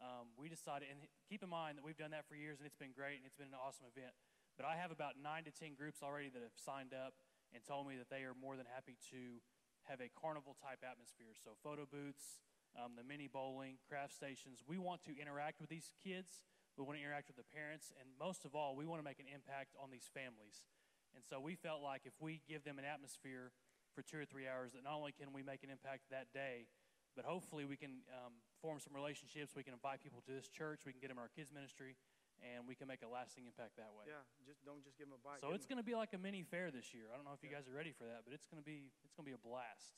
Um, 0.03 0.35
we 0.35 0.51
decided, 0.51 0.91
and 0.91 0.99
keep 1.31 1.43
in 1.43 1.51
mind 1.51 1.79
that 1.79 1.83
we've 1.83 1.99
done 1.99 2.11
that 2.11 2.27
for 2.27 2.35
years 2.35 2.59
and 2.59 2.67
it's 2.67 2.79
been 2.79 2.95
great 2.95 3.23
and 3.23 3.27
it's 3.27 3.39
been 3.39 3.51
an 3.51 3.59
awesome 3.59 3.87
event. 3.87 4.11
But 4.59 4.67
I 4.67 4.75
have 4.75 4.91
about 4.91 5.15
nine 5.15 5.47
to 5.47 5.53
10 5.53 5.79
groups 5.79 6.03
already 6.03 6.27
that 6.31 6.43
have 6.43 6.55
signed 6.59 6.91
up 6.91 7.15
and 7.55 7.63
told 7.63 7.87
me 7.87 7.95
that 7.99 8.11
they 8.11 8.27
are 8.27 8.35
more 8.35 8.59
than 8.59 8.67
happy 8.67 8.99
to 9.15 9.39
have 9.87 9.99
a 9.99 10.09
carnival 10.15 10.55
type 10.59 10.81
atmosphere. 10.83 11.35
So, 11.35 11.59
photo 11.59 11.83
booths, 11.83 12.39
um, 12.77 12.93
the 12.97 13.03
mini 13.03 13.27
bowling, 13.27 13.77
craft 13.87 14.13
stations. 14.13 14.61
We 14.65 14.77
want 14.77 15.03
to 15.05 15.13
interact 15.13 15.61
with 15.61 15.69
these 15.69 15.91
kids, 16.03 16.41
we 16.77 16.83
want 16.83 16.97
to 16.97 17.03
interact 17.03 17.29
with 17.29 17.37
the 17.37 17.47
parents, 17.47 17.93
and 17.99 18.09
most 18.17 18.45
of 18.45 18.55
all, 18.55 18.75
we 18.75 18.85
want 18.85 18.99
to 18.99 19.05
make 19.05 19.19
an 19.19 19.29
impact 19.29 19.77
on 19.77 19.91
these 19.91 20.09
families. 20.09 20.65
And 21.13 21.21
so, 21.21 21.39
we 21.39 21.53
felt 21.53 21.85
like 21.85 22.09
if 22.09 22.17
we 22.19 22.41
give 22.49 22.65
them 22.65 22.81
an 22.81 22.85
atmosphere 22.85 23.53
for 23.93 24.01
two 24.01 24.17
or 24.17 24.25
three 24.25 24.49
hours, 24.49 24.73
that 24.73 24.81
not 24.81 24.97
only 24.97 25.13
can 25.13 25.29
we 25.29 25.45
make 25.45 25.61
an 25.61 25.69
impact 25.69 26.09
that 26.09 26.33
day, 26.33 26.65
but 27.13 27.25
hopefully 27.25 27.65
we 27.65 27.77
can 27.77 28.01
um, 28.09 28.33
form 28.57 28.81
some 28.81 28.93
relationships. 28.97 29.53
We 29.53 29.61
can 29.61 29.77
invite 29.77 30.01
people 30.01 30.25
to 30.25 30.33
this 30.33 30.49
church. 30.49 30.81
We 30.85 30.91
can 30.91 31.01
get 31.01 31.13
them 31.13 31.21
in 31.21 31.23
our 31.23 31.29
kids 31.29 31.53
ministry, 31.53 31.93
and 32.41 32.65
we 32.65 32.73
can 32.73 32.89
make 32.89 33.05
a 33.05 33.09
lasting 33.09 33.45
impact 33.45 33.77
that 33.77 33.93
way. 33.93 34.09
Yeah, 34.09 34.25
just 34.41 34.65
don't 34.65 34.81
just 34.81 34.97
give 34.97 35.05
them 35.05 35.17
a 35.17 35.21
bike. 35.21 35.45
So 35.45 35.53
it's 35.53 35.69
going 35.69 35.77
to 35.77 35.85
be 35.85 35.93
like 35.93 36.17
a 36.17 36.21
mini 36.21 36.41
fair 36.41 36.73
this 36.73 36.89
year. 36.89 37.13
I 37.13 37.15
don't 37.15 37.25
know 37.29 37.37
if 37.37 37.45
you 37.45 37.53
guys 37.53 37.69
are 37.69 37.75
ready 37.77 37.93
for 37.93 38.09
that, 38.09 38.25
but 38.25 38.33
it's 38.33 38.49
going 38.49 38.57
to 38.57 38.65
be 38.65 38.89
it's 39.05 39.13
going 39.13 39.29
to 39.29 39.31
be 39.31 39.37
a 39.37 39.43
blast. 39.45 39.93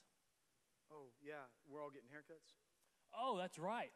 Oh 0.91 1.10
yeah, 1.21 1.50
we're 1.67 1.82
all 1.82 1.89
getting 1.89 2.10
haircuts. 2.10 2.56
Oh, 3.15 3.38
that's 3.38 3.58
right. 3.58 3.93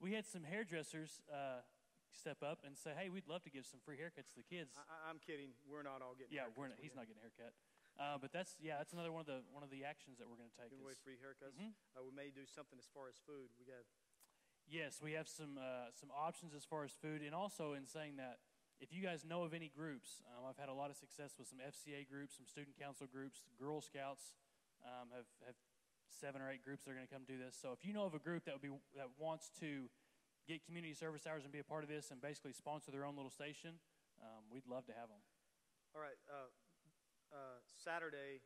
We 0.00 0.12
had 0.12 0.26
some 0.26 0.42
hairdressers 0.42 1.22
uh, 1.30 1.62
step 2.10 2.42
up 2.42 2.62
and 2.66 2.76
say, 2.76 2.92
"Hey, 2.96 3.08
we'd 3.08 3.26
love 3.28 3.42
to 3.46 3.52
give 3.52 3.66
some 3.66 3.80
free 3.84 3.96
haircuts 3.96 4.30
to 4.34 4.38
the 4.38 4.46
kids." 4.46 4.74
I, 4.78 5.10
I'm 5.10 5.18
kidding. 5.22 5.54
We're 5.66 5.86
not 5.86 6.02
all 6.02 6.14
getting. 6.14 6.34
yeah, 6.34 6.46
haircuts. 6.50 6.58
we're 6.58 6.68
not, 6.70 6.78
he's 6.82 6.94
not 6.94 7.06
getting 7.06 7.22
a 7.22 7.26
haircut, 7.26 7.52
uh, 7.98 8.16
but 8.22 8.30
that's 8.34 8.58
yeah, 8.62 8.78
that's 8.78 8.92
another 8.92 9.10
one 9.12 9.22
of 9.22 9.30
the 9.30 9.42
one 9.50 9.62
of 9.62 9.70
the 9.70 9.82
actions 9.86 10.18
that 10.18 10.26
we're 10.30 10.38
going 10.38 10.50
to 10.50 10.58
take. 10.58 10.70
giving 10.70 10.82
away 10.84 10.94
is- 10.98 11.02
free 11.02 11.18
haircuts. 11.18 11.58
Mhm. 11.58 11.74
Uh, 11.94 12.02
we 12.06 12.12
may 12.14 12.30
do 12.30 12.46
something 12.46 12.78
as 12.78 12.86
far 12.90 13.06
as 13.10 13.18
food. 13.22 13.50
We 13.58 13.64
got 13.66 13.82
Yes, 14.70 15.02
we 15.02 15.12
have 15.18 15.26
some 15.26 15.58
uh, 15.58 15.90
some 15.90 16.10
options 16.14 16.54
as 16.54 16.62
far 16.64 16.84
as 16.86 16.94
food, 16.94 17.22
and 17.22 17.34
also 17.34 17.74
in 17.74 17.84
saying 17.84 18.16
that 18.22 18.38
if 18.78 18.92
you 18.94 19.02
guys 19.02 19.22
know 19.26 19.42
of 19.42 19.54
any 19.54 19.68
groups, 19.70 20.22
um, 20.34 20.46
I've 20.46 20.58
had 20.58 20.68
a 20.70 20.74
lot 20.74 20.90
of 20.90 20.96
success 20.96 21.34
with 21.38 21.46
some 21.50 21.58
FCA 21.58 22.06
groups, 22.06 22.34
some 22.38 22.46
student 22.46 22.78
council 22.78 23.06
groups, 23.10 23.42
Girl 23.58 23.80
Scouts 23.82 24.34
um, 24.86 25.10
have 25.14 25.26
have 25.46 25.58
seven 26.20 26.40
or 26.42 26.50
eight 26.50 26.62
groups 26.64 26.84
that 26.84 26.90
are 26.92 26.98
going 26.98 27.06
to 27.06 27.12
come 27.12 27.24
do 27.26 27.38
this. 27.38 27.56
So 27.60 27.72
if 27.72 27.84
you 27.86 27.92
know 27.92 28.04
of 28.04 28.14
a 28.14 28.20
group 28.22 28.44
that 28.44 28.54
would 28.54 28.62
be 28.64 28.72
that 28.96 29.08
wants 29.18 29.50
to 29.60 29.88
get 30.48 30.64
community 30.66 30.94
service 30.94 31.26
hours 31.26 31.44
and 31.44 31.52
be 31.52 31.60
a 31.60 31.66
part 31.66 31.82
of 31.84 31.88
this, 31.88 32.10
and 32.10 32.20
basically 32.20 32.52
sponsor 32.52 32.90
their 32.90 33.04
own 33.04 33.14
little 33.16 33.30
station, 33.30 33.78
um, 34.20 34.42
we'd 34.50 34.66
love 34.66 34.84
to 34.86 34.92
have 34.92 35.08
them. 35.08 35.22
all 35.94 36.02
right. 36.02 36.18
Uh, 36.28 36.50
uh, 37.32 37.58
Saturday. 37.84 38.42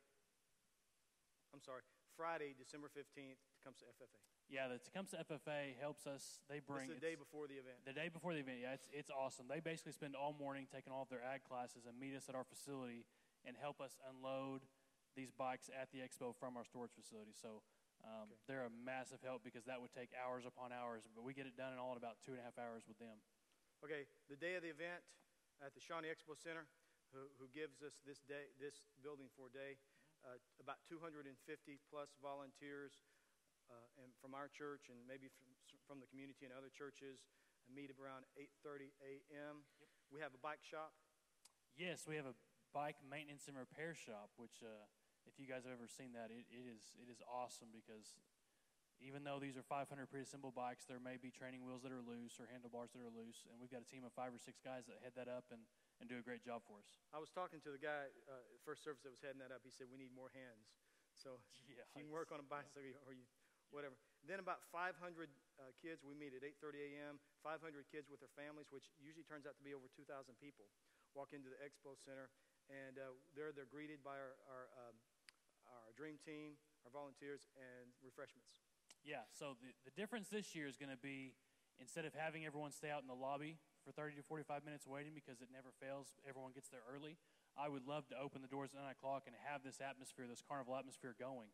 I'm 1.55 1.61
sorry. 1.63 1.83
Friday, 2.17 2.55
December 2.57 2.89
15th, 2.89 3.41
comes 3.65 3.79
to 3.81 3.85
FFA. 3.93 4.21
Yeah, 4.49 4.69
the 4.69 4.79
Tecumseh 4.79 5.19
FFA 5.27 5.75
helps 5.81 6.07
us. 6.07 6.39
They 6.49 6.61
bring 6.61 6.87
It's 6.89 6.95
the 6.95 7.01
day 7.03 7.13
it's- 7.19 7.25
before 7.25 7.47
the 7.49 7.59
event. 7.59 7.83
The 7.85 7.93
day 7.93 8.09
before 8.09 8.33
the 8.33 8.41
event, 8.41 8.59
yeah, 8.63 8.73
it's, 8.79 8.89
it's 8.93 9.11
awesome. 9.11 9.49
They 9.49 9.61
basically 9.61 9.93
spend 9.93 10.15
all 10.15 10.33
morning 10.33 10.67
taking 10.71 10.93
all 10.93 11.03
of 11.03 11.09
their 11.11 11.23
ag 11.23 11.43
classes 11.45 11.85
and 11.85 11.99
meet 11.99 12.15
us 12.15 12.29
at 12.29 12.35
our 12.35 12.45
facility 12.45 13.05
and 13.45 13.57
help 13.57 13.81
us 13.81 13.99
unload 14.09 14.63
these 15.17 15.33
bikes 15.33 15.73
at 15.73 15.91
the 15.91 16.05
expo 16.05 16.37
from 16.37 16.55
our 16.57 16.65
storage 16.65 16.93
facility. 16.93 17.33
So 17.33 17.65
um, 18.05 18.29
Okay. 18.31 18.39
they're 18.47 18.69
a 18.69 18.75
massive 18.85 19.25
help 19.25 19.43
because 19.43 19.65
that 19.65 19.81
would 19.81 19.91
take 19.97 20.13
hours 20.15 20.45
upon 20.45 20.71
hours, 20.71 21.09
but 21.17 21.25
we 21.25 21.33
get 21.33 21.49
it 21.49 21.57
done 21.57 21.73
in 21.73 21.81
all 21.81 21.97
in 21.97 21.99
about 21.99 22.21
two 22.21 22.37
and 22.37 22.41
a 22.41 22.45
half 22.45 22.61
hours 22.61 22.85
with 22.87 23.01
them. 23.01 23.17
Okay, 23.85 24.07
the 24.29 24.37
day 24.37 24.55
of 24.57 24.63
the 24.63 24.71
event 24.73 25.01
at 25.65 25.73
the 25.73 25.81
Shawnee 25.81 26.13
Expo 26.13 26.37
Center, 26.37 26.69
who, 27.13 27.29
who 27.41 27.49
gives 27.53 27.81
us 27.81 27.97
this 28.05 28.21
day, 28.29 28.53
this 28.61 28.85
building 29.01 29.29
for 29.33 29.49
a 29.49 29.53
day, 29.53 29.81
uh, 30.25 30.37
about 30.61 30.81
250 30.89 31.25
plus 31.89 32.13
volunteers 32.21 32.93
uh, 33.69 34.01
and 34.01 34.13
from 34.21 34.33
our 34.37 34.49
church 34.49 34.89
and 34.93 34.99
maybe 35.09 35.29
from, 35.33 35.49
from 35.89 35.97
the 36.01 36.09
community 36.09 36.45
and 36.49 36.53
other 36.57 36.71
churches 36.73 37.25
uh, 37.63 37.69
meet 37.73 37.93
around 37.97 38.25
8:30 38.37 38.93
a.m. 39.03 39.65
Yep. 39.81 39.89
We 40.13 40.19
have 40.21 40.33
a 40.37 40.41
bike 40.41 40.63
shop. 40.65 40.93
Yes, 41.77 42.09
we 42.09 42.17
have 42.17 42.27
a 42.27 42.37
bike 42.73 42.97
maintenance 43.05 43.49
and 43.49 43.57
repair 43.57 43.93
shop, 43.95 44.33
which, 44.37 44.65
uh, 44.65 44.85
if 45.27 45.37
you 45.39 45.47
guys 45.47 45.67
have 45.67 45.75
ever 45.75 45.91
seen 45.91 46.15
that, 46.15 46.31
it, 46.31 46.47
it 46.49 46.65
is 46.67 46.95
it 46.99 47.11
is 47.11 47.21
awesome 47.27 47.69
because 47.75 48.17
even 48.97 49.29
though 49.29 49.37
these 49.37 49.61
are 49.61 49.67
500 49.67 49.93
pre-assembled 50.09 50.57
bikes, 50.57 50.89
there 50.89 51.03
may 51.03 51.21
be 51.21 51.29
training 51.29 51.61
wheels 51.69 51.85
that 51.85 51.93
are 51.93 52.01
loose 52.01 52.41
or 52.41 52.49
handlebars 52.49 52.97
that 52.97 53.05
are 53.05 53.13
loose, 53.13 53.45
and 53.45 53.61
we've 53.61 53.69
got 53.69 53.85
a 53.85 53.89
team 53.89 54.09
of 54.09 54.13
five 54.17 54.33
or 54.33 54.41
six 54.41 54.57
guys 54.65 54.89
that 54.89 54.97
head 55.05 55.13
that 55.21 55.29
up 55.29 55.45
and, 55.53 55.61
and 56.01 56.09
do 56.09 56.17
a 56.17 56.25
great 56.25 56.41
job 56.41 56.65
for 56.65 56.81
us. 56.81 56.89
I 57.13 57.21
was 57.21 57.29
talking 57.29 57.61
to 57.69 57.71
the 57.71 57.81
guy 57.81 58.09
uh, 58.25 58.41
first 58.65 58.81
service 58.81 59.05
that 59.05 59.13
was 59.13 59.21
heading 59.21 59.43
that 59.45 59.53
up. 59.53 59.61
He 59.61 59.73
said 59.73 59.93
we 59.93 60.01
need 60.01 60.17
more 60.17 60.33
hands. 60.33 60.73
So 61.13 61.41
Yeah, 61.69 61.85
you 61.97 62.09
can 62.09 62.13
work 62.13 62.33
on 62.33 62.41
a 62.41 62.47
bicycle 62.49 62.89
or 63.09 63.13
you 63.13 63.29
whatever. 63.75 63.99
Then 64.25 64.39
about 64.39 64.63
500 64.71 64.97
uh, 64.97 65.73
kids. 65.79 66.03
We 66.07 66.15
meet 66.15 66.35
at 66.35 66.43
8:30 66.43 66.97
a.m. 66.97 67.15
500 67.43 67.61
kids 67.91 68.09
with 68.11 68.23
their 68.23 68.33
families, 68.33 68.71
which 68.71 68.91
usually 68.99 69.27
turns 69.27 69.47
out 69.47 69.59
to 69.59 69.65
be 69.65 69.75
over 69.75 69.91
2,000 69.91 70.07
people, 70.39 70.71
walk 71.15 71.35
into 71.35 71.51
the 71.51 71.59
expo 71.63 71.95
center, 71.99 72.31
and 72.71 72.99
uh, 72.99 73.15
there 73.35 73.51
they're 73.55 73.69
greeted 73.69 74.03
by 74.03 74.17
our 74.19 74.35
our, 74.51 74.65
um, 74.87 74.97
our 75.71 75.93
dream 75.95 76.17
team, 76.23 76.59
our 76.87 76.93
volunteers, 76.93 77.47
and 77.59 77.91
refreshments. 78.03 78.63
Yeah, 79.07 79.23
so 79.31 79.55
the, 79.63 79.71
the 79.87 79.95
difference 79.95 80.27
this 80.27 80.55
year 80.55 80.67
is 80.67 80.75
going 80.75 80.91
to 80.91 80.99
be 80.99 81.35
instead 81.79 82.09
of 82.09 82.17
having 82.17 82.43
everyone 82.49 82.73
stay 82.73 82.91
out 82.91 83.05
in 83.05 83.11
the 83.11 83.17
lobby 83.17 83.61
for 83.85 83.93
30 83.93 84.17
to 84.19 84.25
45 84.25 84.65
minutes 84.65 84.83
waiting 84.89 85.15
because 85.15 85.39
it 85.39 85.53
never 85.53 85.71
fails, 85.79 86.17
everyone 86.27 86.51
gets 86.51 86.67
there 86.73 86.83
early. 86.89 87.15
I 87.55 87.71
would 87.71 87.87
love 87.87 88.05
to 88.13 88.17
open 88.19 88.43
the 88.43 88.51
doors 88.51 88.75
at 88.75 88.83
9 88.83 88.91
o'clock 88.93 89.25
and 89.31 89.35
have 89.47 89.63
this 89.63 89.81
atmosphere, 89.81 90.27
this 90.29 90.43
carnival 90.45 90.77
atmosphere 90.77 91.15
going, 91.17 91.49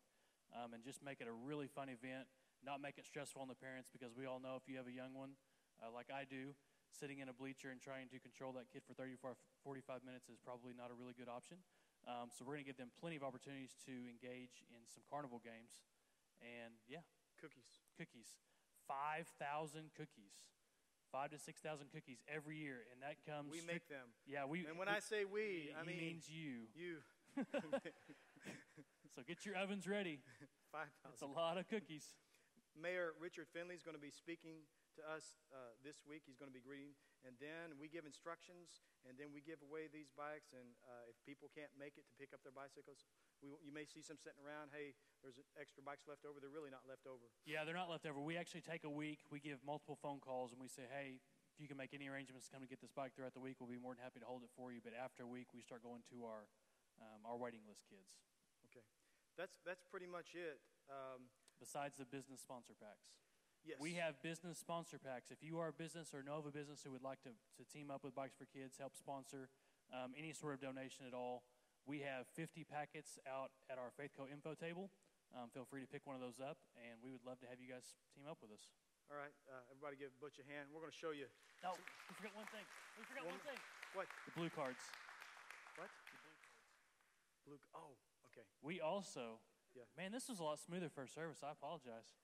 um, 0.51 0.73
and 0.75 0.83
just 0.83 0.99
make 0.99 1.21
it 1.21 1.29
a 1.29 1.35
really 1.35 1.69
fun 1.69 1.87
event, 1.87 2.27
not 2.65 2.81
make 2.81 2.97
it 2.97 3.05
stressful 3.05 3.39
on 3.39 3.47
the 3.47 3.55
parents 3.55 3.87
because 3.91 4.11
we 4.11 4.25
all 4.25 4.41
know 4.41 4.59
if 4.59 4.65
you 4.67 4.75
have 4.81 4.89
a 4.89 4.95
young 4.95 5.15
one, 5.15 5.37
uh, 5.79 5.93
like 5.93 6.11
I 6.11 6.25
do, 6.27 6.57
sitting 6.91 7.19
in 7.19 7.29
a 7.29 7.35
bleacher 7.35 7.69
and 7.71 7.79
trying 7.79 8.09
to 8.11 8.19
control 8.19 8.53
that 8.53 8.69
kid 8.69 8.83
for 8.85 8.93
30 8.93 9.17
to 9.17 9.37
45 9.63 10.03
minutes 10.05 10.29
is 10.29 10.37
probably 10.41 10.73
not 10.75 10.91
a 10.91 10.95
really 10.95 11.15
good 11.17 11.29
option. 11.29 11.61
Um, 12.03 12.27
so 12.31 12.43
we're 12.43 12.59
going 12.59 12.67
to 12.67 12.69
give 12.69 12.79
them 12.79 12.91
plenty 12.99 13.15
of 13.15 13.23
opportunities 13.23 13.75
to 13.87 13.93
engage 14.11 14.63
in 14.67 14.83
some 14.91 15.03
carnival 15.07 15.39
games. 15.39 15.83
And 16.43 16.75
yeah, 16.87 17.03
Cookies. 17.39 17.83
cookies. 17.95 18.35
5,000 18.87 19.95
cookies. 19.95 20.35
Five 21.11 21.29
to 21.29 21.37
6,000 21.37 21.93
cookies 21.93 22.19
every 22.27 22.57
year. 22.57 22.83
And 22.91 22.99
that 23.05 23.21
comes. 23.23 23.53
We 23.53 23.61
make 23.63 23.87
them. 23.87 24.11
Yeah, 24.25 24.49
we. 24.49 24.65
And 24.65 24.81
when 24.81 24.89
I 24.89 24.99
say 24.99 25.23
we, 25.29 25.69
I 25.77 25.85
mean 25.85 25.97
means 26.17 26.25
you. 26.27 26.67
you. 26.73 27.05
So 29.13 29.21
get 29.21 29.45
your 29.45 29.53
ovens 29.55 29.85
ready. 29.85 30.25
Five 30.71 30.89
It's 31.13 31.21
a 31.21 31.29
lot 31.29 31.59
of 31.61 31.69
cookies. 31.69 32.17
Mayor 32.73 33.13
Richard 33.21 33.45
Finley 33.53 33.75
is 33.75 33.83
going 33.83 33.93
to 33.93 34.01
be 34.01 34.09
speaking 34.09 34.65
to 34.97 35.03
us 35.05 35.37
uh, 35.49 35.73
this 35.81 36.01
week. 36.05 36.25
He's 36.25 36.37
going 36.37 36.49
to 36.49 36.55
be 36.55 36.63
greeting, 36.63 36.93
and 37.25 37.33
then 37.41 37.77
we 37.77 37.89
give 37.89 38.05
instructions, 38.05 38.81
and 39.03 39.17
then 39.17 39.33
we 39.33 39.41
give 39.41 39.61
away 39.65 39.89
these 39.89 40.13
bikes. 40.13 40.53
And 40.53 40.75
uh, 40.85 41.09
if 41.11 41.17
people 41.25 41.49
can't 41.53 41.71
make 41.75 41.97
it 41.97 42.05
to 42.09 42.13
pick 42.15 42.31
up 42.31 42.41
their 42.45 42.55
bicycles, 42.55 43.05
we, 43.41 43.51
you 43.61 43.73
may 43.73 43.83
see 43.83 44.01
some 44.05 44.17
sitting 44.21 44.39
around. 44.41 44.71
Hey, 44.71 44.97
there's 45.21 45.37
extra 45.57 45.81
bikes 45.81 46.05
left 46.05 46.23
over. 46.23 46.37
They're 46.37 46.53
really 46.53 46.73
not 46.73 46.85
left 46.85 47.05
over. 47.09 47.27
Yeah, 47.43 47.65
they're 47.65 47.77
not 47.77 47.89
left 47.89 48.05
over. 48.05 48.21
We 48.21 48.37
actually 48.37 48.63
take 48.65 48.83
a 48.85 48.93
week. 48.93 49.25
We 49.29 49.41
give 49.41 49.59
multiple 49.63 49.97
phone 49.99 50.21
calls 50.21 50.51
and 50.53 50.59
we 50.59 50.69
say, 50.69 50.85
hey, 50.89 51.19
if 51.53 51.61
you 51.61 51.69
can 51.69 51.77
make 51.77 51.93
any 51.93 52.09
arrangements 52.09 52.49
to 52.49 52.51
come 52.51 52.65
to 52.65 52.69
get 52.69 52.81
this 52.81 52.93
bike 52.93 53.13
throughout 53.13 53.37
the 53.37 53.43
week, 53.43 53.61
we'll 53.61 53.69
be 53.69 53.77
more 53.77 53.93
than 53.93 54.01
happy 54.01 54.19
to 54.21 54.25
hold 54.25 54.41
it 54.41 54.49
for 54.57 54.73
you. 54.73 54.81
But 54.81 54.97
after 54.97 55.23
a 55.23 55.29
week, 55.29 55.53
we 55.53 55.61
start 55.61 55.85
going 55.85 56.01
to 56.09 56.25
our 56.25 56.49
um, 57.01 57.25
our 57.25 57.37
waiting 57.37 57.61
list 57.65 57.85
kids. 57.89 58.17
Okay, 58.69 58.85
that's 59.37 59.61
that's 59.61 59.85
pretty 59.85 60.09
much 60.09 60.33
it. 60.33 60.61
Um, 60.89 61.29
Besides 61.63 61.95
the 61.95 62.03
business 62.03 62.41
sponsor 62.41 62.73
packs. 62.75 63.13
Yes, 63.65 63.77
We 63.79 63.93
have 63.95 64.21
business 64.21 64.57
sponsor 64.57 64.97
packs. 64.99 65.31
If 65.31 65.43
you 65.43 65.59
are 65.59 65.69
a 65.69 65.73
business 65.75 66.13
or 66.13 66.23
know 66.23 66.37
of 66.39 66.45
a 66.45 66.51
business 66.51 66.81
who 66.83 66.91
would 66.91 67.03
like 67.03 67.21
to, 67.23 67.29
to 67.31 67.63
team 67.71 67.89
up 67.91 68.03
with 68.03 68.15
Bikes 68.15 68.35
for 68.35 68.45
Kids, 68.45 68.77
help 68.77 68.95
sponsor 68.95 69.49
um, 69.91 70.13
any 70.17 70.33
sort 70.33 70.53
of 70.53 70.61
donation 70.61 71.05
at 71.07 71.13
all, 71.13 71.43
we 71.85 71.99
have 71.99 72.27
50 72.35 72.63
packets 72.63 73.19
out 73.27 73.51
at 73.69 73.75
our 73.77 73.91
Faithco 73.99 74.25
info 74.31 74.55
table. 74.55 74.89
Um, 75.35 75.49
feel 75.51 75.65
free 75.65 75.81
to 75.81 75.89
pick 75.89 76.05
one 76.05 76.15
of 76.15 76.21
those 76.21 76.37
up, 76.39 76.57
and 76.77 77.01
we 77.03 77.09
would 77.11 77.25
love 77.25 77.41
to 77.41 77.47
have 77.49 77.57
you 77.59 77.67
guys 77.67 77.97
team 78.13 78.23
up 78.29 78.37
with 78.39 78.53
us. 78.53 78.69
All 79.11 79.19
right, 79.19 79.33
uh, 79.51 79.59
everybody, 79.73 79.99
give 79.99 80.13
Butch 80.23 80.39
a 80.39 80.45
hand. 80.47 80.71
We're 80.71 80.79
going 80.79 80.93
to 80.93 81.01
show 81.01 81.11
you 81.11 81.27
No, 81.65 81.75
we 81.75 82.13
forgot 82.15 82.33
one 82.39 82.47
thing. 82.55 82.63
We 82.95 83.03
forgot 83.09 83.25
One- 83.27 83.35
one 83.35 83.43
thing. 83.43 83.59
what 83.97 84.07
The 84.29 84.33
blue 84.37 84.51
cards. 84.53 84.79
what 85.75 85.89
The 85.91 86.15
blue 86.15 86.23
cards. 86.23 86.45
blue. 87.43 87.59
Oh, 87.75 87.91
okay. 88.31 88.45
We 88.63 88.79
also, 88.79 89.41
Yeah. 89.75 89.83
man, 89.99 90.11
this 90.15 90.29
was 90.31 90.39
a 90.39 90.43
lot 90.47 90.59
smoother 90.63 90.87
first 90.87 91.11
service. 91.13 91.43
I 91.43 91.51
apologize. 91.51 92.15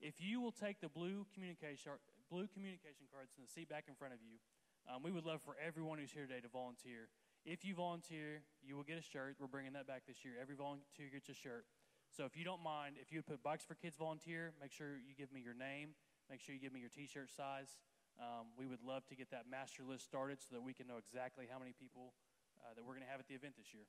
If 0.00 0.20
you 0.20 0.40
will 0.40 0.52
take 0.52 0.80
the 0.80 0.88
blue 0.88 1.26
communication 1.34 1.92
blue 2.30 2.46
communication 2.52 3.08
cards 3.08 3.32
in 3.36 3.42
the 3.42 3.48
seat 3.48 3.68
back 3.68 3.84
in 3.88 3.94
front 3.94 4.12
of 4.12 4.20
you, 4.20 4.36
um, 4.84 5.02
we 5.02 5.10
would 5.10 5.24
love 5.24 5.40
for 5.40 5.56
everyone 5.56 5.98
who's 5.98 6.12
here 6.12 6.26
today 6.26 6.40
to 6.40 6.48
volunteer. 6.48 7.08
If 7.44 7.64
you 7.64 7.74
volunteer, 7.74 8.44
you 8.60 8.76
will 8.76 8.84
get 8.84 8.98
a 8.98 9.02
shirt. 9.02 9.36
We're 9.40 9.48
bringing 9.48 9.72
that 9.72 9.86
back 9.86 10.04
this 10.06 10.24
year. 10.24 10.34
Every 10.40 10.56
volunteer 10.56 11.08
gets 11.12 11.28
a 11.28 11.34
shirt. 11.34 11.64
So 12.12 12.24
if 12.24 12.36
you 12.36 12.44
don't 12.44 12.62
mind, 12.62 12.96
if 13.00 13.12
you 13.12 13.18
would 13.18 13.28
put 13.28 13.42
Bikes 13.42 13.64
for 13.64 13.74
Kids 13.74 13.96
volunteer, 13.96 14.52
make 14.60 14.72
sure 14.72 14.96
you 14.96 15.12
give 15.16 15.32
me 15.32 15.40
your 15.40 15.54
name. 15.56 15.92
Make 16.28 16.40
sure 16.40 16.54
you 16.54 16.60
give 16.60 16.72
me 16.72 16.80
your 16.80 16.92
T-shirt 16.92 17.30
size. 17.32 17.76
Um, 18.20 18.52
we 18.56 18.66
would 18.66 18.82
love 18.82 19.06
to 19.08 19.16
get 19.16 19.30
that 19.30 19.48
master 19.48 19.84
list 19.84 20.04
started 20.04 20.40
so 20.40 20.56
that 20.56 20.62
we 20.62 20.74
can 20.74 20.86
know 20.86 20.98
exactly 20.98 21.46
how 21.48 21.58
many 21.58 21.72
people 21.72 22.12
uh, 22.60 22.74
that 22.74 22.84
we're 22.84 22.92
going 22.96 23.06
to 23.06 23.12
have 23.12 23.20
at 23.20 23.28
the 23.28 23.34
event 23.34 23.54
this 23.56 23.72
year. 23.72 23.86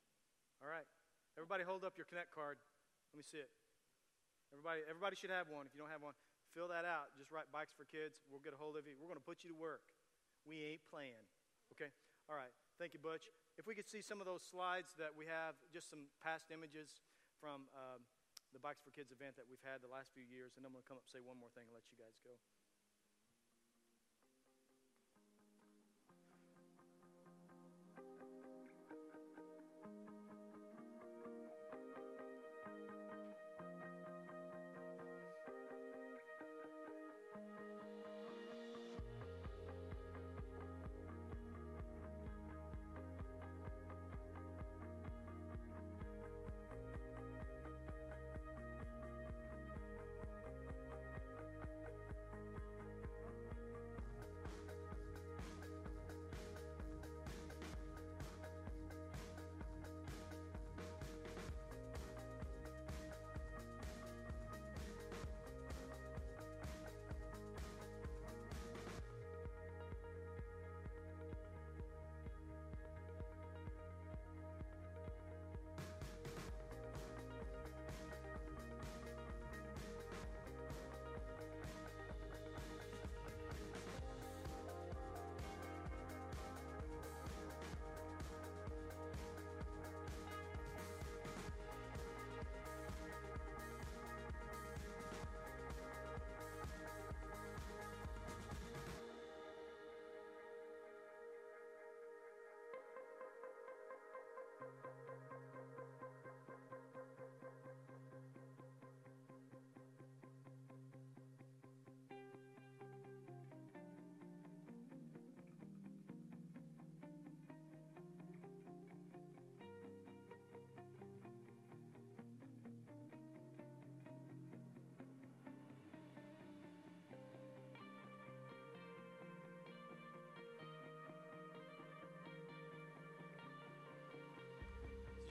All 0.62 0.68
right, 0.68 0.86
everybody, 1.36 1.64
hold 1.64 1.84
up 1.84 1.96
your 1.96 2.06
Connect 2.06 2.30
card. 2.32 2.56
Let 3.12 3.18
me 3.18 3.24
see 3.24 3.38
it. 3.38 3.50
Everybody, 4.50 4.82
everybody 4.90 5.14
should 5.14 5.30
have 5.30 5.46
one. 5.48 5.66
If 5.66 5.72
you 5.74 5.80
don't 5.80 5.90
have 5.94 6.02
one, 6.02 6.14
fill 6.54 6.66
that 6.70 6.82
out. 6.82 7.14
Just 7.14 7.30
write 7.30 7.46
Bikes 7.54 7.74
for 7.74 7.86
Kids. 7.86 8.22
We'll 8.26 8.42
get 8.42 8.54
a 8.54 8.60
hold 8.60 8.74
of 8.74 8.84
you. 8.86 8.98
We're 8.98 9.10
going 9.10 9.20
to 9.20 9.24
put 9.24 9.46
you 9.46 9.50
to 9.54 9.58
work. 9.58 9.86
We 10.42 10.74
ain't 10.74 10.84
playing. 10.90 11.22
Okay? 11.74 11.94
All 12.26 12.34
right. 12.34 12.50
Thank 12.78 12.94
you, 12.94 13.02
Butch. 13.02 13.30
If 13.58 13.66
we 13.66 13.74
could 13.78 13.86
see 13.86 14.02
some 14.02 14.18
of 14.18 14.26
those 14.26 14.42
slides 14.42 14.96
that 14.98 15.14
we 15.14 15.26
have, 15.30 15.54
just 15.70 15.90
some 15.90 16.10
past 16.18 16.50
images 16.50 17.02
from 17.38 17.70
um, 17.76 18.02
the 18.50 18.58
Bikes 18.58 18.82
for 18.82 18.90
Kids 18.90 19.14
event 19.14 19.38
that 19.38 19.46
we've 19.46 19.62
had 19.62 19.82
the 19.82 19.90
last 19.90 20.10
few 20.10 20.26
years, 20.26 20.58
and 20.58 20.66
I'm 20.66 20.74
going 20.74 20.82
to 20.82 20.88
come 20.88 20.98
up 20.98 21.06
and 21.06 21.12
say 21.14 21.22
one 21.22 21.38
more 21.38 21.52
thing 21.54 21.70
and 21.70 21.74
let 21.74 21.86
you 21.90 21.98
guys 21.98 22.18
go. 22.26 22.34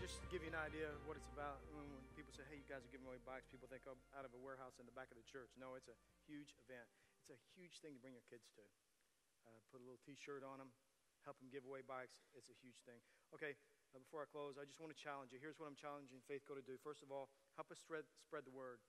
Just 0.09 0.25
to 0.25 0.33
give 0.33 0.41
you 0.41 0.49
an 0.49 0.57
idea 0.57 0.89
of 0.89 0.97
what 1.05 1.13
it's 1.21 1.29
about, 1.29 1.61
when, 1.69 1.85
people 2.17 2.33
say, 2.33 2.41
hey, 2.49 2.57
you 2.57 2.65
guys 2.65 2.81
are 2.81 2.89
giving 2.89 3.05
away 3.05 3.21
bikes, 3.29 3.45
people 3.45 3.69
think, 3.69 3.85
oh, 3.85 3.93
out 4.17 4.25
of 4.25 4.33
a 4.33 4.41
warehouse 4.41 4.81
in 4.81 4.89
the 4.89 4.95
back 4.97 5.13
of 5.13 5.21
the 5.21 5.27
church. 5.29 5.53
No, 5.53 5.77
it's 5.77 5.85
a 5.85 5.93
huge 6.25 6.57
event. 6.65 6.89
It's 7.21 7.29
a 7.29 7.37
huge 7.53 7.77
thing 7.77 7.93
to 7.93 8.01
bring 8.01 8.17
your 8.17 8.25
kids 8.25 8.49
to. 8.57 8.65
Uh, 9.45 9.61
put 9.69 9.77
a 9.77 9.85
little 9.85 10.01
t 10.01 10.17
shirt 10.17 10.41
on 10.41 10.57
them, 10.57 10.73
help 11.29 11.37
them 11.37 11.53
give 11.53 11.61
away 11.61 11.85
bikes. 11.85 12.25
It's 12.33 12.49
a 12.49 12.57
huge 12.57 12.81
thing. 12.89 12.97
Okay, 13.37 13.53
before 13.93 14.25
I 14.25 14.27
close, 14.33 14.57
I 14.57 14.65
just 14.65 14.81
want 14.81 14.89
to 14.89 14.97
challenge 14.97 15.29
you. 15.29 15.37
Here's 15.37 15.61
what 15.61 15.69
I'm 15.69 15.77
challenging 15.77 16.25
Faith 16.25 16.41
Go 16.49 16.57
to 16.57 16.65
do. 16.65 16.81
First 16.81 17.05
of 17.05 17.13
all, 17.13 17.29
help 17.53 17.69
us 17.69 17.77
spread, 17.77 18.09
spread 18.17 18.49
the 18.49 18.55
word. 18.55 18.81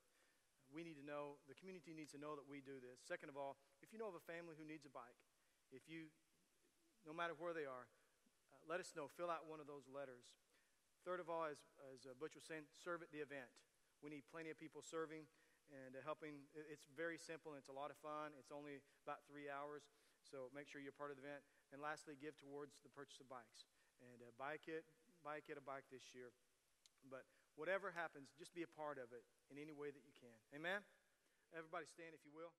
We 0.72 0.88
need 0.88 0.96
to 0.96 1.04
know, 1.04 1.36
the 1.52 1.56
community 1.60 1.92
needs 1.92 2.16
to 2.16 2.20
know 2.20 2.32
that 2.32 2.48
we 2.48 2.64
do 2.64 2.80
this. 2.80 2.96
Second 3.04 3.28
of 3.28 3.36
all, 3.36 3.60
if 3.84 3.92
you 3.92 4.00
know 4.00 4.08
of 4.08 4.16
a 4.16 4.24
family 4.24 4.56
who 4.56 4.64
needs 4.64 4.88
a 4.88 4.92
bike, 4.92 5.20
if 5.68 5.84
you, 5.84 6.08
no 7.04 7.12
matter 7.12 7.36
where 7.36 7.52
they 7.52 7.68
are, 7.68 7.92
uh, 8.56 8.64
let 8.64 8.80
us 8.80 8.96
know. 8.96 9.04
Fill 9.04 9.28
out 9.28 9.44
one 9.44 9.60
of 9.60 9.68
those 9.68 9.84
letters. 9.84 10.24
Third 11.04 11.20
of 11.20 11.32
all, 11.32 11.48
as, 11.48 11.60
as 11.92 12.04
uh, 12.04 12.12
Butch 12.20 12.36
was 12.36 12.44
saying, 12.44 12.68
serve 12.70 13.00
at 13.00 13.08
the 13.08 13.24
event. 13.24 13.48
We 14.04 14.12
need 14.12 14.24
plenty 14.28 14.52
of 14.52 14.60
people 14.60 14.84
serving 14.84 15.24
and 15.72 15.96
uh, 15.96 16.04
helping. 16.04 16.44
It's 16.52 16.88
very 16.92 17.16
simple 17.16 17.56
and 17.56 17.58
it's 17.60 17.72
a 17.72 17.76
lot 17.76 17.88
of 17.88 17.98
fun. 18.00 18.36
It's 18.36 18.52
only 18.52 18.84
about 19.04 19.24
three 19.24 19.48
hours, 19.48 19.88
so 20.20 20.52
make 20.52 20.68
sure 20.68 20.80
you're 20.80 20.96
part 20.96 21.12
of 21.12 21.16
the 21.16 21.24
event. 21.24 21.40
And 21.72 21.80
lastly, 21.80 22.18
give 22.20 22.36
towards 22.36 22.80
the 22.84 22.92
purchase 22.92 23.20
of 23.22 23.30
bikes. 23.32 23.68
And 24.00 24.20
uh, 24.24 24.32
buy 24.36 24.56
a 24.56 24.60
kid, 24.60 24.84
buy 25.24 25.40
a 25.40 25.42
kid 25.44 25.56
a 25.56 25.64
bike 25.64 25.88
this 25.92 26.12
year. 26.12 26.32
But 27.08 27.24
whatever 27.56 27.92
happens, 27.92 28.32
just 28.36 28.52
be 28.52 28.64
a 28.64 28.72
part 28.76 29.00
of 29.00 29.12
it 29.12 29.24
in 29.48 29.56
any 29.56 29.72
way 29.72 29.88
that 29.92 30.04
you 30.04 30.12
can. 30.16 30.36
Amen? 30.52 30.84
Everybody 31.56 31.88
stand 31.88 32.12
if 32.12 32.24
you 32.24 32.32
will. 32.32 32.52